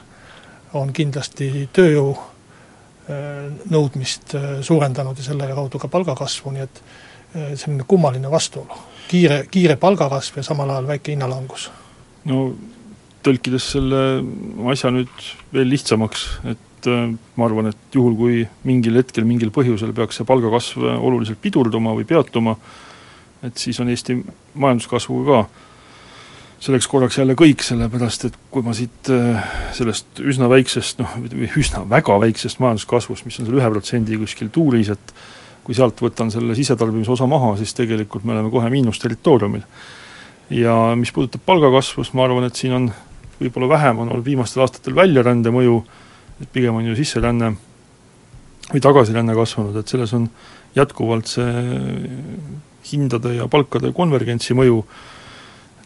on 0.75 0.93
kindlasti 0.93 1.69
tööjõu 1.73 2.17
nõudmist 3.71 4.35
suurendanud 4.63 5.19
ja 5.19 5.25
selle 5.25 5.49
kaudu 5.55 5.79
ka 5.79 5.89
palgakasvu, 5.89 6.53
nii 6.53 6.63
et 6.63 6.83
selline 7.37 7.85
kummaline 7.89 8.31
vastuolu 8.31 8.79
kiire, 9.09 9.43
kiire 9.51 9.77
palgakasv 9.81 10.41
ja 10.41 10.47
samal 10.47 10.71
ajal 10.71 10.89
väike 10.89 11.15
hinnalangus. 11.15 11.69
no 12.27 12.49
tõlkides 13.27 13.73
selle 13.75 14.03
asja 14.73 14.93
nüüd 14.95 15.29
veel 15.55 15.71
lihtsamaks, 15.73 16.27
et 16.47 16.91
äh, 16.91 17.13
ma 17.37 17.47
arvan, 17.49 17.73
et 17.73 17.95
juhul, 17.95 18.15
kui 18.19 18.43
mingil 18.69 18.99
hetkel, 19.01 19.27
mingil 19.27 19.51
põhjusel 19.55 19.95
peaks 19.97 20.21
see 20.21 20.29
palgakasv 20.29 20.85
oluliselt 20.97 21.41
pidurduma 21.43 21.95
või 21.97 22.07
peatuma, 22.07 22.57
et 23.47 23.59
siis 23.59 23.81
on 23.83 23.91
Eesti 23.91 24.21
majanduskasvuga 24.55 25.43
ka 25.43 25.65
selleks 26.67 26.87
korraks 26.89 27.19
jälle 27.19 27.35
kõik, 27.39 27.63
sellepärast 27.67 28.29
et 28.31 28.37
kui 28.51 28.65
ma 28.65 28.75
siit 28.77 29.11
äh, 29.13 29.43
sellest 29.77 30.23
üsna 30.23 30.49
väiksest 30.51 31.03
noh, 31.03 31.19
või 31.21 31.51
üsna 31.61 31.83
väga 31.89 32.17
väiksest 32.23 32.63
majanduskasvust, 32.63 33.27
mis 33.27 33.41
on 33.41 33.49
seal 33.49 33.59
ühe 33.59 33.73
protsendi 33.75 34.19
kuskil 34.23 34.51
tuuris, 34.55 34.95
et 34.95 35.15
kui 35.67 35.75
sealt 35.75 35.99
võtan 35.99 36.31
selle 36.31 36.55
sisetarbimise 36.55 37.11
osa 37.17 37.27
maha, 37.27 37.57
siis 37.59 37.75
tegelikult 37.75 38.23
me 38.25 38.37
oleme 38.37 38.53
kohe 38.55 38.71
miinusterritooriumil. 38.71 39.65
ja 40.55 40.75
mis 40.95 41.11
puudutab 41.11 41.43
palgakasvu, 41.43 42.05
siis 42.05 42.15
ma 42.15 42.23
arvan, 42.29 42.47
et 42.47 42.55
siin 42.55 42.77
on 42.77 42.85
võib-olla 43.41 43.73
vähem 43.73 44.05
on 44.05 44.13
olnud 44.13 44.25
viimastel 44.25 44.63
aastatel 44.63 44.95
väljarände 44.95 45.51
mõju, 45.51 45.81
et 46.39 46.53
pigem 46.55 46.79
on 46.79 46.87
ju 46.87 46.95
sisseränne 46.95 47.51
või 48.71 48.85
tagasiränne 48.85 49.35
kasvanud, 49.35 49.75
et 49.81 49.91
selles 49.91 50.15
on 50.15 50.31
jätkuvalt 50.79 51.35
see 51.35 51.67
hindade 52.93 53.35
ja 53.35 53.51
palkade 53.51 53.91
konvergentsi 53.97 54.55
mõju, 54.55 54.85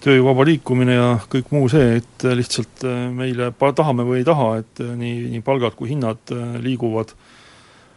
tööjõu 0.05 0.29
vaba 0.29 0.45
liikumine 0.45 0.93
ja 0.93 1.09
kõik 1.33 1.49
muu 1.57 1.73
see, 1.73 2.03
et 2.03 2.29
lihtsalt 2.37 2.85
meile, 3.17 3.49
tahame 3.57 4.05
või 4.05 4.21
ei 4.21 4.29
taha, 4.29 4.53
et 4.61 4.85
nii, 4.85 5.31
nii 5.39 5.45
palgad 5.45 5.77
kui 5.77 5.95
hinnad 5.95 6.37
liiguvad 6.61 7.17
äh, 7.17 7.40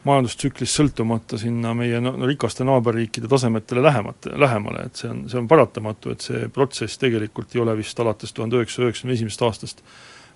majandustsüklist 0.03 0.79
sõltumata 0.79 1.37
sinna 1.39 1.71
meie 1.77 1.99
no, 2.03 2.15
rikaste 2.27 2.65
naaberriikide 2.67 3.29
tasemetele 3.31 3.83
lähemate, 3.83 4.33
lähemale, 4.39 4.87
et 4.89 4.99
see 4.99 5.09
on, 5.11 5.23
see 5.31 5.39
on 5.39 5.47
paratamatu, 5.51 6.11
et 6.13 6.25
see 6.25 6.49
protsess 6.53 6.99
tegelikult 7.01 7.55
ei 7.55 7.63
ole 7.63 7.77
vist 7.79 7.99
alates 8.03 8.35
tuhande 8.35 8.59
üheksasaja 8.59 8.89
üheksakümne 8.89 9.17
esimesest 9.17 9.47
aastast 9.47 9.83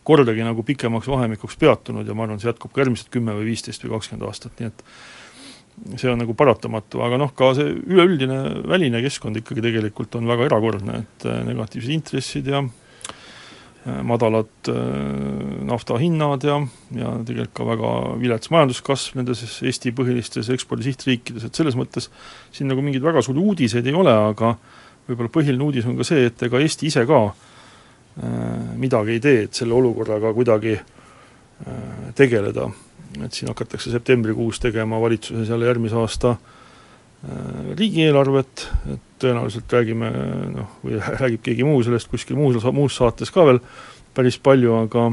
kordagi 0.08 0.46
nagu 0.48 0.64
pikemaks 0.64 1.10
vahemikuks 1.12 1.60
peatunud 1.60 2.08
ja 2.08 2.16
ma 2.16 2.24
arvan, 2.24 2.40
see 2.40 2.48
jätkub 2.48 2.72
ka 2.72 2.86
järgmised 2.86 3.12
kümme 3.12 3.36
või 3.36 3.50
viisteist 3.52 3.84
või 3.84 3.98
kakskümmend 3.98 4.28
aastat, 4.30 4.56
nii 4.60 4.72
et 4.72 4.84
see 6.00 6.10
on 6.10 6.22
nagu 6.22 6.34
paratamatu, 6.38 7.04
aga 7.06 7.20
noh, 7.20 7.34
ka 7.38 7.52
see 7.58 7.76
üleüldine 7.76 8.40
väline 8.72 9.04
keskkond 9.04 9.44
ikkagi 9.44 9.66
tegelikult 9.66 10.16
on 10.18 10.30
väga 10.32 10.48
erakordne, 10.48 11.04
et 11.04 11.28
negatiivsed 11.50 11.94
intressid 11.94 12.48
ja 12.50 12.64
madalad 14.04 14.70
äh, 14.72 14.76
nafta 15.68 15.98
hinnad 16.02 16.44
ja, 16.44 16.58
ja 16.96 17.14
tegelikult 17.26 17.54
ka 17.58 17.68
väga 17.68 17.92
vilets 18.22 18.52
majanduskasv 18.54 19.20
nendes 19.20 19.44
Eesti 19.64 19.94
põhilistes 19.96 20.50
ekspordisihtriikides, 20.56 21.48
et 21.48 21.60
selles 21.60 21.78
mõttes 21.80 22.10
siin 22.56 22.68
nagu 22.72 22.84
mingeid 22.84 23.06
väga 23.06 23.24
suuri 23.26 23.44
uudiseid 23.44 23.88
ei 23.88 23.96
ole, 23.96 24.14
aga 24.34 24.56
võib-olla 25.08 25.32
põhiline 25.32 25.64
uudis 25.64 25.88
on 25.88 25.96
ka 26.00 26.08
see, 26.08 26.28
et 26.28 26.44
ega 26.48 26.62
Eesti 26.64 26.90
ise 26.92 27.06
ka 27.08 27.22
äh, 27.30 28.28
midagi 28.80 29.18
ei 29.18 29.24
tee, 29.24 29.48
et 29.48 29.62
selle 29.62 29.78
olukorraga 29.78 30.34
kuidagi 30.36 30.76
äh, 30.78 32.12
tegeleda. 32.16 32.70
et 33.24 33.34
siin 33.34 33.50
hakatakse 33.50 33.92
septembrikuus 33.92 34.60
tegema 34.60 35.00
valitsuses 35.02 35.50
jälle 35.50 35.66
järgmise 35.66 35.96
aasta 35.96 36.36
äh, 36.36 36.56
riigieelarvet, 37.78 38.68
et 38.94 39.04
tõenäoliselt 39.22 39.74
räägime 39.74 40.12
noh, 40.54 40.76
või 40.84 41.00
räägib 41.22 41.44
keegi 41.46 41.66
muu 41.68 41.82
sellest 41.86 42.10
kuskil 42.12 42.40
muus, 42.40 42.60
muus 42.74 42.98
saates 43.00 43.32
ka 43.34 43.46
veel 43.48 43.62
päris 44.18 44.40
palju, 44.42 44.76
aga 44.86 45.10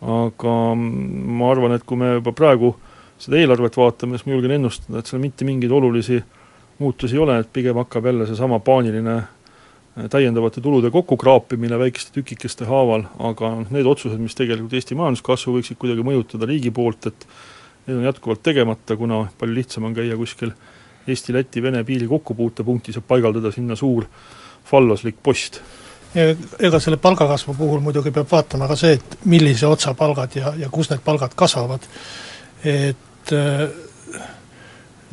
aga 0.00 0.52
ma 0.74 1.50
arvan, 1.52 1.74
et 1.76 1.82
kui 1.84 1.98
me 2.00 2.14
juba 2.14 2.32
praegu 2.32 2.72
seda 3.20 3.36
eelarvet 3.36 3.74
vaatame, 3.76 4.16
siis 4.16 4.24
ma 4.26 4.32
julgen 4.32 4.54
ennustada, 4.54 5.02
et 5.02 5.10
seal 5.10 5.20
mitte 5.20 5.44
mingeid 5.44 5.72
olulisi 5.76 6.22
muutusi 6.80 7.18
ei 7.18 7.20
ole, 7.20 7.36
et 7.42 7.50
pigem 7.52 7.76
hakkab 7.76 8.08
jälle 8.08 8.24
seesama 8.30 8.62
paaniline 8.64 9.18
äh, 9.18 10.06
täiendavate 10.08 10.62
tulude 10.64 10.88
kokkukraapimine 10.94 11.76
väikeste 11.82 12.14
tükikeste 12.16 12.64
haaval, 12.70 13.04
aga 13.18 13.52
noh, 13.58 13.74
need 13.76 13.90
otsused, 13.90 14.16
mis 14.22 14.38
tegelikult 14.38 14.78
Eesti 14.78 14.96
majanduskasvu 14.96 15.58
võiksid 15.58 15.80
kuidagi 15.82 16.06
mõjutada 16.06 16.48
riigi 16.48 16.72
poolt, 16.72 17.10
et 17.12 17.28
need 17.84 18.00
on 18.00 18.08
jätkuvalt 18.08 18.40
tegemata, 18.46 18.96
kuna 18.96 19.26
palju 19.36 19.60
lihtsam 19.60 19.90
on 19.90 19.98
käia 20.00 20.16
kuskil 20.16 20.54
äh, 20.54 20.79
Eesti-Läti-Vene 21.08 21.84
piiri 21.84 22.06
kokkupuutepunktis 22.06 22.98
ja 23.00 23.02
paigaldada 23.02 23.52
sinna 23.52 23.76
suur 23.76 24.04
fallaslik 24.70 25.16
post. 25.22 25.60
ega 26.58 26.80
selle 26.80 26.96
palgakasvu 26.96 27.54
puhul 27.54 27.80
muidugi 27.80 28.10
peab 28.10 28.26
vaatama 28.30 28.66
ka 28.68 28.76
see, 28.76 28.96
et 28.98 29.18
millise 29.24 29.66
otsa 29.66 29.94
palgad 29.94 30.34
ja, 30.34 30.52
ja 30.58 30.68
kus 30.68 30.90
need 30.90 31.04
palgad 31.04 31.34
kasvavad. 31.38 31.86
et 32.64 33.34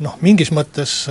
noh, 0.00 0.16
mingis 0.20 0.50
mõttes 0.50 1.04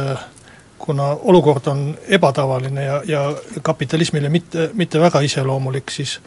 kuna 0.78 1.08
olukord 1.24 1.68
on 1.68 1.98
ebatavaline 2.08 2.84
ja, 2.84 3.02
ja 3.06 3.22
kapitalismile 3.62 4.30
mitte, 4.30 4.70
mitte 4.74 5.00
väga 5.02 5.22
iseloomulik, 5.26 5.92
siis 5.92 6.20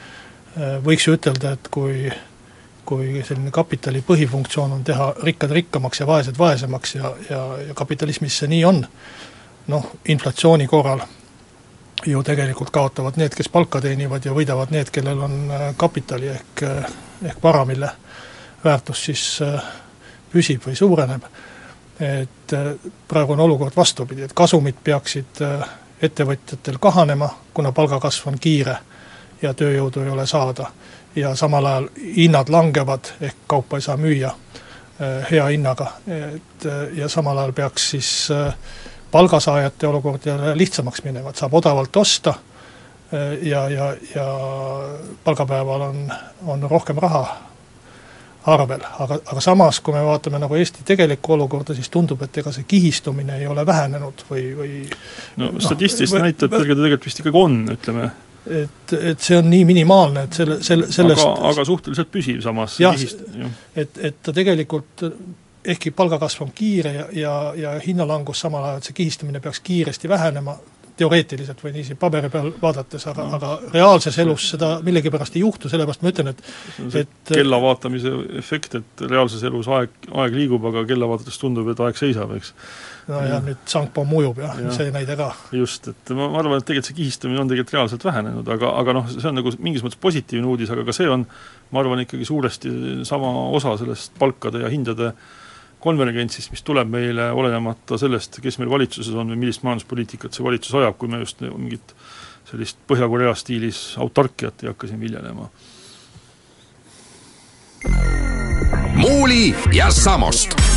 võiks 0.85 1.07
ju 1.07 1.15
ütelda, 1.17 1.55
et 1.55 1.71
kui 1.71 2.11
kui 2.91 3.23
selline 3.23 3.53
kapitali 3.55 4.03
põhifunktsioon 4.03 4.73
on 4.75 4.85
teha 4.85 5.13
rikkad 5.23 5.53
rikkamaks 5.55 6.01
ja 6.03 6.07
vaesed 6.09 6.39
vaesemaks 6.39 6.95
ja, 6.95 7.13
ja, 7.31 7.41
ja 7.69 7.75
kapitalismis 7.79 8.41
see 8.43 8.51
nii 8.51 8.65
on, 8.67 8.81
noh, 9.71 9.87
inflatsiooni 10.11 10.67
korral 10.67 11.05
ju 12.07 12.23
tegelikult 12.27 12.73
kaotavad 12.75 13.19
need, 13.21 13.35
kes 13.37 13.49
palka 13.53 13.81
teenivad 13.85 14.27
ja 14.27 14.35
võidavad 14.35 14.73
need, 14.75 14.91
kellel 14.91 15.23
on 15.27 15.37
äh, 15.53 15.69
kapitali 15.79 16.33
ehk, 16.33 16.65
äh, 16.67 16.91
ehk 17.31 17.43
vara, 17.43 17.65
mille 17.69 17.93
väärtus 18.65 19.05
siis 19.11 19.25
äh, 19.47 19.71
püsib 20.33 20.67
või 20.67 20.77
suureneb. 20.79 21.31
et 22.01 22.53
praegu 23.09 23.35
on 23.35 23.41
olukord 23.45 23.77
vastupidi, 23.77 24.23
et 24.25 24.33
kasumid 24.33 24.79
peaksid 24.85 25.43
ettevõtjatel 26.03 26.79
kahanema, 26.81 27.29
kuna 27.55 27.73
palgakasv 27.77 28.29
on 28.31 28.39
kiire 28.41 28.79
ja 29.43 29.55
tööjõudu 29.55 30.05
ei 30.05 30.11
ole 30.11 30.27
saada. 30.27 30.71
Ja 31.17 31.35
samal 31.37 31.67
ajal 31.67 31.89
hinnad 32.17 32.49
langevad, 32.49 33.13
ehk 33.21 33.43
kaupa 33.51 33.81
ei 33.81 33.83
saa 33.83 33.97
müüa 33.99 34.31
eh, 34.31 35.27
hea 35.31 35.47
hinnaga, 35.51 35.89
et 36.07 36.67
eh, 36.67 36.85
ja 37.01 37.09
samal 37.09 37.39
ajal 37.39 37.53
peaks 37.53 37.91
siis 37.97 38.11
eh, 38.31 38.55
palgasaajate 39.11 39.87
olukord 39.87 40.27
jälle 40.27 40.55
lihtsamaks 40.59 41.03
minema, 41.05 41.31
et 41.31 41.37
saab 41.37 41.55
odavalt 41.55 41.97
osta 41.97 42.35
ja, 43.43 43.65
ja, 43.69 43.89
ja 44.15 44.25
palgapäeval 45.25 45.81
on, 45.81 46.13
on 46.47 46.63
rohkem 46.71 46.99
raha 47.03 47.25
arvel, 48.47 48.81
aga, 49.03 49.19
aga 49.33 49.43
samas, 49.43 49.81
kui 49.85 49.95
me 49.95 50.03
vaatame 50.05 50.39
nagu 50.41 50.55
Eesti 50.55 50.85
tegelikku 50.87 51.35
olukorda, 51.35 51.75
siis 51.77 51.91
tundub, 51.93 52.23
et 52.25 52.39
ega 52.41 52.53
see 52.55 52.65
kihistumine 52.69 53.37
ei 53.41 53.47
ole 53.51 53.67
vähenenud 53.67 54.25
või, 54.31 54.45
või 54.57 54.73
no, 55.37 55.51
no 55.51 55.61
statistilised 55.61 56.23
näitajad 56.23 56.55
tegelikult 56.55 57.09
vist 57.11 57.21
ikkagi 57.25 57.43
on, 57.43 57.59
ütleme 57.75 58.09
et, 58.47 58.95
et 58.97 59.21
see 59.21 59.37
on 59.39 59.51
nii 59.51 59.67
minimaalne, 59.69 60.25
et 60.29 60.41
selle, 60.41 60.61
selle, 60.65 60.89
sellest 60.93 61.25
aga, 61.27 61.53
aga 61.53 61.67
suhteliselt 61.69 62.11
püsiv 62.13 62.41
samas. 62.45 62.79
jah, 62.81 62.97
et, 63.77 64.01
et 64.01 64.21
ta 64.23 64.35
tegelikult 64.37 65.07
ehkki 65.65 65.93
palgakasv 65.93 66.47
on 66.47 66.53
kiire 66.57 66.93
ja, 66.95 67.07
ja, 67.13 67.33
ja 67.57 67.73
hinnalangus 67.85 68.41
samal 68.47 68.65
ajal, 68.65 68.81
et 68.81 68.89
see 68.89 68.97
kihistumine 69.03 69.43
peaks 69.45 69.61
kiiresti 69.65 70.09
vähenema, 70.09 70.57
teoreetiliselt 71.01 71.63
või 71.65 71.73
niiviisi 71.75 71.97
paberi 72.01 72.29
peal 72.33 72.51
vaadates, 72.61 73.07
aga 73.09 73.25
no., 73.25 73.39
aga 73.39 73.53
reaalses 73.73 74.19
elus 74.21 74.51
seda 74.53 74.71
millegipärast 74.85 75.37
ei 75.37 75.45
juhtu, 75.45 75.71
sellepärast 75.73 76.05
ma 76.05 76.13
ütlen, 76.13 76.33
et 76.33 76.43
et 77.03 77.33
kella 77.33 77.61
vaatamise 77.63 78.13
efekt, 78.41 78.77
et 78.81 79.05
reaalses 79.07 79.45
elus 79.49 79.69
aeg, 79.73 79.95
aeg 80.11 80.37
liigub, 80.37 80.67
aga 80.71 80.85
kella 80.89 81.09
vaadates 81.11 81.41
tundub, 81.41 81.71
et 81.73 81.81
aeg 81.87 82.01
seisab, 82.01 82.35
eks. 82.37 82.53
No 83.11 83.21
ja, 83.25 83.35
ja 83.35 83.41
nüüd 83.45 83.61
sangpomm 83.71 84.15
ujub 84.21 84.41
jah 84.43 84.57
ja., 84.63 84.73
see 84.75 84.93
näide 84.95 85.17
ka. 85.19 85.31
just, 85.57 85.91
et 85.93 86.15
ma, 86.17 86.29
ma 86.33 86.41
arvan, 86.43 86.63
et 86.63 86.69
tegelikult 86.69 86.91
see 86.91 86.99
kihistumine 87.01 87.43
on 87.43 87.51
tegelikult 87.51 87.77
reaalselt 87.79 88.07
vähenenud, 88.07 88.49
aga, 88.57 88.73
aga 88.83 88.97
noh, 89.01 89.11
see 89.13 89.29
on 89.31 89.39
nagu 89.41 89.53
mingis 89.59 89.85
mõttes 89.87 90.01
positiivne 90.03 90.49
uudis, 90.51 90.73
aga 90.75 90.87
ka 90.87 90.97
see 90.97 91.11
on, 91.11 91.27
ma 91.75 91.83
arvan, 91.83 92.05
ikkagi 92.07 92.29
suuresti 92.29 92.73
sama 93.09 93.33
osa 93.59 93.77
sellest 93.81 94.17
palkade 94.21 94.65
ja 94.65 94.73
hindade 94.73 95.13
konvergentsist, 95.81 96.53
mis 96.53 96.63
tuleb 96.67 96.91
meile 96.93 97.31
olenemata 97.33 97.97
sellest, 98.01 98.41
kes 98.45 98.61
meil 98.61 98.73
valitsuses 98.73 99.17
on 99.17 99.33
või 99.33 99.41
millist 99.47 99.65
majanduspoliitikat 99.65 100.37
see 100.37 100.45
valitsus 100.45 100.77
ajab, 100.77 100.99
kui 101.01 101.09
me 101.09 101.23
just 101.23 101.41
mingit 101.45 101.95
sellist 102.51 102.81
Põhja-Korea 102.91 103.33
stiilis 103.39 103.81
autarkiat 104.01 104.65
ei 104.65 104.73
hakka 104.73 104.91
siin 104.91 105.01
viljelema. 105.01 105.49
muuli 109.01 109.55
ja 109.73 109.91
Samost. 109.91 110.70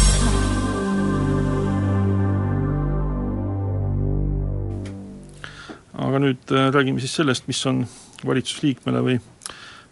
Aga 6.13 6.21
nüüd 6.21 6.54
äh, 6.54 6.69
räägime 6.76 7.02
siis 7.02 7.17
sellest, 7.17 7.49
mis 7.49 7.63
on 7.65 7.82
valitsusliikmele 8.23 9.02
või 9.02 9.17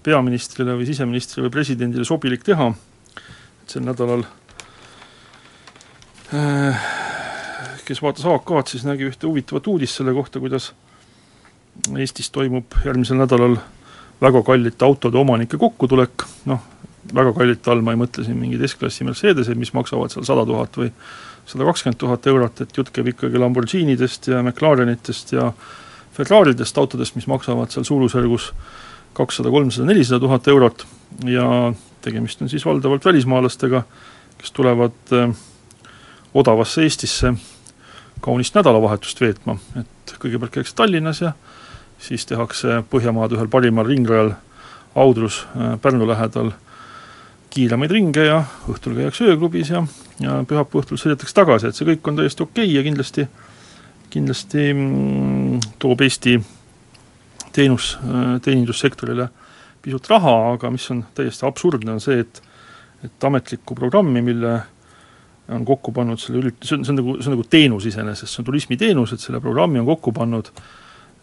peaministrile 0.06 0.78
või 0.78 0.86
siseministrile 0.86 1.48
või 1.48 1.56
presidendile 1.58 2.06
sobilik 2.06 2.46
teha, 2.46 2.70
et 3.18 3.74
sel 3.74 3.84
nädalal 3.86 4.24
Äh, 6.32 6.76
kes 7.84 8.00
vaatas 8.00 8.24
AK-d, 8.24 8.70
siis 8.72 8.86
nägi 8.88 9.10
ühte 9.10 9.28
huvitavat 9.28 9.66
uudist 9.68 10.00
selle 10.00 10.14
kohta, 10.16 10.40
kuidas 10.40 10.70
Eestis 11.92 12.30
toimub 12.32 12.72
järgmisel 12.86 13.20
nädalal 13.20 13.58
väga 14.22 14.42
kallite 14.48 14.86
autode 14.88 15.20
omanike 15.20 15.60
kokkutulek, 15.60 16.24
noh, 16.48 16.62
väga 17.12 17.34
kallite 17.36 17.72
all 17.72 17.84
ma 17.84 17.92
ei 17.96 18.00
mõtle 18.00 18.24
siin 18.24 18.40
mingeid 18.40 18.64
S-klassi 18.70 19.08
Mercedeseid, 19.08 19.60
mis 19.60 19.74
maksavad 19.76 20.14
seal 20.14 20.28
sada 20.28 20.46
tuhat 20.48 20.80
või 20.80 20.88
sada 21.52 21.68
kakskümmend 21.68 22.00
tuhat 22.00 22.32
eurot, 22.32 22.64
et 22.64 22.80
jutt 22.80 22.94
käib 22.96 23.12
ikkagi 23.12 23.42
Lamborghinidest 23.42 24.32
ja 24.32 24.40
McLarenitest 24.40 25.36
ja 25.36 25.50
Ferraridest 26.14 26.78
autodest, 26.78 27.16
mis 27.16 27.28
maksavad 27.28 27.72
seal 27.72 27.86
suurusjärgus 27.88 28.52
kakssada, 29.14 29.50
kolmsada, 29.50 29.88
nelisada 29.88 30.20
tuhat 30.20 30.48
eurot. 30.48 30.86
Ja 31.28 31.74
tegemist 32.02 32.42
on 32.42 32.50
siis 32.50 32.66
valdavalt 32.66 33.06
välismaalastega, 33.06 33.84
kes 34.38 34.52
tulevad 34.52 35.14
äh, 35.14 35.36
odavasse 36.34 36.84
Eestisse 36.84 37.34
kaunist 38.22 38.56
nädalavahetust 38.56 39.22
veetma, 39.22 39.58
et 39.80 40.16
kõigepealt 40.22 40.54
käiakse 40.54 40.76
Tallinnas 40.78 41.22
ja 41.22 41.32
siis 42.02 42.26
tehakse 42.30 42.84
Põhjamaade 42.90 43.38
ühel 43.38 43.50
parimal 43.50 43.88
ringrajal 43.88 44.36
Audrus 44.96 45.46
äh, 45.56 45.78
Pärnu 45.82 46.08
lähedal 46.08 46.52
kiiremaid 47.52 47.92
ringe 47.92 48.26
ja 48.26 48.44
õhtul 48.72 48.96
käiakse 48.96 49.28
ööklubis 49.28 49.74
ja, 49.74 49.84
ja 50.24 50.40
pühapäeva 50.48 50.84
õhtul 50.84 51.00
sõidetakse 51.02 51.36
tagasi, 51.36 51.68
et 51.68 51.78
see 51.78 51.88
kõik 51.90 52.08
on 52.08 52.22
täiesti 52.22 52.46
okei 52.46 52.68
okay 52.70 52.78
ja 52.78 52.84
kindlasti, 52.86 53.28
kindlasti 54.12 54.72
mm, 54.74 55.60
toob 55.82 56.04
Eesti 56.06 56.38
teenus, 57.52 57.98
teenindussektorile 58.44 59.28
pisut 59.82 60.08
raha, 60.12 60.36
aga 60.54 60.70
mis 60.72 60.86
on 60.94 61.02
täiesti 61.18 61.46
absurdne, 61.48 61.98
on 61.98 62.04
see, 62.04 62.22
et 62.24 62.42
et 63.02 63.24
ametlikku 63.26 63.74
programmi, 63.74 64.22
mille 64.22 64.52
on 65.50 65.64
kokku 65.66 65.90
pannud 65.96 66.22
selle 66.22 66.38
ürit-, 66.38 66.60
see 66.62 66.76
on, 66.78 66.84
see 66.86 66.94
on 66.94 67.00
nagu, 67.00 67.16
see 67.18 67.32
on 67.32 67.34
nagu 67.34 67.46
teenus 67.50 67.88
iseenesest, 67.90 68.30
see 68.30 68.44
on 68.44 68.48
turismiteenus, 68.52 69.16
et 69.16 69.24
selle 69.24 69.42
programmi 69.42 69.82
on 69.82 69.88
kokku 69.88 70.14
pannud 70.14 70.52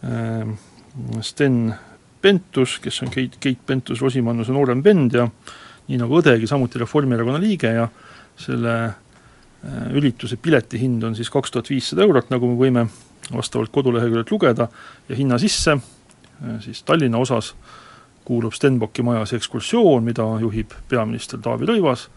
äh, 0.03 0.49
Sten 1.23 1.61
Pentus, 2.19 2.75
kes 2.83 2.99
on 3.05 3.13
Keit, 3.13 3.37
Keit 3.39 3.61
Pentus-Rosimannuse 3.63 4.51
noorem 4.51 4.83
vend 4.83 5.15
ja 5.15 5.23
nii 5.87 6.01
nagu 6.01 6.19
õdegi, 6.19 6.49
samuti 6.51 6.81
Reformierakonna 6.83 7.39
liige 7.39 7.71
ja 7.77 7.87
selle 8.43 8.75
äh, 8.89 8.97
ürituse 9.91 10.37
piletihind 10.39 11.03
on 11.03 11.15
siis 11.17 11.29
kaks 11.29 11.51
tuhat 11.51 11.69
viissada 11.69 12.05
eurot, 12.05 12.29
nagu 12.31 12.47
me 12.47 12.55
võime 12.59 12.85
vastavalt 13.29 13.71
koduleheküljelt 13.75 14.31
lugeda, 14.31 14.69
ja 15.09 15.17
hinna 15.17 15.39
sisse 15.41 15.75
äh, 15.75 16.59
siis 16.63 16.83
Tallinna 16.87 17.19
osas 17.19 17.53
kuulub 18.25 18.53
Stenbocki 18.53 19.03
majas 19.03 19.33
ekskursioon, 19.33 20.03
mida 20.05 20.25
juhib 20.43 20.75
peaminister 20.89 21.41
Taavi 21.41 21.67
Rõivas 21.69 22.07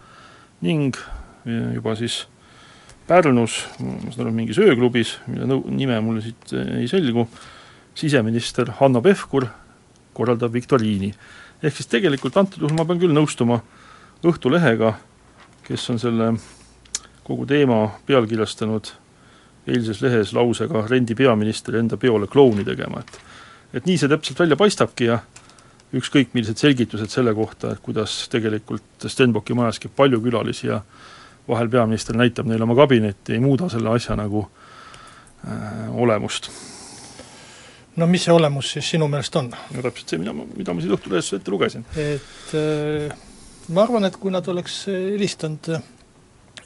ning 0.63 0.97
juba 1.75 1.97
siis 1.99 2.27
Pärnus, 3.07 3.57
ma 3.83 4.13
saan 4.13 4.29
aru, 4.29 4.33
mingis 4.37 4.61
ööklubis, 4.63 5.17
mille 5.27 5.49
nõu-, 5.51 5.65
nime 5.75 5.97
mulle 6.05 6.23
siit 6.23 6.53
ei 6.55 6.87
selgu, 6.91 7.25
siseminister 7.99 8.71
Hanno 8.79 9.03
Pevkur 9.03 9.49
korraldab 10.15 10.53
viktoriini. 10.55 11.11
ehk 11.63 11.77
siis 11.77 11.91
tegelikult 11.91 12.37
antud 12.37 12.63
juhul 12.63 12.77
ma 12.79 12.87
pean 12.87 13.01
küll 13.03 13.15
nõustuma 13.15 13.63
Õhtulehega, 14.23 14.93
kes 15.67 15.89
on 15.91 15.99
selle 15.99 16.29
kogu 17.25 17.47
teema 17.47 17.85
pealkirjastanud 18.07 18.93
eilses 19.67 20.01
lehes 20.03 20.33
lausega 20.35 20.87
rendi 20.91 21.15
peaminister 21.15 21.77
enda 21.79 21.97
peole 21.97 22.27
klouni 22.27 22.65
tegema, 22.67 23.01
et 23.01 23.21
et 23.73 23.87
nii 23.89 23.97
see 23.97 24.11
täpselt 24.11 24.41
välja 24.43 24.57
paistabki 24.61 25.07
ja 25.09 25.23
ükskõik, 25.97 26.33
millised 26.37 26.61
selgitused 26.61 27.13
selle 27.13 27.35
kohta, 27.37 27.73
et 27.73 27.81
kuidas 27.85 28.27
tegelikult 28.33 29.07
Stenbocki 29.09 29.57
majas 29.57 29.81
käib 29.81 29.95
palju 29.97 30.21
külalisi 30.25 30.69
ja 30.69 30.81
vahel 31.49 31.71
peaminister 31.73 32.17
näitab 32.17 32.49
neile 32.49 32.65
oma 32.65 32.77
kabinetti, 32.79 33.37
ei 33.37 33.43
muuda 33.43 33.69
selle 33.73 33.93
asja 33.93 34.17
nagu 34.17 34.45
äh, 35.47 35.89
olemust. 35.93 36.51
no 37.97 38.07
mis 38.07 38.25
see 38.25 38.33
olemus 38.33 38.73
siis 38.73 38.91
sinu 38.95 39.09
meelest 39.09 39.37
on? 39.37 39.51
no 39.53 39.83
täpselt 39.85 40.15
see, 40.15 40.23
mida 40.23 40.33
ma, 40.37 40.47
mida 40.57 40.75
ma 40.75 40.85
siit 40.85 40.95
Õhtulehest 40.97 41.37
ette 41.41 41.53
lugesin. 41.53 41.85
et 41.97 42.55
äh, 42.57 43.17
ma 43.69 43.85
arvan, 43.85 44.09
et 44.09 44.17
kui 44.17 44.33
nad 44.33 44.49
oleks 44.49 44.87
helistanud 44.89 45.75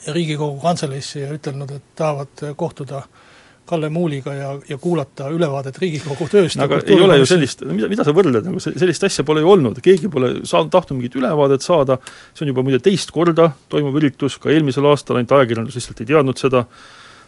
Riigikogu 0.07 0.61
kantseleisse 0.63 1.25
ja 1.25 1.33
ütelnud, 1.35 1.71
et 1.77 1.95
tahavad 1.99 2.45
kohtuda 2.57 3.03
äh, 3.03 3.25
Kalle 3.67 3.89
Muuliga 3.89 4.35
ja, 4.35 4.59
ja 4.69 4.79
kuulata 4.79 5.27
ülevaadet 5.35 5.79
Riigikogu 5.83 6.29
tööst. 6.31 6.59
Aga 6.63 6.79
ei 6.87 7.01
ole 7.03 7.17
ju 7.19 7.27
sellist, 7.27 7.65
mida, 7.67 7.89
mida 7.91 8.05
sa 8.07 8.13
võrdled, 8.15 8.47
nagu 8.47 8.61
sellist 8.63 9.07
asja 9.09 9.25
pole 9.27 9.43
ju 9.43 9.51
olnud, 9.51 9.81
keegi 9.83 10.11
pole 10.13 10.31
saanud, 10.47 10.71
tahtnud 10.71 11.01
mingit 11.01 11.17
ülevaadet 11.19 11.67
saada, 11.67 11.99
see 12.31 12.47
on 12.47 12.53
juba 12.53 12.63
muide 12.67 12.79
teist 12.85 13.11
korda 13.15 13.49
toimuv 13.73 13.99
üritus, 13.99 14.39
ka 14.43 14.53
eelmisel 14.55 14.87
aastal, 14.93 15.19
ainult 15.19 15.35
ajakirjandus 15.35 15.81
lihtsalt 15.81 16.05
ei 16.05 16.11
teadnud 16.13 16.39
seda, 16.39 16.63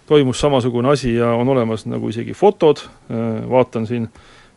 toimus 0.09 0.38
samasugune 0.44 0.92
asi 0.94 1.16
ja 1.16 1.33
on 1.35 1.50
olemas 1.57 1.88
nagu 1.90 2.12
isegi 2.12 2.38
fotod, 2.38 2.85
vaatan 3.50 3.90
siin, 3.90 4.07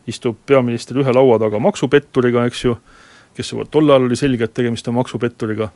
istub 0.06 0.38
peaminister 0.46 1.02
ühe 1.02 1.14
laua 1.14 1.40
taga 1.42 1.58
maksupetturiga, 1.62 2.46
eks 2.50 2.62
ju, 2.68 2.76
kes 3.34 3.52
juba 3.56 3.66
tol 3.66 3.90
ajal 3.90 4.06
oli 4.06 4.18
selge, 4.18 4.46
et 4.46 4.54
tegemist 4.54 4.86
on 4.90 5.00
maksupetturiga, 5.00 5.72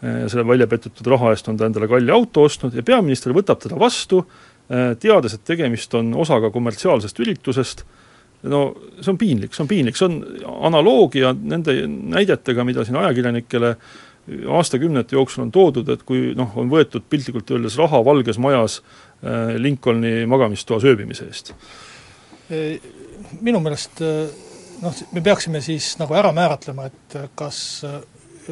selle 0.00 0.46
välja 0.48 0.64
petetud 0.66 1.06
raha 1.12 1.34
eest 1.34 1.48
on 1.52 1.58
ta 1.60 1.66
endale 1.68 1.84
kalli 1.88 2.12
auto 2.14 2.46
ostnud 2.48 2.72
ja 2.72 2.82
peaminister 2.86 3.34
võtab 3.36 3.60
teda 3.60 3.76
vastu, 3.76 4.22
Äh, 4.70 4.92
teades, 5.02 5.34
et 5.34 5.42
tegemist 5.42 5.94
on 5.98 6.12
osaga 6.22 6.46
kommertsiaalsest 6.54 7.18
üritusest, 7.24 7.80
no 8.46 8.60
see 9.00 9.10
on 9.10 9.16
piinlik, 9.18 9.56
see 9.56 9.64
on 9.64 9.70
piinlik, 9.70 9.96
see 9.98 10.06
on 10.06 10.20
analoogia 10.68 11.32
nende 11.34 11.74
näidetega, 11.88 12.62
mida 12.68 12.84
siin 12.86 13.00
ajakirjanikele 13.00 13.72
aastakümnete 14.60 15.16
jooksul 15.16 15.48
on 15.48 15.50
toodud, 15.50 15.90
et 15.90 16.04
kui 16.06 16.36
noh, 16.38 16.54
on 16.60 16.70
võetud 16.70 17.02
piltlikult 17.10 17.50
öeldes 17.50 17.80
raha 17.80 17.98
Valges 18.06 18.38
Majas 18.38 18.78
äh, 18.78 19.56
Lincolni 19.58 20.22
magamistoas 20.30 20.86
ööbimise 20.86 21.26
eest. 21.26 21.50
Minu 23.42 23.58
meelest 23.62 24.04
noh, 24.84 25.02
me 25.16 25.22
peaksime 25.22 25.58
siis 25.66 25.96
nagu 25.98 26.14
ära 26.18 26.30
määratlema, 26.34 26.86
et 26.90 27.18
kas 27.38 27.80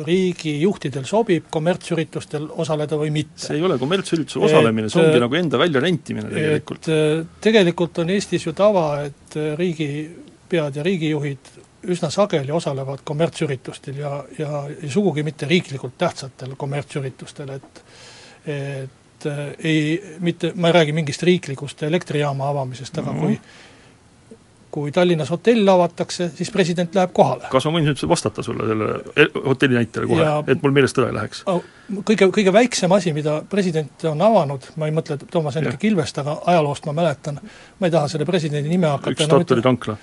riigijuhtidel 0.06 1.06
sobib 1.08 1.48
kommertsüritustel 1.50 2.48
osaleda 2.64 2.98
või 3.00 3.12
mitte. 3.14 3.46
see 3.46 3.58
ei 3.58 3.64
ole 3.66 3.78
kommertsüritusel 3.80 4.46
osalemine, 4.48 4.90
see 4.92 5.02
ongi 5.02 5.22
nagu 5.22 5.38
enda 5.38 5.60
väljarentimine 5.60 6.32
tegelikult. 6.32 6.90
Äh, 6.92 7.22
tegelikult 7.44 8.02
on 8.02 8.12
Eestis 8.14 8.46
ju 8.46 8.54
tava, 8.56 8.86
et 9.08 9.38
äh, 9.38 9.54
riigipead 9.58 10.80
ja 10.80 10.86
riigijuhid 10.86 11.52
üsna 11.88 12.10
sageli 12.10 12.52
osalevad 12.52 13.04
kommertsüritustel 13.06 14.00
ja, 14.02 14.12
ja, 14.38 14.64
ja 14.72 14.90
sugugi 14.90 15.22
mitte 15.26 15.46
riiklikult 15.46 15.94
tähtsatel 15.98 16.56
kommertsüritustel, 16.58 17.56
et 17.58 17.84
et 18.48 19.26
äh, 19.26 19.46
ei, 19.58 20.02
mitte, 20.22 20.52
ma 20.54 20.70
ei 20.70 20.76
räägi 20.76 20.92
mingist 20.94 21.22
riiklikust 21.26 21.82
elektrijaama 21.82 22.48
avamisest, 22.48 22.98
aga 22.98 23.12
mm 23.12 23.18
-hmm. 23.18 23.26
kui 23.26 23.40
kui 24.70 24.92
Tallinnas 24.92 25.30
hotell 25.32 25.68
avatakse, 25.68 26.30
siis 26.36 26.50
president 26.52 26.94
läheb 26.94 27.12
kohale. 27.16 27.48
kas 27.52 27.66
ma 27.66 27.74
võin 27.78 27.88
nüüd 27.88 28.02
vastata 28.10 28.44
sulle 28.44 28.68
selle 28.68 29.26
hotelli 29.46 29.78
näitele 29.80 30.08
kohe, 30.10 30.30
et 30.52 30.62
mul 30.62 30.74
meelest 30.76 30.98
ära 31.00 31.08
ei 31.08 31.16
läheks? 31.16 31.44
kõige, 32.04 32.28
kõige 32.34 32.52
väiksem 32.52 32.92
asi, 32.92 33.12
mida 33.16 33.38
president 33.48 34.04
on 34.10 34.20
avanud, 34.22 34.66
ma 34.76 34.88
ei 34.88 34.94
mõtle 34.94 35.16
Toomas 35.30 35.56
Hendrik 35.56 35.84
Ilvest, 35.88 36.20
aga 36.20 36.36
ajaloost 36.52 36.88
ma 36.88 36.94
mäletan, 36.98 37.40
ma 37.80 37.88
ei 37.88 37.94
taha 37.94 38.10
selle 38.12 38.26
presidendi 38.28 38.68
nime 38.68 38.90
hakata 38.90 39.14
üks 39.16 39.28
Statoili 39.28 39.64
tankla. 39.64 39.96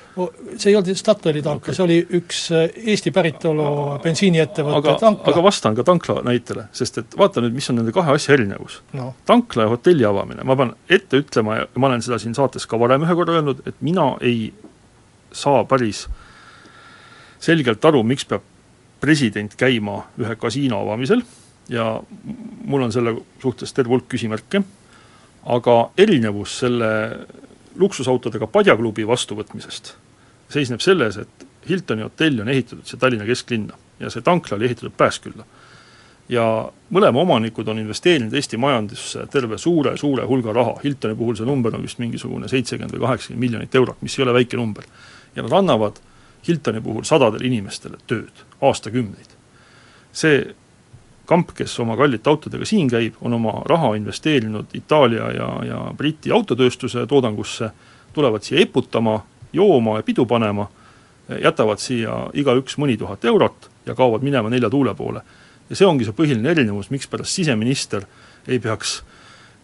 see 0.57 0.71
ei 0.71 0.79
olnud 0.79 0.97
Statoili 0.97 1.45
tankla 1.45 1.61
okay., 1.61 1.77
see 1.77 1.85
oli 1.85 1.99
üks 2.19 2.41
äh, 2.55 2.65
Eesti 2.95 3.13
päritolu 3.13 3.69
bensiiniettevõtte 4.03 4.97
tankla. 5.01 5.33
aga 5.33 5.45
vastan 5.45 5.77
ka 5.77 5.85
tankla 5.85 6.19
näitele, 6.25 6.67
sest 6.75 7.03
et 7.03 7.17
vaata 7.19 7.43
nüüd, 7.45 7.53
mis 7.57 7.69
on 7.69 7.81
nende 7.81 7.93
kahe 7.95 8.17
asja 8.17 8.33
erinevus 8.37 8.81
no.. 8.97 9.11
tankla 9.29 9.67
ja 9.67 9.75
hotelli 9.75 10.09
avamine, 10.09 10.45
ma 10.47 10.57
pean 10.57 10.73
ette 10.89 11.21
ütlema 11.21 11.61
ja 11.61 11.69
ma 11.77 11.91
olen 11.91 12.05
seda 12.05 12.19
siin 12.21 12.33
saates 12.37 12.65
ka 12.69 12.79
varem 12.81 13.05
ühe 13.05 13.17
korra 13.17 13.37
öelnud, 13.39 13.61
et 13.69 13.77
mina 13.85 14.15
ei 14.25 14.49
saa 15.35 15.63
päris 15.69 16.05
selgelt 17.39 17.85
aru, 17.85 18.03
miks 18.03 18.25
peab 18.25 18.43
president 19.01 19.53
käima 19.59 19.99
ühe 20.21 20.35
kasiino 20.39 20.79
avamisel 20.81 21.21
ja 21.69 21.99
mul 22.65 22.87
on 22.87 22.93
selle 22.93 23.15
suhtes 23.41 23.73
terve 23.73 23.93
hulk 23.93 24.07
küsimärke, 24.09 24.61
aga 25.45 25.75
erinevus 25.97 26.59
selle 26.63 26.89
luksusautodega 27.75 28.47
padjaklubi 28.47 29.05
vastuvõtmisest 29.07 29.93
seisneb 30.49 30.81
selles, 30.83 31.17
et 31.17 31.47
Hiltoni 31.69 32.05
hotell 32.05 32.41
on 32.43 32.49
ehitatud 32.53 32.85
siia 32.85 32.99
Tallinna 33.01 33.25
kesklinna 33.25 33.77
ja 33.99 34.11
see 34.13 34.21
tankla 34.21 34.57
oli 34.57 34.67
ehitatud 34.69 34.93
Pääskülla. 34.97 35.45
ja 36.29 36.71
mõlema 36.89 37.21
omanikud 37.21 37.67
on 37.69 37.79
investeerinud 37.79 38.33
Eesti 38.33 38.57
majandusse 38.57 39.27
terve 39.29 39.57
suure-suure 39.61 40.25
hulga 40.25 40.53
raha, 40.53 40.79
Hiltoni 40.83 41.15
puhul 41.15 41.35
see 41.37 41.45
number 41.45 41.75
on 41.75 41.83
vist 41.85 41.99
mingisugune 42.01 42.47
seitsekümmend 42.47 42.95
või 42.95 43.03
kaheksakümmend 43.05 43.45
miljonit 43.45 43.75
eurot, 43.75 44.01
mis 44.01 44.17
ei 44.19 44.23
ole 44.23 44.33
väike 44.33 44.57
number. 44.57 44.85
Ja 45.35 45.43
nad 45.43 45.51
annavad 45.51 46.01
Hiltoni 46.47 46.81
puhul 46.81 47.03
sadadele 47.03 47.47
inimestele 47.47 47.97
tööd, 48.07 48.43
aastakümneid. 48.61 49.33
see 50.13 50.55
kamp, 51.25 51.51
kes 51.57 51.79
oma 51.79 51.97
kallite 51.97 52.29
autodega 52.29 52.65
siin 52.65 52.89
käib, 52.89 53.17
on 53.21 53.33
oma 53.33 53.61
raha 53.65 53.95
investeerinud 53.95 54.75
Itaalia 54.77 55.31
ja, 55.33 55.49
ja 55.65 55.79
Briti 55.97 56.31
autotööstuse 56.31 57.07
toodangusse, 57.07 57.69
tulevad 58.13 58.45
siia 58.45 58.61
eputama, 58.61 59.19
jooma 59.53 59.97
ja 59.97 60.03
pidu 60.03 60.25
panema, 60.25 60.67
jätavad 61.41 61.81
siia 61.81 62.27
igaüks 62.33 62.77
mõni 62.77 62.97
tuhat 62.97 63.25
eurot 63.25 63.69
ja 63.85 63.95
kaovad 63.95 64.23
minema 64.23 64.49
nelja 64.49 64.69
tuule 64.69 64.93
poole. 64.95 65.21
ja 65.69 65.75
see 65.75 65.87
ongi 65.87 66.05
see 66.05 66.13
põhiline 66.13 66.51
erinevus, 66.51 66.91
mikspärast 66.93 67.31
siseminister 67.31 68.05
ei 68.47 68.59
peaks 68.59 68.99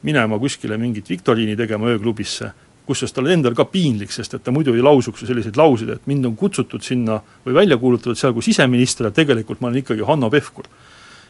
minema 0.01 0.39
kuskile 0.39 0.77
mingit 0.77 1.09
viktoriini 1.09 1.55
tegema 1.55 1.91
ööklubisse, 1.93 2.51
kusjuures 2.87 3.13
tal 3.15 3.29
endal 3.31 3.55
ka 3.57 3.65
piinlik, 3.69 4.11
sest 4.13 4.35
et 4.37 4.43
ta 4.43 4.53
muidu 4.53 4.73
ei 4.75 4.83
lausuks 4.85 5.23
ju 5.23 5.29
selliseid 5.29 5.57
lauseid, 5.59 5.89
et 5.95 6.07
mind 6.09 6.27
on 6.29 6.37
kutsutud 6.39 6.83
sinna 6.85 7.19
või 7.45 7.57
välja 7.61 7.77
kuulutatud 7.81 8.19
seal 8.19 8.33
kui 8.35 8.45
siseminister 8.45 9.09
ja 9.09 9.15
tegelikult 9.15 9.61
ma 9.61 9.69
olen 9.69 9.83
ikkagi 9.83 10.05
Hanno 10.07 10.29
Pevkur. 10.33 10.69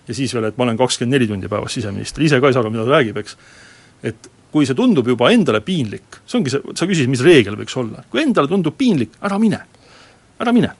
Ja 0.07 0.15
siis 0.17 0.33
veel, 0.33 0.49
et 0.49 0.57
ma 0.57 0.65
olen 0.65 0.79
kakskümmend 0.79 1.13
neli 1.13 1.27
tundi 1.29 1.49
päevas 1.51 1.75
siseminister, 1.77 2.23
ise 2.25 2.39
ka 2.41 2.49
ei 2.49 2.55
saa 2.55 2.63
aru, 2.63 2.71
mida 2.73 2.87
ta 2.87 2.95
räägib, 2.95 3.19
eks. 3.21 3.37
et 4.03 4.31
kui 4.51 4.67
see 4.67 4.75
tundub 4.75 5.07
juba 5.07 5.29
endale 5.31 5.61
piinlik, 5.63 6.21
see 6.25 6.39
ongi 6.39 6.51
see, 6.53 6.73
sa 6.75 6.87
küsisid, 6.89 7.11
mis 7.11 7.23
reegel 7.23 7.55
võiks 7.59 7.75
olla, 7.79 8.03
kui 8.11 8.23
endale 8.23 8.49
tundub 8.51 8.75
piinlik, 8.77 9.13
ära 9.23 9.37
mine, 9.39 9.61
ära 10.41 10.53
mine. 10.55 10.73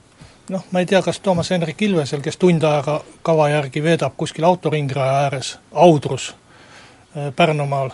Noh, 0.51 0.65
ma 0.73 0.81
ei 0.81 0.87
tea, 0.89 0.99
kas 1.05 1.21
Toomas 1.23 1.51
Hendrik 1.53 1.79
Ilvesel, 1.85 2.19
kes 2.25 2.39
tund 2.41 2.63
aega 2.67 2.97
kava 3.23 3.47
järgi 3.53 3.83
veedab 3.85 4.17
kuskil 4.19 4.43
autoringraja 4.49 5.19
ääres, 5.27 5.53
Audrus 5.71 6.31
äh, 6.33 7.29
Pärnumaal, 7.35 7.93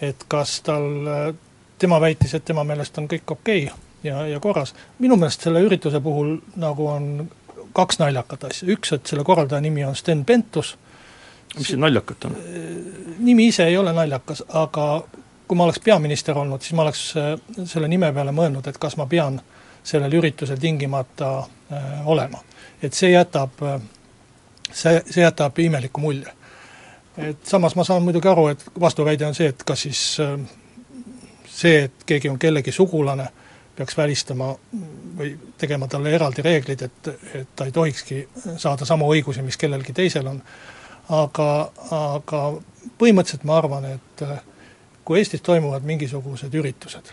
et 0.00 0.22
kas 0.30 0.60
tal, 0.66 0.86
äh, 1.08 1.32
tema 1.80 2.00
väitis, 2.00 2.34
et 2.36 2.44
tema 2.44 2.64
meelest 2.64 2.98
on 3.00 3.08
kõik 3.08 3.32
okei 3.36 3.64
okay 3.64 3.78
ja, 4.04 4.26
ja 4.26 4.40
korras. 4.40 4.74
minu 4.98 5.16
meelest 5.16 5.40
selle 5.46 5.60
ürituse 5.64 6.00
puhul 6.00 6.36
nagu 6.56 6.86
on 6.86 7.30
kaks 7.72 7.98
naljakat 7.98 8.44
asja, 8.50 8.68
üks, 8.74 8.92
et 8.96 9.06
selle 9.06 9.24
korraldaja 9.24 9.60
nimi 9.60 9.84
on 9.84 9.96
Sten 9.96 10.24
Pentus, 10.24 10.76
mis 11.56 11.72
siin 11.72 11.80
naljakat 11.80 12.24
on? 12.24 12.36
nimi 13.18 13.48
ise 13.48 13.66
ei 13.68 13.76
ole 13.76 13.92
naljakas, 13.92 14.44
aga 14.48 15.04
kui 15.46 15.58
ma 15.58 15.66
oleks 15.66 15.80
peaminister 15.84 16.38
olnud, 16.38 16.62
siis 16.62 16.76
ma 16.78 16.86
oleks 16.86 17.04
äh, 17.18 17.32
selle 17.64 17.88
nime 17.88 18.12
peale 18.14 18.34
mõelnud, 18.34 18.66
et 18.70 18.78
kas 18.78 18.96
ma 18.96 19.06
pean 19.10 19.40
sellel 19.82 20.12
üritusel 20.20 20.58
tingimata 20.60 21.38
äh, 21.38 22.06
olema. 22.08 22.42
et 22.82 22.94
see 22.94 23.10
jätab, 23.12 23.62
äh, 23.62 23.80
see, 24.72 25.02
see 25.10 25.22
jätab 25.22 25.58
imeliku 25.58 26.00
mulje. 26.00 26.32
et 27.16 27.46
samas 27.46 27.76
ma 27.76 27.84
saan 27.84 28.02
muidugi 28.02 28.28
aru, 28.28 28.48
et 28.48 28.64
vastuväide 28.80 29.26
on 29.26 29.34
see, 29.34 29.50
et 29.50 29.62
kas 29.66 29.86
siis 29.86 30.02
äh, 30.20 30.38
see, 31.60 31.84
et 31.86 32.04
keegi 32.08 32.30
on 32.32 32.38
kellegi 32.40 32.72
sugulane 32.72 33.28
äh,, 33.28 33.50
peaks 33.80 33.96
välistama 33.96 34.54
või 35.18 35.30
tegema 35.58 35.88
talle 35.88 36.12
eraldi 36.12 36.42
reeglid, 36.44 36.82
et, 36.84 37.08
et 37.34 37.52
ta 37.56 37.64
ei 37.64 37.72
tohikski 37.72 38.18
saada 38.60 38.84
samu 38.84 39.08
õigusi, 39.14 39.40
mis 39.46 39.56
kellelgi 39.56 39.94
teisel 39.96 40.28
on. 40.28 40.42
aga, 41.16 41.46
aga 41.96 42.40
põhimõtteliselt 43.00 43.46
ma 43.48 43.56
arvan, 43.58 43.86
et 43.96 44.24
kui 45.04 45.18
Eestis 45.18 45.40
toimuvad 45.42 45.86
mingisugused 45.88 46.54
üritused, 46.54 47.08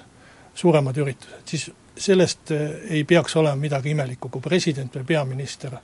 suuremad 0.56 0.98
üritused, 0.98 1.40
siis 1.46 1.70
sellest 1.98 2.52
ei 2.52 3.04
peaks 3.08 3.36
olema 3.40 3.56
midagi 3.56 3.96
imelikku, 3.96 4.30
kui 4.30 4.44
president 4.44 5.00
või 5.00 5.08
peaminister 5.16 5.80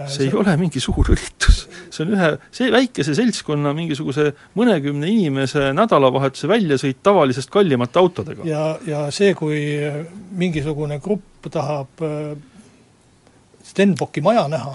Äh, 0.00 0.08
see 0.08 0.24
ei 0.26 0.32
ole 0.32 0.54
mingi 0.56 0.80
suur 0.80 1.04
üritus, 1.12 1.41
see 1.92 2.06
on 2.06 2.14
ühe, 2.16 2.28
see 2.54 2.70
väikese 2.72 3.14
seltskonna 3.16 3.72
mingisuguse 3.76 4.30
mõnekümne 4.58 5.10
inimese 5.12 5.70
nädalavahetuse 5.76 6.48
väljasõit 6.50 7.02
tavalisest 7.04 7.52
kallimate 7.52 8.00
autodega. 8.00 8.46
ja, 8.48 8.64
ja 8.86 9.04
see, 9.14 9.34
kui 9.38 9.60
mingisugune 10.38 10.98
grupp 11.02 11.50
tahab 11.52 12.02
äh, 12.06 12.32
Stenbocki 13.62 14.20
maja 14.24 14.48
näha, 14.50 14.74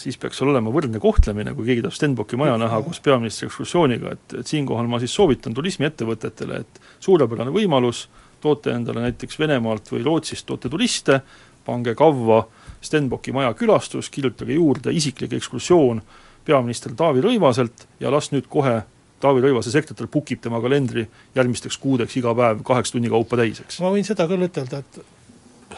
siis 0.00 0.16
peaks 0.18 0.40
seal 0.40 0.50
olema 0.50 0.72
võrdne 0.74 0.98
kohtlemine, 1.02 1.52
kui 1.54 1.68
keegi 1.68 1.84
tahab 1.84 1.98
Stenbocki 1.98 2.38
maja 2.40 2.56
näha 2.60 2.80
koos 2.86 3.02
peaministri 3.04 3.50
ekskursiooniga, 3.50 4.16
et, 4.16 4.40
et 4.40 4.48
siinkohal 4.48 4.88
ma 4.90 5.02
siis 5.02 5.14
soovitan 5.14 5.54
turismiettevõtetele, 5.58 6.62
et 6.64 6.82
suurepärane 7.02 7.54
võimalus, 7.54 8.06
toote 8.42 8.72
endale 8.74 9.04
näiteks 9.04 9.38
Venemaalt 9.38 9.92
või 9.92 10.02
Rootsist, 10.06 10.48
toote 10.48 10.70
turiste, 10.72 11.20
pange 11.62 11.94
kavva 11.94 12.40
äh, 12.42 12.61
Stenbocki 12.82 13.32
maja 13.32 13.54
külastus, 13.54 14.10
kirjutage 14.10 14.56
juurde 14.58 14.92
isiklik 14.92 15.32
ekskursioon 15.38 16.02
peaminister 16.44 16.94
Taavi 16.98 17.22
Rõivaselt 17.22 17.86
ja 18.00 18.10
las 18.10 18.32
nüüd 18.32 18.48
kohe 18.50 18.80
Taavi 19.22 19.42
Rõivase 19.44 19.70
sekretär 19.70 20.08
book 20.10 20.32
ib 20.34 20.40
tema 20.42 20.58
kalendri 20.60 21.06
järgmisteks 21.36 21.78
kuudeks 21.78 22.16
iga 22.18 22.34
päev 22.34 22.62
kaheksa 22.66 22.96
tunni 22.96 23.10
kaupa 23.10 23.38
täiseks. 23.38 23.78
ma 23.80 23.92
võin 23.94 24.06
seda 24.06 24.26
küll 24.26 24.48
ütelda, 24.48 24.82
et 24.82 25.76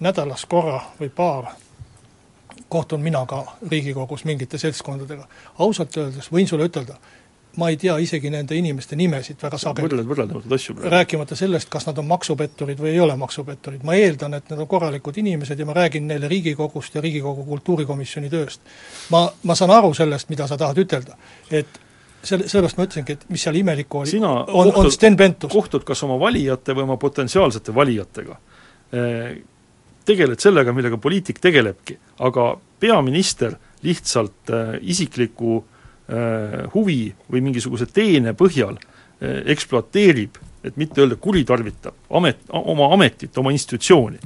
nädalas 0.00 0.44
korra 0.46 0.80
või 1.00 1.10
paar 1.10 1.50
kohtun 2.68 3.02
mina 3.02 3.24
ka 3.26 3.44
Riigikogus 3.70 4.24
mingite 4.24 4.58
seltskondadega. 4.58 5.26
ausalt 5.58 5.96
öeldes 5.96 6.30
võin 6.32 6.46
sulle 6.46 6.68
ütelda, 6.70 6.94
ma 7.58 7.68
ei 7.72 7.76
tea 7.76 7.96
isegi 7.98 8.30
nende 8.30 8.56
inimeste 8.56 8.96
nimesid 8.96 9.40
väga 9.42 9.58
sageli. 9.58 9.88
võrdled 9.88 10.08
võrreldamatud 10.08 10.54
asju 10.54 10.76
praegu. 10.76 10.92
rääkimata 10.94 11.38
sellest, 11.38 11.68
kas 11.72 11.88
nad 11.88 11.98
on 11.98 12.06
maksupetturid 12.10 12.78
või 12.78 12.92
ei 12.94 13.00
ole 13.02 13.16
maksupetturid, 13.18 13.82
ma 13.86 13.96
eeldan, 13.98 14.36
et 14.38 14.52
nad 14.52 14.62
on 14.62 14.68
korralikud 14.70 15.18
inimesed 15.18 15.58
ja 15.58 15.66
ma 15.66 15.74
räägin 15.76 16.06
neile 16.08 16.30
Riigikogust 16.30 16.94
ja 16.94 17.02
Riigikogu 17.04 17.44
kultuurikomisjoni 17.48 18.30
tööst. 18.30 18.62
ma, 19.10 19.26
ma 19.42 19.58
saan 19.58 19.74
aru 19.74 19.92
sellest, 19.94 20.30
mida 20.30 20.46
sa 20.46 20.58
tahad 20.60 20.78
ütelda, 20.84 21.18
et 21.50 21.80
selle, 22.22 22.46
sellepärast 22.46 22.78
ma 22.78 22.86
ütlesingi, 22.88 23.16
et 23.18 23.30
mis 23.32 23.46
seal 23.46 23.58
imelikku 23.58 24.02
oli, 24.04 24.20
on, 24.22 24.72
on 24.74 24.90
Sten 24.92 25.16
Pentus. 25.16 25.52
kohtud 25.52 25.86
kas 25.88 26.02
oma 26.06 26.18
valijate 26.20 26.76
või 26.76 26.86
oma 26.86 26.98
potentsiaalsete 27.00 27.74
valijatega. 27.74 28.38
Tegeled 30.08 30.40
sellega, 30.40 30.72
millega 30.72 30.96
poliitik 30.96 31.40
tegelebki, 31.44 31.98
aga 32.24 32.52
peaminister 32.80 33.58
lihtsalt 33.82 34.54
isikliku 34.80 35.58
Äh, 35.58 35.77
huvi 36.74 37.12
või 37.28 37.42
mingisuguse 37.44 37.86
teene 37.92 38.32
põhjal 38.32 38.78
äh, 38.78 39.42
ekspluateerib, 39.52 40.38
et 40.64 40.76
mitte 40.80 41.02
öelda 41.02 41.18
kuritarvitab 41.20 41.94
amet, 42.16 42.40
oma 42.48 42.92
ametit, 42.94 43.36
oma 43.38 43.52
institutsiooni. 43.52 44.18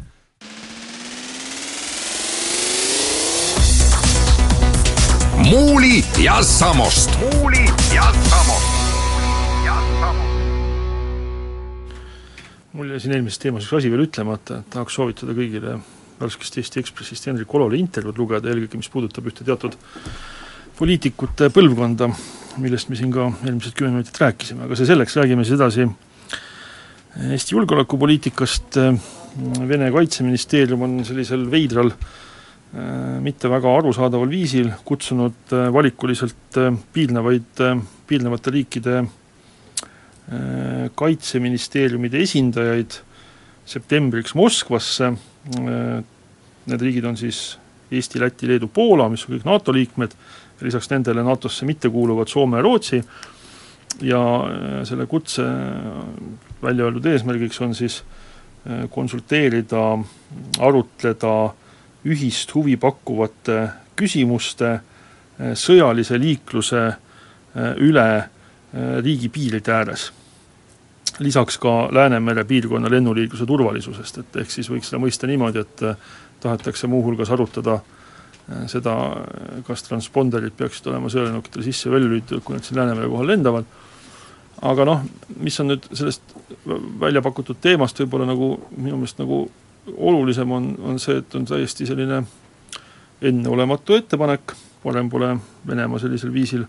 muuli 5.43 6.05
ja 6.23 6.43
Samost. 6.43 7.19
muuli 7.19 7.65
ja 7.95 8.13
Samost. 8.31 8.73
mul 12.73 12.89
jäi 12.89 13.01
siin 13.01 13.13
eelmises 13.17 13.39
teemas 13.43 13.67
üks 13.67 13.77
asi 13.77 13.91
veel 13.93 14.07
ütlemata, 14.07 14.63
et 14.63 14.71
tahaks 14.73 14.95
soovitada 14.97 15.35
kõigile 15.37 15.75
värskest 16.21 16.57
Eesti 16.61 16.81
Ekspressist 16.81 17.27
Hendrik 17.29 17.53
Olole 17.55 17.77
intervjuud 17.77 18.21
lugeda, 18.23 18.49
eelkõige 18.49 18.81
mis 18.81 18.89
puudutab 18.93 19.29
ühte 19.29 19.45
teatud 19.45 19.77
poliitikute 20.79 21.51
põlvkonda, 21.53 22.09
millest 22.63 22.91
me 22.91 22.97
siin 22.99 23.13
ka 23.13 23.29
eelmised 23.45 23.77
kümme 23.77 23.99
minutit 23.99 24.19
rääkisime, 24.21 24.67
aga 24.67 24.79
see 24.79 24.89
selleks, 24.89 25.17
räägime 25.21 25.45
siis 25.47 25.59
edasi 25.59 25.87
Eesti 27.33 27.53
julgeolekupoliitikast, 27.57 28.79
Vene 29.69 29.87
kaitseministeerium 29.93 30.83
on 30.85 30.99
sellisel 31.09 31.47
veidral 31.53 31.89
mitte 33.25 33.49
väga 33.53 33.71
arusaadaval 33.79 34.29
viisil 34.29 34.71
kutsunud 34.85 35.53
valikuliselt 35.73 36.59
piirnevaid, 36.93 37.63
piirnevate 38.09 38.53
riikide 38.53 38.99
kaitseministeeriumide 40.97 42.21
esindajaid 42.25 42.99
septembriks 43.69 44.37
Moskvasse, 44.37 45.13
need 45.53 46.87
riigid 46.87 47.09
on 47.09 47.17
siis 47.21 47.43
Eesti, 47.93 48.21
Läti, 48.21 48.49
Leedu, 48.49 48.71
Poola, 48.73 49.09
mis 49.13 49.27
on 49.27 49.35
kõik 49.35 49.45
NATO 49.45 49.73
liikmed, 49.77 50.15
lisaks 50.63 50.91
nendele 50.91 51.23
NATO-sse 51.23 51.67
mitte 51.67 51.91
kuuluvad 51.91 52.29
Soome 52.29 52.57
ja 52.57 52.63
Rootsi, 52.63 53.03
ja 54.01 54.21
selle 54.85 55.07
kutse 55.07 55.43
välja 56.63 56.85
öeldud 56.85 57.07
eesmärgiks 57.07 57.61
on 57.61 57.75
siis 57.75 58.03
konsulteerida, 58.91 59.99
arutleda 60.59 61.35
ühist 62.07 62.55
huvi 62.55 62.77
pakkuvate 62.77 63.59
küsimuste 63.99 64.79
sõjalise 65.59 66.19
liikluse 66.21 66.83
üle 67.83 68.09
riigipiiride 69.03 69.73
ääres. 69.75 70.11
Lisaks 71.19 71.59
ka 71.61 71.89
Läänemere 71.93 72.45
piirkonna 72.49 72.91
lennuliikluse 72.91 73.47
turvalisusest, 73.47 74.19
et 74.19 74.37
ehk 74.41 74.51
siis 74.51 74.71
võiks 74.73 74.89
seda 74.89 75.01
mõista 75.03 75.29
niimoodi, 75.29 75.61
et 75.61 75.83
äh, 75.85 75.99
tahetakse 76.41 76.89
muuhulgas 76.89 77.31
arutada 77.31 77.75
äh, 77.75 78.02
seda, 78.71 78.95
kas 79.67 79.85
transponderid 79.87 80.57
peaksid 80.59 80.89
olema 80.91 81.11
sõjalennukitele 81.13 81.65
sisse 81.65 81.89
ja 81.89 81.95
välja 81.95 82.11
lülitatud, 82.11 82.43
kui 82.45 82.57
nad 82.57 82.67
siin 82.67 82.81
Läänemere 82.81 83.09
kohal 83.09 83.31
lendavad, 83.31 83.69
aga 84.63 84.87
noh, 84.89 85.05
mis 85.43 85.59
on 85.63 85.73
nüüd 85.73 85.89
sellest 85.93 86.35
välja 87.01 87.23
pakutud 87.23 87.61
teemast 87.63 88.03
võib-olla 88.03 88.27
nagu 88.33 88.55
minu 88.77 88.99
meelest 88.99 89.23
nagu 89.23 89.45
olulisem 89.93 90.51
on, 90.53 90.73
on 90.91 91.01
see, 91.03 91.19
et 91.23 91.35
on 91.39 91.47
täiesti 91.49 91.87
selline 91.87 92.23
enneolematu 93.23 93.97
ettepanek, 93.99 94.55
varem 94.85 95.11
pole 95.11 95.37
Venemaa 95.67 96.03
sellisel 96.03 96.35
viisil 96.35 96.67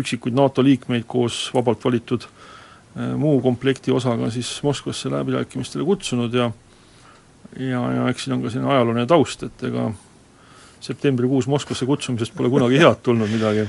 üksikuid 0.00 0.36
NATO 0.36 0.64
liikmeid 0.64 1.04
koos 1.08 1.48
vabalt 1.54 1.84
valitud 1.84 2.24
äh, 2.24 2.50
Äh, 2.98 3.16
muu 3.16 3.40
komplekti 3.40 3.92
osaga 3.92 4.30
siis 4.30 4.62
Moskvasse 4.62 5.10
läbirääkimistele 5.10 5.84
kutsunud 5.84 6.34
ja 6.34 6.50
ja, 7.58 7.92
ja 7.92 8.08
eks 8.08 8.24
siin 8.24 8.34
on 8.34 8.42
ka 8.42 8.50
selline 8.50 8.72
ajalooline 8.72 9.06
taust, 9.06 9.44
et 9.46 9.62
ega 9.68 9.92
septembrikuus 10.80 11.48
Moskvasse 11.50 11.86
kutsumisest 11.86 12.34
pole 12.36 12.50
kunagi 12.52 12.80
head 12.80 13.02
tulnud 13.04 13.30
midagi. 13.30 13.66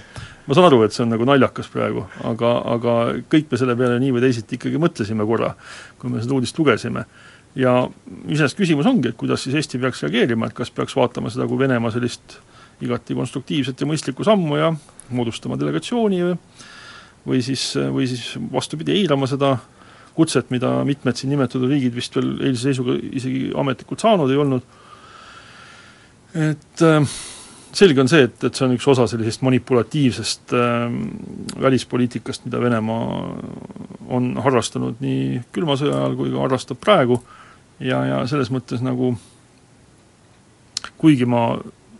ma 0.48 0.58
saan 0.58 0.68
aru, 0.68 0.82
et 0.84 0.96
see 0.96 1.04
on 1.06 1.12
nagu 1.14 1.28
naljakas 1.28 1.70
praegu, 1.72 2.06
aga, 2.28 2.54
aga 2.76 2.96
kõik 3.32 3.52
me 3.52 3.60
selle 3.62 3.76
peale 3.80 4.00
nii 4.02 4.16
või 4.16 4.24
teisiti 4.26 4.58
ikkagi 4.58 4.82
mõtlesime 4.82 5.28
korra, 5.28 5.54
kui 6.00 6.10
me 6.10 6.24
seda 6.24 6.38
uudist 6.38 6.58
lugesime. 6.60 7.06
ja 7.56 7.76
iseenesest 8.28 8.58
küsimus 8.58 8.88
ongi, 8.88 9.12
et 9.12 9.20
kuidas 9.20 9.44
siis 9.44 9.56
Eesti 9.60 9.80
peaks 9.80 10.04
reageerima, 10.06 10.48
et 10.48 10.56
kas 10.56 10.72
peaks 10.72 10.96
vaatama 10.96 11.30
seda 11.30 11.48
kui 11.48 11.60
Venemaa 11.60 11.92
sellist 11.92 12.40
igati 12.82 13.16
konstruktiivset 13.16 13.82
ja 13.82 13.88
mõistlikku 13.88 14.24
sammu 14.26 14.58
ja 14.58 14.72
moodustama 15.12 15.60
delegatsiooni 15.60 16.24
või 16.24 16.38
või 17.28 17.42
siis, 17.46 17.76
või 17.94 18.08
siis 18.10 18.34
vastupidi, 18.52 18.96
eirama 18.98 19.28
seda 19.30 19.56
kutset, 20.16 20.50
mida 20.52 20.82
mitmed 20.88 21.18
siin 21.18 21.32
nimetatud 21.32 21.70
riigid 21.70 21.96
vist 21.96 22.16
veel 22.18 22.34
eilse 22.42 22.70
seisuga 22.70 22.98
isegi 22.98 23.52
ametlikult 23.58 24.04
saanud 24.04 24.32
ei 24.32 24.40
olnud, 24.42 24.66
et 26.36 26.86
äh, 26.86 27.18
selge 27.74 28.04
on 28.04 28.12
see, 28.12 28.26
et, 28.28 28.38
et 28.44 28.56
see 28.56 28.66
on 28.68 28.76
üks 28.76 28.88
osa 28.92 29.08
sellisest 29.12 29.44
manipulatiivsest 29.48 30.56
äh, 30.58 30.88
välispoliitikast, 31.62 32.48
mida 32.48 32.62
Venemaa 32.62 33.36
on 34.12 34.34
harrastanud 34.44 35.00
nii 35.04 35.44
külma 35.56 35.78
sõja 35.80 36.02
ajal 36.02 36.18
kui 36.20 36.34
ka 36.34 36.44
harrastab 36.46 36.82
praegu. 36.84 37.22
Ja, 37.82 38.04
ja 38.06 38.18
selles 38.30 38.52
mõttes 38.54 38.84
nagu 38.86 39.16
kuigi 41.02 41.26
ma 41.26 41.56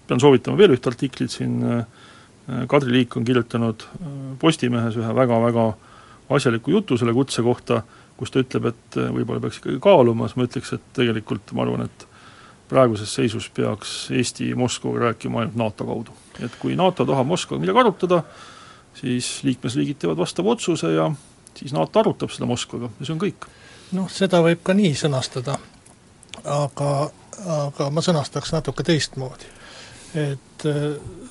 pean 0.08 0.22
soovitama 0.22 0.60
veel 0.60 0.76
ühte 0.76 0.92
artiklit 0.92 1.34
siin 1.34 1.62
äh, 1.66 1.86
Kadri 2.70 2.94
Liik 2.94 3.16
on 3.18 3.26
kirjutanud 3.26 3.86
äh, 3.88 4.12
Postimehes 4.42 4.98
ühe 5.00 5.16
väga-väga 5.16 5.72
asjaliku 6.32 6.76
jutu 6.78 6.98
selle 7.00 7.14
kutse 7.16 7.44
kohta, 7.44 7.82
kus 8.20 8.32
ta 8.32 8.44
ütleb, 8.44 8.70
et 8.72 9.00
äh, 9.00 9.10
võib-olla 9.16 9.44
peaks 9.44 9.62
ikkagi 9.62 9.82
kaaluma, 9.84 10.30
siis 10.30 10.40
ma 10.40 10.48
ütleks, 10.50 10.74
et 10.78 10.88
tegelikult 10.98 11.54
ma 11.58 11.66
arvan, 11.66 11.88
et 11.90 12.08
praeguses 12.72 13.14
seisus 13.14 13.50
peaks 13.54 14.12
Eesti 14.16 14.54
Moskvaga 14.56 15.06
rääkima 15.10 15.44
ainult 15.44 15.56
NATO 15.60 15.86
kaudu. 15.86 16.16
et 16.40 16.56
kui 16.60 16.76
NATO 16.76 17.06
tahab 17.06 17.28
Moskvaga 17.28 17.62
midagi 17.62 17.80
arutada, 17.80 18.24
siis 18.96 19.44
liikmesriigid 19.44 20.00
teevad 20.00 20.18
vastava 20.18 20.56
otsuse 20.56 20.94
ja 20.94 21.12
siis 21.54 21.74
NATO 21.74 22.00
arutab 22.00 22.32
seda 22.32 22.48
Moskvaga 22.50 22.90
ja 23.00 23.06
see 23.06 23.16
on 23.16 23.22
kõik. 23.22 23.48
noh, 23.92 24.10
seda 24.10 24.42
võib 24.44 24.64
ka 24.64 24.74
nii 24.78 24.94
sõnastada, 24.96 25.58
aga, 26.46 26.92
aga 27.60 27.90
ma 27.92 28.02
sõnastaks 28.02 28.54
natuke 28.56 28.84
teistmoodi. 28.88 29.52
et 30.16 30.66
äh, 30.66 30.82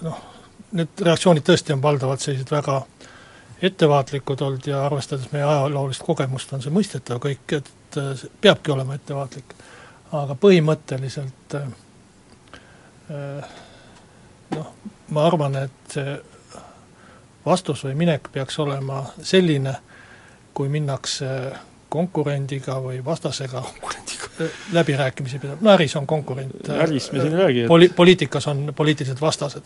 noh, 0.07 0.25
need 0.73 1.05
reaktsioonid 1.09 1.45
tõesti 1.47 1.75
on 1.75 1.83
valdavalt 1.83 2.21
sellised 2.21 2.51
väga 2.51 2.83
ettevaatlikud 3.63 4.41
olnud 4.41 4.67
ja 4.67 4.85
arvestades 4.87 5.33
meie 5.33 5.45
ajaloolist 5.45 6.03
kogemust, 6.07 6.53
on 6.53 6.63
see 6.65 6.73
mõistetav 6.73 7.21
kõik, 7.21 7.59
et 7.59 7.99
peabki 8.41 8.73
olema 8.73 8.97
ettevaatlik. 8.97 9.55
Aga 10.13 10.35
põhimõtteliselt 10.41 11.55
noh, 14.57 14.73
ma 15.11 15.27
arvan, 15.27 15.57
et 15.65 15.95
see 15.95 16.17
vastus 17.47 17.85
või 17.87 17.97
minek 18.05 18.29
peaks 18.33 18.59
olema 18.63 19.03
selline, 19.23 19.75
kui 20.55 20.69
minnakse 20.69 21.29
konkurendiga 21.91 22.77
või 22.83 23.01
vastasega 23.05 23.63
läbirääkimisi 24.77 25.41
pidada, 25.43 25.59
no 25.61 25.73
äris 25.73 25.97
on 25.99 26.07
konkurent. 26.07 26.69
äris 26.71 27.11
me 27.13 27.21
siin 27.21 27.35
ei 27.35 27.43
räägi, 27.43 27.65
et 27.65 27.69
poli-, 27.69 27.91
poliitikas 27.97 28.47
on 28.53 28.73
poliitilised 28.77 29.21
vastased. 29.21 29.63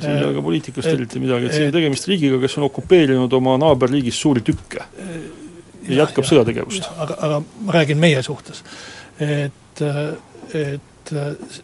siin 0.00 0.16
ei 0.16 0.24
ole 0.24 0.34
ka 0.34 0.42
poliitikast 0.42 0.88
eriti 0.88 1.20
midagi, 1.20 1.46
et 1.46 1.58
siin 1.58 1.68
on 1.68 1.76
tegemist 1.76 2.08
riigiga, 2.08 2.40
kes 2.40 2.58
on 2.58 2.66
okupeerinud 2.70 3.32
oma 3.40 3.58
naaberriigis 3.60 4.20
suuri 4.20 4.42
tükke 4.46 4.84
ja 5.88 6.02
jätkab 6.02 6.24
ja, 6.24 6.30
sõjategevust. 6.32 6.90
aga, 6.96 7.18
aga 7.28 7.42
ma 7.60 7.78
räägin 7.78 8.00
meie 8.00 8.22
suhtes. 8.22 8.64
et, 9.20 9.52
et 9.82 11.12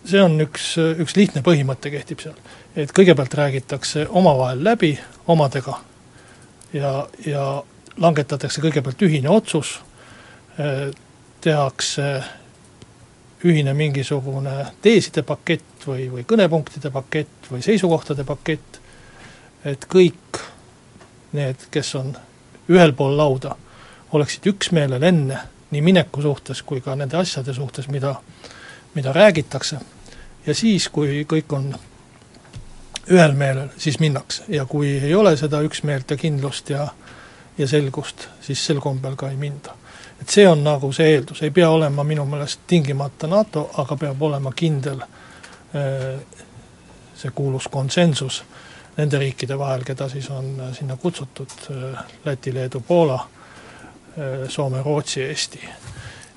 see 0.05 0.23
on 0.23 0.39
üks, 0.41 0.75
üks 1.05 1.17
lihtne 1.19 1.43
põhimõte 1.45 1.93
kehtib 1.93 2.23
seal. 2.23 2.37
et 2.77 2.93
kõigepealt 2.93 3.35
räägitakse 3.35 4.07
omavahel 4.09 4.65
läbi, 4.65 4.95
omadega, 5.31 5.79
ja, 6.73 7.07
ja 7.27 7.45
langetatakse 7.97 8.63
kõigepealt 8.65 9.03
ühine 9.07 9.31
otsus, 9.31 9.77
tehakse 11.45 12.09
ühine 13.45 13.75
mingisugune 13.77 14.55
teeside 14.83 15.23
pakett 15.23 15.87
või, 15.87 16.09
või 16.11 16.25
kõnepunktide 16.25 16.91
pakett 16.91 17.51
või 17.51 17.63
seisukohtade 17.63 18.25
pakett, 18.25 18.81
et 19.65 19.85
kõik 19.91 20.41
need, 21.37 21.69
kes 21.71 21.95
on 21.99 22.15
ühel 22.71 22.95
pool 22.97 23.17
lauda, 23.19 23.57
oleksid 24.15 24.47
üksmeelel 24.55 25.03
enne 25.03 25.43
nii 25.75 25.83
mineku 25.83 26.23
suhtes 26.23 26.63
kui 26.63 26.81
ka 26.81 26.95
nende 26.97 27.19
asjade 27.19 27.55
suhtes, 27.55 27.89
mida, 27.91 28.15
mida 28.95 29.13
räägitakse, 29.13 29.81
ja 30.47 30.55
siis, 30.55 30.89
kui 30.89 31.25
kõik 31.29 31.53
on 31.57 31.73
ühel 33.11 33.35
meelel, 33.37 33.69
siis 33.79 33.99
minnakse. 34.01 34.45
Ja 34.49 34.65
kui 34.65 34.97
ei 34.97 35.15
ole 35.15 35.37
seda 35.37 35.61
üksmeelt 35.67 36.11
ja 36.11 36.17
kindlust 36.17 36.71
ja 36.71 36.89
ja 37.59 37.69
selgust, 37.69 38.29
siis 38.41 38.67
sel 38.67 38.81
kombel 38.83 39.15
ka 39.17 39.29
ei 39.31 39.37
minda. 39.37 39.77
Et 40.21 40.29
see 40.31 40.47
on 40.49 40.65
nagu 40.65 40.91
see 40.93 41.13
eeldus, 41.13 41.43
ei 41.43 41.53
pea 41.55 41.69
olema 41.71 42.05
minu 42.05 42.25
meelest 42.27 42.65
tingimata 42.67 43.29
NATO, 43.31 43.69
aga 43.79 43.97
peab 43.97 44.23
olema 44.23 44.53
kindel 44.57 45.03
äh, 45.03 46.19
see 47.15 47.31
kuulus 47.35 47.69
konsensus 47.71 48.43
nende 48.97 49.19
riikide 49.19 49.59
vahel, 49.59 49.85
keda 49.87 50.09
siis 50.11 50.31
on 50.31 50.51
äh, 50.61 50.73
sinna 50.75 50.97
kutsutud, 50.97 51.55
äh, 51.71 52.05
Läti, 52.25 52.55
Leedu, 52.55 52.81
Poola, 52.81 53.21
Soome, 54.49 54.83
Rootsi, 54.83 55.23
Eesti. 55.23 55.61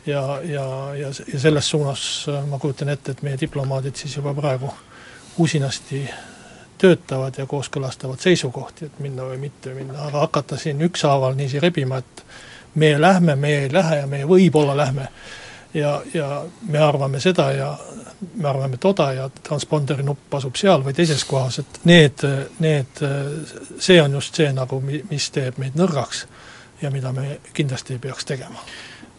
ja, 0.05 0.39
ja, 0.43 0.65
ja, 0.95 1.11
ja 1.33 1.39
selles 1.39 1.69
suunas 1.69 2.25
ma 2.49 2.59
kujutan 2.59 2.89
ette, 2.89 3.11
et 3.11 3.21
meie 3.21 3.37
diplomaadid 3.39 3.95
siis 3.95 4.15
juba 4.17 4.33
praegu 4.33 4.71
usinasti 5.37 6.07
töötavad 6.77 7.37
ja 7.37 7.45
kooskõlastavad 7.45 8.21
seisukohti, 8.21 8.85
et 8.85 8.99
minna 8.99 9.25
või 9.25 9.37
mitte 9.47 9.73
minna, 9.73 10.07
aga 10.07 10.25
hakata 10.25 10.57
siin 10.57 10.81
ükshaaval 10.81 11.35
niiviisi 11.37 11.59
rebima, 11.59 11.97
et 11.97 12.23
meie 12.77 13.01
lähme, 13.01 13.35
meie 13.35 13.63
ei 13.65 13.73
lähe 13.73 14.01
ja 14.01 14.07
meie 14.07 14.27
võib-olla 14.29 14.77
lähme. 14.77 15.07
ja, 15.73 16.01
ja 16.13 16.45
me 16.67 16.79
arvame 16.79 17.19
seda 17.19 17.51
ja 17.51 17.77
me 18.35 18.49
arvame 18.49 18.77
toda 18.77 19.11
ja 19.13 19.29
transponderi 19.43 20.03
nupp 20.03 20.33
asub 20.33 20.55
seal 20.55 20.83
või 20.85 20.93
teises 20.93 21.23
kohas, 21.25 21.59
et 21.59 21.79
need, 21.83 22.23
need, 22.59 23.01
see 23.79 24.01
on 24.01 24.13
just 24.13 24.35
see 24.35 24.51
nagu, 24.53 24.81
mis 24.81 25.29
teeb 25.31 25.57
meid 25.57 25.77
nõrgaks 25.77 26.25
ja 26.81 26.91
mida 26.93 27.11
me 27.15 27.39
kindlasti 27.53 27.97
ei 27.97 28.03
peaks 28.03 28.25
tegema 28.25 28.61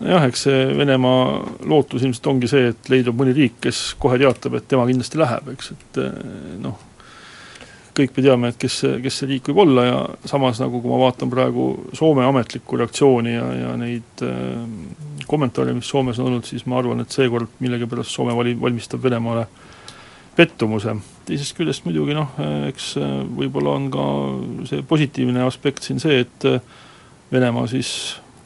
nojah, 0.00 0.28
eks 0.28 0.44
see 0.46 0.66
Venemaa 0.78 1.22
lootus 1.66 2.04
ilmselt 2.06 2.26
ongi 2.30 2.50
see, 2.50 2.68
et 2.72 2.90
leidub 2.92 3.16
mõni 3.18 3.34
riik, 3.34 3.59
kes 3.64 3.80
kohe 3.98 4.18
teatab, 4.20 4.59
et 4.59 4.68
tema 4.70 4.86
kindlasti 4.86 5.18
läheb, 5.18 5.48
eks, 5.56 5.72
et 5.74 5.98
noh, 6.62 6.78
kõik 7.98 8.14
me 8.16 8.24
teame, 8.24 8.50
et 8.52 8.59
kes 8.61 8.78
kes 9.02 9.20
see 9.20 9.28
riik 9.32 9.50
võib 9.50 9.62
olla 9.64 9.84
ja 9.86 9.98
samas 10.28 10.61
nagu 10.62 10.80
kui 10.82 10.90
ma 10.90 11.00
vaatan 11.02 11.30
praegu 11.32 11.68
Soome 11.98 12.26
ametlikku 12.28 12.78
reaktsiooni 12.78 13.34
ja, 13.34 13.46
ja 13.62 13.74
neid 13.80 14.22
äh, 14.26 14.62
kommentaare, 15.30 15.74
mis 15.76 15.88
Soomes 15.90 16.20
on 16.20 16.30
olnud, 16.30 16.46
siis 16.48 16.66
ma 16.70 16.78
arvan, 16.80 17.02
et 17.02 17.14
seekord 17.14 17.59
millegipärast 17.64 18.14
Soome 18.14 18.36
vali-, 18.38 18.56
valmistab 18.61 19.02
Venemaale 19.02 19.46
pettumuse. 20.38 20.94
teisest 21.26 21.56
küljest 21.59 21.84
muidugi 21.84 22.14
noh, 22.16 22.36
eks 22.68 22.92
äh, 23.00 23.16
võib-olla 23.40 23.74
on 23.80 23.88
ka 23.94 24.04
see 24.70 24.84
positiivne 24.86 25.42
aspekt 25.48 25.88
siin 25.88 25.98
see, 26.02 26.22
et 26.26 26.48
äh, 26.48 26.61
Venemaa 27.32 27.66
siis 27.68 27.90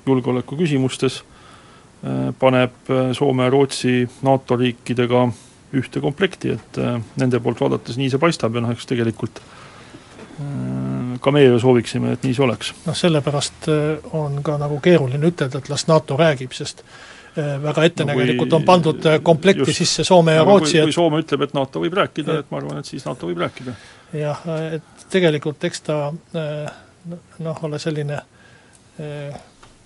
julgeoleku 0.06 0.56
küsimustes 0.58 1.22
äh, 1.22 2.30
paneb 2.38 2.92
Soome 3.12 3.48
ja 3.48 3.50
Rootsi 3.50 4.08
NATO 4.22 4.56
riikidega 4.56 5.26
ühte 5.72 6.00
komplekti, 6.04 6.56
et 6.56 6.78
äh, 6.78 7.00
nende 7.16 7.40
poolt 7.40 7.60
vaadates 7.62 7.96
nii 8.00 8.10
see 8.12 8.20
paistab 8.22 8.56
ja 8.56 8.64
noh, 8.64 8.72
eks 8.74 8.88
tegelikult 8.90 9.40
äh, 9.40 11.18
ka 11.22 11.30
meie 11.30 11.48
ju 11.48 11.60
sooviksime, 11.62 12.16
et 12.16 12.26
nii 12.26 12.34
see 12.36 12.44
oleks. 12.44 12.72
noh, 12.86 12.96
sellepärast 12.96 13.70
äh, 13.70 14.12
on 14.18 14.42
ka 14.44 14.58
nagu 14.60 14.78
keeruline 14.84 15.32
ütelda, 15.32 15.62
et 15.62 15.70
las 15.72 15.86
NATO 15.88 16.16
räägib, 16.18 16.54
sest 16.56 16.82
äh, 16.82 17.54
väga 17.62 17.86
ettenägelikult 17.88 18.58
on 18.58 18.66
pandud 18.68 19.06
äh, 19.06 19.18
komplekti 19.22 19.68
just, 19.68 19.78
sisse 19.84 20.04
Soome 20.08 20.36
ja 20.36 20.44
Rootsi, 20.44 20.78
et 20.78 20.90
kui 20.90 20.96
Soome 20.96 21.22
ütleb, 21.22 21.46
et 21.46 21.56
NATO 21.56 21.82
võib 21.84 21.96
rääkida, 22.00 22.40
et 22.42 22.52
ma 22.52 22.60
arvan, 22.60 22.82
et 22.82 22.90
siis 22.90 23.06
NATO 23.08 23.30
võib 23.30 23.42
rääkida. 23.44 23.76
jah, 24.18 24.44
et 24.78 25.06
tegelikult 25.12 25.64
eks 25.70 25.86
ta 25.88 25.98
noh, 26.12 27.64
ole 27.68 27.80
selline 27.82 28.20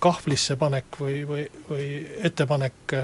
kahvlisse 0.02 0.56
panek 0.60 0.96
või, 1.00 1.20
või, 1.28 1.44
või 1.68 1.86
ettepanek, 2.26 2.94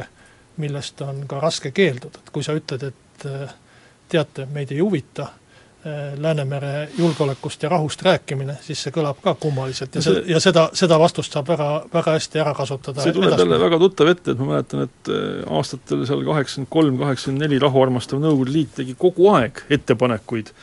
millest 0.60 1.00
on 1.06 1.22
ka 1.30 1.38
raske 1.40 1.70
keelduda, 1.70 2.20
et 2.20 2.32
kui 2.34 2.42
sa 2.44 2.56
ütled, 2.58 2.88
et 2.90 3.26
teate, 4.12 4.46
meid 4.50 4.74
ei 4.74 4.82
huvita 4.82 5.28
Äh, 5.86 6.18
Läänemere 6.18 6.88
julgeolekust 6.98 7.62
ja 7.62 7.68
rahust 7.68 8.02
rääkimine, 8.02 8.54
siis 8.62 8.78
see 8.84 8.92
kõlab 8.94 9.16
ka 9.18 9.32
kummaliselt. 9.34 9.96
Ja 9.98 10.02
see, 10.04 10.20
ja 10.30 10.38
seda, 10.38 10.68
seda 10.78 10.94
vastust 11.02 11.34
saab 11.34 11.48
väga, 11.50 11.66
väga 11.90 12.12
hästi 12.14 12.38
ära 12.38 12.52
kasutada 12.54 13.02
see 13.02 13.14
tuleb 13.16 13.34
jälle 13.34 13.58
väga 13.58 13.80
tuttav 13.82 14.12
ette, 14.12 14.30
et 14.30 14.38
ma 14.38 14.46
mäletan, 14.52 14.84
et 14.86 15.10
äh, 15.10 15.40
aastatel 15.58 16.04
seal 16.06 16.22
kaheksakümmend 16.28 16.70
kolm, 16.70 17.00
kaheksakümmend 17.00 17.42
neli 17.42 17.58
rahuarmastav 17.64 18.22
Nõukogude 18.22 18.54
Liit 18.54 18.70
tegi 18.78 18.94
kogu 18.94 19.26
aeg 19.32 19.64
ettepanekuid 19.74 20.54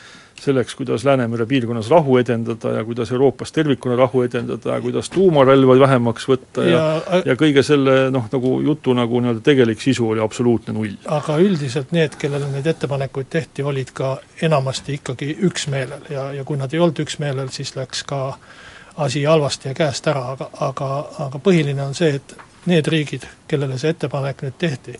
selleks, 0.41 0.75
kuidas 0.79 1.05
Läänemere 1.05 1.45
piirkonnas 1.45 1.89
rahu 1.89 2.17
edendada 2.17 2.73
ja 2.79 2.83
kuidas 2.87 3.11
Euroopas 3.11 3.51
tervikuna 3.51 3.95
rahu 3.99 4.21
edendada 4.25 4.75
ja 4.75 4.81
kuidas 4.81 5.09
tuumarelva 5.13 5.79
vähemaks 5.79 6.27
võtta 6.29 6.65
ja 6.65 6.79
ja, 6.79 7.21
ja 7.25 7.35
kõige 7.39 7.63
selle 7.65 7.95
noh, 8.13 8.27
nagu 8.31 8.53
jutu 8.65 8.93
nagu 8.97 9.21
nii-öelda 9.21 9.43
tegelik 9.45 9.81
sisu 9.81 10.09
oli 10.13 10.23
absoluutne 10.23 10.73
null. 10.75 10.95
aga 11.05 11.37
üldiselt 11.43 11.93
need, 11.95 12.15
kellele 12.19 12.49
neid 12.53 12.67
ettepanekuid 12.67 13.29
tehti, 13.29 13.63
olid 13.63 13.93
ka 13.95 14.17
enamasti 14.41 14.99
ikkagi 14.99 15.35
üksmeelel 15.49 16.09
ja, 16.13 16.29
ja 16.39 16.45
kui 16.47 16.59
nad 16.59 16.73
ei 16.73 16.83
olnud 16.83 17.03
üksmeelel, 17.05 17.51
siis 17.55 17.75
läks 17.75 18.03
ka 18.09 18.21
asi 18.99 19.23
halvasti 19.23 19.71
ja 19.71 19.77
käest 19.77 20.07
ära, 20.11 20.25
aga, 20.35 20.49
aga, 20.69 20.91
aga 21.27 21.41
põhiline 21.43 21.83
on 21.85 21.95
see, 21.97 22.19
et 22.19 22.35
need 22.69 22.87
riigid, 22.91 23.25
kellele 23.47 23.77
see 23.79 23.93
ettepanek 23.95 24.43
nüüd 24.45 24.57
tehti, 24.59 24.97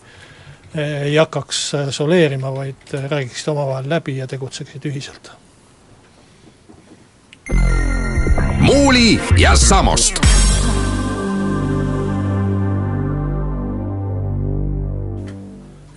ei 0.74 1.16
hakkaks 1.16 1.74
äh, 1.74 1.88
soleerima, 1.90 2.52
vaid 2.54 2.94
äh, 2.94 3.10
räägiksid 3.10 3.48
omavahel 3.50 3.88
läbi 3.90 4.16
ja 4.16 4.26
tegutseksid 4.26 4.86
ühiselt. 4.86 5.32
muuli 8.60 9.20
ja 9.38 9.56
Samost. 9.56 10.20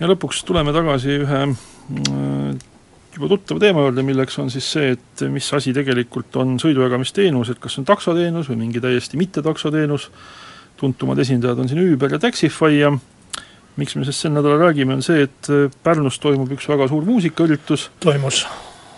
ja 0.00 0.08
lõpuks 0.10 0.42
tuleme 0.44 0.72
tagasi 0.74 1.20
ühe 1.22 1.42
äh, 1.46 2.58
juba 3.14 3.28
tuttava 3.30 3.62
teema 3.62 3.86
juurde, 3.86 4.02
milleks 4.02 4.38
on 4.42 4.50
siis 4.50 4.66
see, 4.74 4.90
et 4.96 5.26
mis 5.30 5.52
asi 5.54 5.72
tegelikult 5.76 6.34
on 6.36 6.58
sõidujagamisteenus, 6.58 7.52
et 7.52 7.62
kas 7.62 7.76
see 7.76 7.84
on 7.84 7.90
taksoteenus 7.92 8.50
või 8.50 8.64
mingi 8.66 8.82
täiesti 8.82 9.20
mitte 9.20 9.42
taksoteenus, 9.42 10.10
tuntumad 10.80 11.22
esindajad 11.22 11.62
on 11.62 11.70
siin 11.70 11.84
Uber 11.84 12.16
ja 12.16 12.18
Taxify 12.18 12.74
ja 12.74 12.90
miks 13.76 13.96
me 13.96 14.04
sellest 14.04 14.24
sel 14.24 14.34
nädalal 14.34 14.62
räägime, 14.68 14.94
on 14.94 15.02
see, 15.02 15.24
et 15.26 15.50
äh, 15.50 15.66
Pärnus 15.82 16.20
toimub 16.22 16.52
üks 16.54 16.68
väga 16.70 16.86
suur 16.90 17.04
muusikaüritus. 17.08 17.90
toimus. 18.00 18.44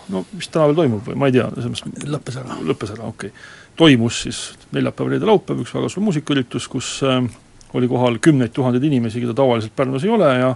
no 0.09 0.23
mis 0.31 0.47
täna 0.47 0.69
veel 0.69 0.77
toimub 0.77 1.07
või 1.09 1.17
ma 1.19 1.29
ei 1.29 1.35
tea, 1.35 1.47
selles 1.55 1.83
mõttes 1.85 2.09
lõppes 2.13 2.39
ära. 2.41 2.57
lõppes 2.71 2.93
ära, 2.93 3.09
okei 3.09 3.31
okay. 3.33 3.47
toimus 3.79 4.21
siis 4.27 4.41
neljapäev, 4.75 5.11
reede, 5.13 5.29
laupäev 5.29 5.63
üks 5.65 5.73
väga 5.73 5.89
suur 5.89 6.05
muusikaüritus, 6.05 6.67
kus 6.71 6.91
äh, 7.07 7.23
oli 7.77 7.89
kohal 7.89 8.19
kümneid 8.23 8.53
tuhandeid 8.53 8.85
inimesi, 8.85 9.21
keda 9.23 9.35
tavaliselt 9.37 9.75
Pärnus 9.75 10.05
ei 10.05 10.13
ole 10.13 10.29
ja 10.39 10.53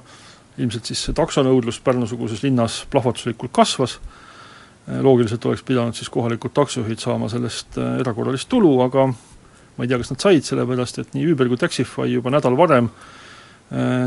ilmselt 0.62 0.86
siis 0.86 1.02
see 1.08 1.18
taksonõudlus 1.18 1.80
Pärnu-suguses 1.82 2.44
linnas 2.46 2.84
plahvatuslikult 2.94 3.54
kasvas, 3.56 3.98
äh, 3.98 5.02
loogiliselt 5.02 5.46
oleks 5.50 5.66
pidanud 5.66 5.98
siis 5.98 6.14
kohalikud 6.14 6.54
taksojuhid 6.54 7.02
saama 7.02 7.32
sellest 7.32 7.82
äh, 7.82 7.98
erakorralist 8.04 8.50
tulu, 8.54 8.76
aga 8.86 9.08
ma 9.10 9.88
ei 9.88 9.90
tea, 9.90 9.98
kas 9.98 10.14
nad 10.14 10.22
said, 10.22 10.46
sellepärast 10.46 11.02
et 11.02 11.18
nii 11.18 11.34
Uber 11.34 11.50
kui 11.50 11.58
Taxify 11.58 12.06
juba 12.12 12.30
nädal 12.30 12.60
varem 12.60 12.92
Äh, 12.92 13.18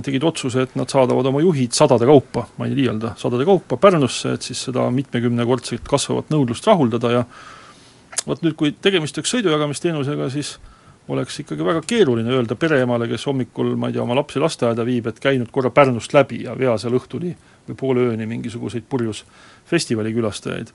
tegid 0.05 0.25
otsuse, 0.29 0.61
et 0.67 0.75
nad 0.77 0.91
saadavad 0.93 1.25
oma 1.31 1.41
juhid 1.41 1.73
sadade 1.73 2.05
kaupa, 2.05 2.43
ma 2.61 2.67
ei 2.69 2.75
liialda, 2.77 3.15
sadade 3.17 3.47
kaupa 3.49 3.79
Pärnusse, 3.81 4.35
et 4.37 4.45
siis 4.45 4.61
seda 4.67 4.85
mitmekümnekordselt 4.93 5.87
kasvavat 5.89 6.29
nõudlust 6.35 6.67
rahuldada 6.69 7.13
ja 7.15 7.23
vot 8.27 8.45
nüüd, 8.45 8.57
kui 8.61 8.75
tegemist 8.77 9.17
oleks 9.17 9.33
sõidujagamisteenusega, 9.33 10.29
siis 10.35 10.59
oleks 11.09 11.41
ikkagi 11.43 11.65
väga 11.65 11.83
keeruline 11.87 12.33
öelda 12.33 12.57
pereemale, 12.61 13.09
kes 13.09 13.27
hommikul, 13.29 13.75
ma 13.81 13.89
ei 13.89 13.97
tea, 13.97 14.05
oma 14.05 14.17
lapsi 14.17 14.41
lasteaeda 14.41 14.85
viib, 14.85 15.09
et 15.09 15.21
käinud 15.21 15.51
korra 15.53 15.73
Pärnust 15.75 16.13
läbi 16.17 16.43
ja 16.45 16.57
vea 16.59 16.77
seal 16.81 16.97
õhtuni 16.97 17.35
või 17.69 17.81
poole 17.81 18.07
ööni 18.11 18.29
mingisuguseid 18.29 18.87
purjus 18.89 19.25
festivali 19.69 20.13
külastajaid. 20.17 20.73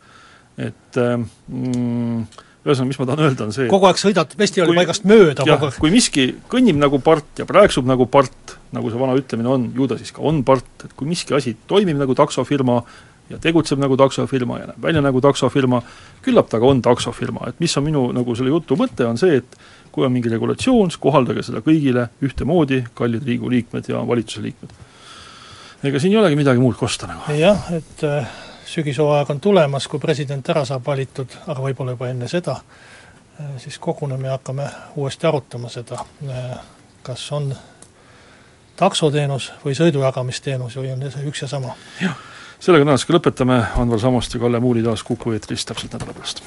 et 0.57 0.97
äh, 0.97 1.15
mm, 1.47 2.23
ühesõnaga, 2.65 2.89
mis 2.89 2.99
ma 2.99 3.07
tahan 3.07 3.25
öelda, 3.25 3.45
on 3.47 3.53
see 3.55 3.67
kogu 3.71 3.87
aeg 3.87 3.99
sõidad 4.01 4.33
festivali 4.39 4.75
paigast 4.81 5.05
mööda 5.07 5.45
jah, 5.47 5.61
kui 5.79 5.91
miski 5.93 6.25
kõnnib 6.51 6.79
nagu 6.79 6.99
part 7.03 7.39
ja 7.39 7.47
prääksub 7.47 7.87
nagu 7.87 8.07
part, 8.11 8.57
nagu 8.75 8.91
see 8.91 8.99
vana 8.99 9.15
ütlemine 9.19 9.51
on, 9.51 9.69
ju 9.75 9.87
ta 9.87 9.97
siis 9.99 10.11
ka 10.15 10.23
on 10.27 10.41
part, 10.47 10.67
et 10.83 10.95
kui 10.99 11.07
miski 11.07 11.37
asi 11.37 11.55
toimib 11.69 11.99
nagu 12.01 12.15
taksofirma 12.19 12.81
ja 13.29 13.39
tegutseb 13.39 13.79
nagu 13.79 13.95
taksofirma 13.99 14.59
ja 14.59 14.67
näeb 14.71 14.89
välja 14.89 15.03
nagu 15.05 15.21
taksofirma, 15.23 15.81
küllap 16.25 16.49
ta 16.51 16.59
ka 16.59 16.67
on 16.67 16.81
taksofirma, 16.83 17.47
et 17.53 17.63
mis 17.63 17.77
on 17.79 17.85
minu 17.85 18.03
nagu 18.15 18.35
selle 18.35 18.51
jutu 18.51 18.75
mõte, 18.79 19.07
on 19.07 19.21
see, 19.21 19.39
et 19.39 19.59
kui 19.93 20.05
on 20.05 20.13
mingi 20.13 20.31
regulatsioon, 20.33 20.91
siis 20.91 21.01
kohaldage 21.01 21.45
seda 21.45 21.63
kõigile 21.65 22.09
ühtemoodi, 22.25 22.83
kallid 22.97 23.23
Riigikogu 23.23 23.53
liikmed 23.55 23.89
ja 23.89 24.03
valitsuse 24.05 24.43
liikmed. 24.43 24.75
ega 25.87 26.01
siin 26.01 26.11
ei 26.11 26.19
olegi 26.19 26.37
midagi 26.41 26.59
muud 26.59 26.75
kosta 26.75 27.07
nagu. 27.07 27.39
jah, 27.39 27.71
et 27.71 28.03
äh 28.03 28.48
sügishooaeg 28.69 29.29
on 29.29 29.39
tulemas, 29.39 29.87
kui 29.87 29.99
president 29.99 30.49
ära 30.49 30.63
saab 30.65 30.85
valitud, 30.85 31.33
aga 31.47 31.63
võib-olla 31.63 31.95
juba 31.95 32.09
enne 32.11 32.27
seda, 32.29 32.59
äh, 33.39 33.51
siis 33.57 33.79
koguneme 33.81 34.29
ja 34.29 34.37
hakkame 34.37 34.69
uuesti 34.95 35.27
arutama 35.27 35.69
seda, 35.73 36.03
äh, 36.29 36.57
kas 37.03 37.25
on 37.31 37.53
taksoteenus 38.79 39.51
või 39.65 39.75
sõidujagamisteenus 39.75 40.77
või 40.79 40.93
on 40.93 41.05
see 41.11 41.27
üks 41.27 41.43
ja 41.43 41.51
sama. 41.51 41.75
jah, 42.01 42.17
sellega 42.59 42.85
tänasega 42.85 43.17
lõpetame, 43.17 43.61
Anvar 43.81 43.99
Samost 43.99 44.33
ja 44.33 44.39
Kalle 44.39 44.59
Muuli 44.59 44.83
taas 44.83 45.03
Kuku 45.03 45.33
eetris 45.33 45.65
täpselt 45.65 45.93
nädala 45.93 46.13
pärast. 46.13 46.43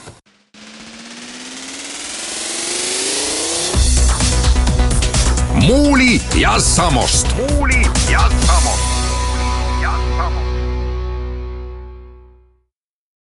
muuli 5.62 6.20
ja 6.41 6.59
Samost. 6.59 7.37
muuli 7.37 7.83
ja 8.11 8.29